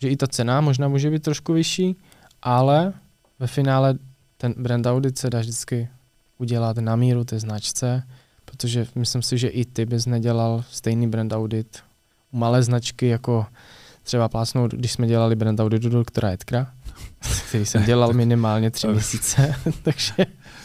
že 0.00 0.08
i 0.08 0.16
ta 0.16 0.26
cena 0.26 0.60
možná 0.60 0.88
může 0.88 1.10
být 1.10 1.22
trošku 1.22 1.52
vyšší, 1.52 1.96
ale 2.42 2.92
ve 3.44 3.48
finále 3.48 3.98
ten 4.36 4.54
brand 4.58 4.86
audit 4.86 5.18
se 5.18 5.30
dá 5.30 5.40
vždycky 5.40 5.88
udělat 6.38 6.76
na 6.76 6.96
míru 6.96 7.24
té 7.24 7.40
značce, 7.40 8.02
protože 8.44 8.86
myslím 8.94 9.22
si, 9.22 9.38
že 9.38 9.48
i 9.48 9.64
ty 9.64 9.86
bys 9.86 10.06
nedělal 10.06 10.64
stejný 10.70 11.08
brand 11.08 11.32
audit 11.32 11.78
u 12.32 12.36
malé 12.36 12.62
značky, 12.62 13.06
jako 13.08 13.46
třeba 14.02 14.28
plásnout, 14.28 14.72
když 14.72 14.92
jsme 14.92 15.06
dělali 15.06 15.36
brand 15.36 15.60
audit 15.60 15.82
do 15.82 15.90
doktora 15.90 16.32
Edkra, 16.32 16.66
který 17.48 17.66
jsem 17.66 17.84
dělal 17.84 18.12
minimálně 18.12 18.70
tři 18.70 18.88
měsíce, 18.88 19.54
takže... 19.82 20.14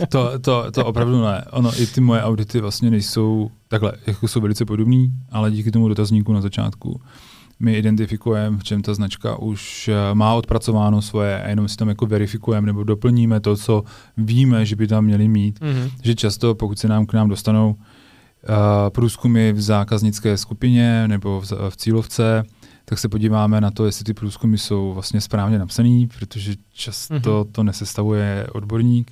To, 0.09 0.39
to, 0.39 0.71
to 0.71 0.85
opravdu 0.85 1.21
ne. 1.21 1.45
Ono, 1.51 1.81
i 1.81 1.87
ty 1.87 2.01
moje 2.01 2.23
audity 2.23 2.61
vlastně 2.61 2.91
nejsou 2.91 3.51
takhle, 3.67 3.93
jako 4.07 4.27
jsou 4.27 4.41
velice 4.41 4.65
podobný, 4.65 5.11
ale 5.31 5.51
díky 5.51 5.71
tomu 5.71 5.87
dotazníku 5.87 6.33
na 6.33 6.41
začátku 6.41 7.01
my 7.59 7.77
identifikujeme, 7.77 8.57
v 8.57 8.63
čem 8.63 8.81
ta 8.81 8.93
značka 8.93 9.39
už 9.39 9.87
eh, 9.87 10.15
má 10.15 10.33
odpracováno 10.33 11.01
svoje 11.01 11.43
a 11.43 11.49
jenom 11.49 11.67
si 11.67 11.77
tam 11.77 11.89
jako 11.89 12.05
verifikujeme 12.05 12.67
nebo 12.67 12.83
doplníme 12.83 13.39
to, 13.39 13.55
co 13.55 13.83
víme, 14.17 14.65
že 14.65 14.75
by 14.75 14.87
tam 14.87 15.05
měli 15.05 15.27
mít. 15.27 15.59
Mm-hmm. 15.59 15.91
Že 16.03 16.15
často, 16.15 16.55
pokud 16.55 16.79
se 16.79 16.87
nám 16.87 17.05
k 17.05 17.13
nám 17.13 17.29
dostanou 17.29 17.69
uh, 17.69 18.55
průzkumy 18.89 19.53
v 19.53 19.61
zákaznické 19.61 20.37
skupině 20.37 21.07
nebo 21.07 21.41
v, 21.41 21.51
v 21.69 21.77
cílovce, 21.77 22.43
tak 22.85 22.99
se 22.99 23.09
podíváme 23.09 23.61
na 23.61 23.71
to, 23.71 23.85
jestli 23.85 24.03
ty 24.05 24.13
průzkumy 24.13 24.57
jsou 24.57 24.93
vlastně 24.93 25.21
správně 25.21 25.59
napsaný, 25.59 26.07
protože 26.07 26.53
často 26.73 27.13
mm-hmm. 27.13 27.51
to 27.51 27.63
nesestavuje 27.63 28.47
odborník. 28.53 29.11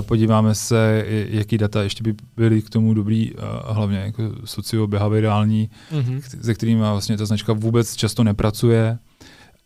Podíváme 0.00 0.54
se, 0.54 1.04
jaký 1.28 1.58
data 1.58 1.82
ještě 1.82 2.02
by 2.02 2.14
byly 2.36 2.62
k 2.62 2.70
tomu 2.70 2.94
dobrý, 2.94 3.30
hlavně 3.64 3.98
jako 3.98 4.22
socio-behaviorální, 4.44 5.70
mm-hmm. 5.92 6.20
se 6.42 6.54
kterými 6.54 6.80
vlastně 6.80 7.18
ta 7.18 7.26
značka 7.26 7.52
vůbec 7.52 7.96
často 7.96 8.24
nepracuje 8.24 8.98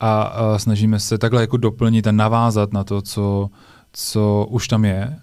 a, 0.01 0.23
a 0.23 0.59
snažíme 0.59 1.01
se 1.01 1.19
takhle 1.19 1.41
jako 1.41 1.57
doplnit 1.57 2.07
a 2.07 2.13
navázat 2.13 2.73
na 2.73 2.85
to, 2.85 3.03
co, 3.03 3.51
co 3.93 4.47
už 4.51 4.69
tam 4.69 4.85
je 4.85 5.17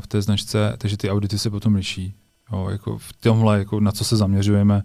v 0.00 0.06
té 0.06 0.22
značce, 0.22 0.74
takže 0.78 0.96
ty 0.96 1.10
audity 1.10 1.38
se 1.38 1.50
potom 1.50 1.74
liší. 1.74 2.14
Jo, 2.52 2.68
jako 2.70 2.98
v 2.98 3.12
tomhle, 3.12 3.58
jako 3.58 3.80
na 3.80 3.92
co 3.92 4.04
se 4.04 4.16
zaměřujeme 4.16 4.82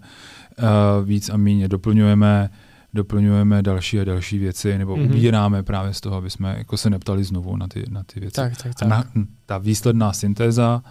víc 1.04 1.28
a 1.28 1.36
méně 1.36 1.68
doplňujeme, 1.68 2.50
doplňujeme 2.94 3.62
další 3.62 4.00
a 4.00 4.04
další 4.04 4.38
věci, 4.38 4.78
nebo 4.78 4.96
mm-hmm. 4.96 5.04
ubíráme 5.04 5.62
právě 5.62 5.94
z 5.94 6.00
toho, 6.00 6.16
aby 6.16 6.30
jsme 6.30 6.54
jako 6.58 6.76
se 6.76 6.90
neptali 6.90 7.24
znovu 7.24 7.56
na 7.56 7.68
ty, 7.68 7.84
na 7.90 8.02
ty 8.04 8.20
věci. 8.20 8.34
Tak, 8.34 8.56
tak, 8.56 8.74
tak. 8.74 8.82
A 8.82 8.86
na, 8.86 9.04
ta 9.46 9.58
výsledná 9.58 10.12
syntéza 10.12 10.82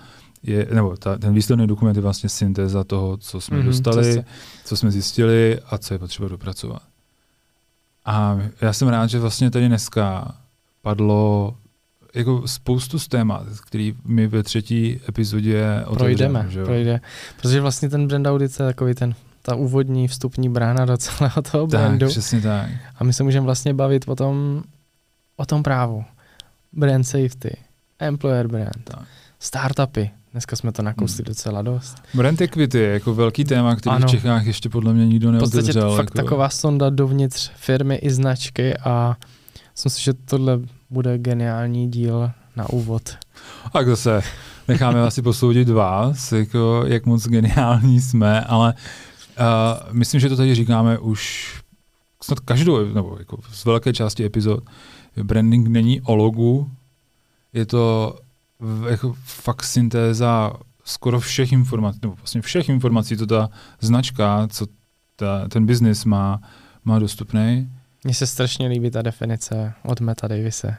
je, 0.43 0.67
nebo 0.73 0.97
ta, 0.97 1.17
ten 1.17 1.33
výsledný 1.33 1.67
dokument 1.67 1.95
je 1.95 2.01
vlastně 2.01 2.29
syntéza 2.29 2.83
toho, 2.83 3.17
co 3.17 3.41
jsme 3.41 3.57
mm-hmm, 3.59 3.65
dostali, 3.65 4.15
co, 4.15 4.23
co 4.65 4.77
jsme 4.77 4.91
zjistili 4.91 5.59
a 5.69 5.77
co 5.77 5.93
je 5.93 5.99
potřeba 5.99 6.29
dopracovat. 6.29 6.81
A 8.05 8.39
já 8.61 8.73
jsem 8.73 8.87
rád, 8.87 9.07
že 9.07 9.19
vlastně 9.19 9.51
tady 9.51 9.67
dneska 9.67 10.35
padlo 10.81 11.55
jako 12.15 12.47
spoustu 12.47 12.99
z 12.99 13.07
témat, 13.07 13.45
který 13.67 13.95
my 14.05 14.27
ve 14.27 14.43
třetí 14.43 14.99
epizodě 15.09 15.83
projdeme. 15.93 16.45
Že 16.49 16.63
projde. 16.63 17.01
Protože 17.37 17.61
vlastně 17.61 17.89
ten 17.89 18.07
brand 18.07 18.27
audit 18.27 18.51
je 18.51 18.65
takový 18.65 18.93
ten 18.93 19.15
ta 19.41 19.55
úvodní 19.55 20.07
vstupní 20.07 20.49
brána 20.49 20.85
do 20.85 20.97
celého 20.97 21.41
toho 21.41 21.67
tak, 21.67 21.79
brandu. 21.79 22.07
přesně 22.07 22.41
tak. 22.41 22.69
A 22.95 23.03
my 23.03 23.13
se 23.13 23.23
můžeme 23.23 23.45
vlastně 23.45 23.73
bavit 23.73 24.05
o 24.07 24.15
tom, 24.15 24.63
o 25.35 25.45
tom 25.45 25.63
právu. 25.63 26.03
Brand 26.73 27.07
safety, 27.07 27.57
employer 27.99 28.47
brand, 28.47 28.83
tak. 28.83 29.03
startupy. 29.39 30.09
Dneska 30.31 30.55
jsme 30.55 30.71
to 30.71 30.81
nakousli 30.81 31.23
hmm. 31.23 31.25
docela 31.25 31.61
dost. 31.61 31.97
Brand 32.13 32.41
equity 32.41 32.77
je 32.77 32.89
jako 32.89 33.13
velký 33.13 33.45
téma, 33.45 33.75
který 33.75 33.95
ano. 33.95 34.07
v 34.07 34.11
Čechách 34.11 34.45
ještě 34.45 34.69
podle 34.69 34.93
mě 34.93 35.07
nikdo 35.07 35.31
neotevřel. 35.31 35.61
V 35.61 35.65
podstatě 35.65 35.95
fakt 35.97 36.15
jako... 36.15 36.27
taková 36.27 36.49
sonda 36.49 36.89
dovnitř 36.89 37.51
firmy 37.55 37.95
i 37.95 38.11
značky 38.11 38.77
a 38.77 39.15
myslím 39.71 39.89
si, 39.89 40.03
že 40.03 40.13
tohle 40.13 40.59
bude 40.89 41.17
geniální 41.17 41.91
díl 41.91 42.31
na 42.55 42.69
úvod. 42.69 43.17
A 43.73 43.83
zase 43.83 44.21
necháme 44.67 45.01
asi 45.07 45.21
posoudit 45.21 45.69
vás, 45.69 46.31
jako, 46.31 46.83
jak 46.87 47.05
moc 47.05 47.27
geniální 47.27 48.01
jsme, 48.01 48.41
ale 48.41 48.73
Uh, 49.39 49.93
myslím, 49.93 50.21
že 50.21 50.29
to 50.29 50.37
tady 50.37 50.55
říkáme 50.55 50.97
už 50.97 51.53
snad 52.23 52.39
každou, 52.39 52.93
nebo 52.93 53.15
jako 53.19 53.37
z 53.51 53.65
velké 53.65 53.93
části 53.93 54.25
epizod. 54.25 54.63
Branding 55.23 55.67
není 55.67 56.01
o 56.01 56.15
logu, 56.15 56.71
je 57.53 57.65
to 57.65 58.15
jako 58.89 59.15
fakt 59.23 59.63
syntéza 59.63 60.53
skoro 60.83 61.19
všech 61.19 61.51
informací, 61.51 61.99
nebo 62.01 62.15
vlastně 62.15 62.41
všech 62.41 62.69
informací, 62.69 63.17
co 63.17 63.27
ta 63.27 63.49
značka, 63.79 64.47
co 64.47 64.67
ta, 65.15 65.47
ten 65.47 65.65
biznis 65.65 66.05
má, 66.05 66.41
má 66.85 66.99
dostupný. 66.99 67.69
Mně 68.03 68.13
se 68.13 68.27
strašně 68.27 68.67
líbí 68.67 68.91
ta 68.91 69.01
definice 69.01 69.73
od 69.83 70.01
Meta 70.01 70.27
Davise, 70.27 70.77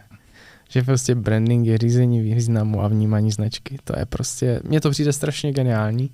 že 0.71 0.83
prostě 0.83 1.15
branding 1.15 1.67
je 1.67 1.79
řízení 1.79 2.21
významu 2.21 2.83
a 2.83 2.89
vnímání 2.89 3.31
značky. 3.31 3.79
To 3.85 3.99
je 3.99 4.07
prostě, 4.07 4.61
mně 4.65 4.81
to 4.81 4.91
přijde 4.91 5.13
strašně 5.13 5.53
geniální. 5.53 6.11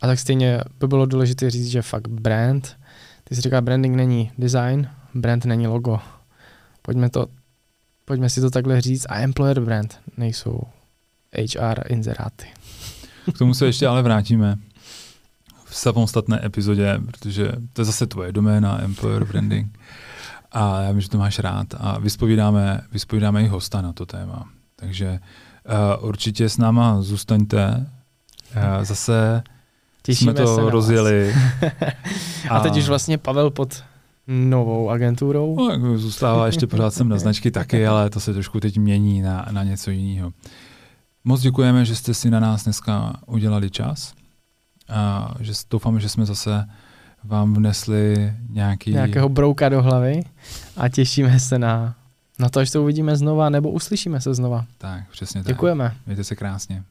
A 0.00 0.06
tak 0.06 0.18
stejně 0.18 0.60
by 0.80 0.86
bylo 0.86 1.06
důležité 1.06 1.50
říct, 1.50 1.66
že 1.66 1.82
fakt 1.82 2.08
brand, 2.08 2.76
ty 3.24 3.34
jsi 3.34 3.40
říká, 3.40 3.60
branding 3.60 3.96
není 3.96 4.32
design, 4.38 4.88
brand 5.14 5.44
není 5.44 5.66
logo. 5.66 6.00
Pojďme, 6.82 7.10
to, 7.10 7.26
pojďme 8.04 8.30
si 8.30 8.40
to 8.40 8.50
takhle 8.50 8.80
říct 8.80 9.06
a 9.08 9.18
employer 9.18 9.60
brand 9.60 10.00
nejsou 10.16 10.60
HR 11.36 11.92
inzeráty. 11.92 12.46
K 13.34 13.38
tomu 13.38 13.54
se 13.54 13.66
ještě 13.66 13.86
ale 13.86 14.02
vrátíme 14.02 14.56
v 15.64 15.76
samostatné 15.76 16.46
epizodě, 16.46 17.00
protože 17.06 17.52
to 17.72 17.80
je 17.80 17.84
zase 17.84 18.06
tvoje 18.06 18.32
doména, 18.32 18.82
employer 18.82 19.24
branding. 19.24 19.78
A 20.52 20.80
já 20.80 20.90
vím, 20.90 21.00
že 21.00 21.08
to 21.08 21.18
máš 21.18 21.38
rád 21.38 21.66
a 21.78 21.98
vyspovídáme, 21.98 22.80
vyspovídáme 22.92 23.42
i 23.44 23.48
hosta 23.48 23.80
na 23.80 23.92
to 23.92 24.06
téma. 24.06 24.48
Takže 24.76 25.20
uh, 26.00 26.08
určitě 26.08 26.48
s 26.48 26.58
náma 26.58 27.02
zůstaňte. 27.02 27.86
Uh, 28.56 28.84
zase 28.84 29.42
Těšíme 30.02 30.32
jsme 30.32 30.44
to 30.44 30.54
se 30.54 30.70
rozjeli. 30.70 31.34
a, 32.50 32.56
a 32.56 32.60
teď 32.60 32.76
už 32.76 32.88
vlastně 32.88 33.18
Pavel 33.18 33.50
pod 33.50 33.82
novou 34.26 34.90
agenturou. 34.90 35.56
No, 35.58 35.70
jako 35.70 35.98
zůstává 35.98 36.46
ještě 36.46 36.66
pořád 36.66 36.94
jsem 36.94 37.08
na 37.08 37.18
značky 37.18 37.50
taky, 37.50 37.86
ale 37.86 38.10
to 38.10 38.20
se 38.20 38.32
trošku 38.32 38.60
teď 38.60 38.78
mění 38.78 39.22
na, 39.22 39.46
na 39.50 39.64
něco 39.64 39.90
jiného. 39.90 40.32
Moc 41.24 41.40
děkujeme, 41.40 41.84
že 41.84 41.96
jste 41.96 42.14
si 42.14 42.30
na 42.30 42.40
nás 42.40 42.64
dneska 42.64 43.12
udělali 43.26 43.70
čas. 43.70 44.14
A 44.88 45.34
že 45.40 45.52
doufám, 45.70 46.00
že 46.00 46.08
jsme 46.08 46.26
zase 46.26 46.64
vám 47.24 47.54
vnesli 47.54 48.32
nějaký... 48.48 48.90
Nějakého 48.90 49.28
brouka 49.28 49.68
do 49.68 49.82
hlavy 49.82 50.22
a 50.76 50.88
těšíme 50.88 51.40
se 51.40 51.58
na, 51.58 51.94
na 52.38 52.48
to, 52.48 52.60
až 52.60 52.70
se 52.70 52.78
uvidíme 52.78 53.16
znova 53.16 53.48
nebo 53.50 53.70
uslyšíme 53.70 54.20
se 54.20 54.34
znova. 54.34 54.66
Tak, 54.78 55.10
přesně 55.10 55.42
Děkujeme. 55.42 55.84
tak. 55.84 56.06
Mějte 56.06 56.24
se 56.24 56.36
krásně. 56.36 56.84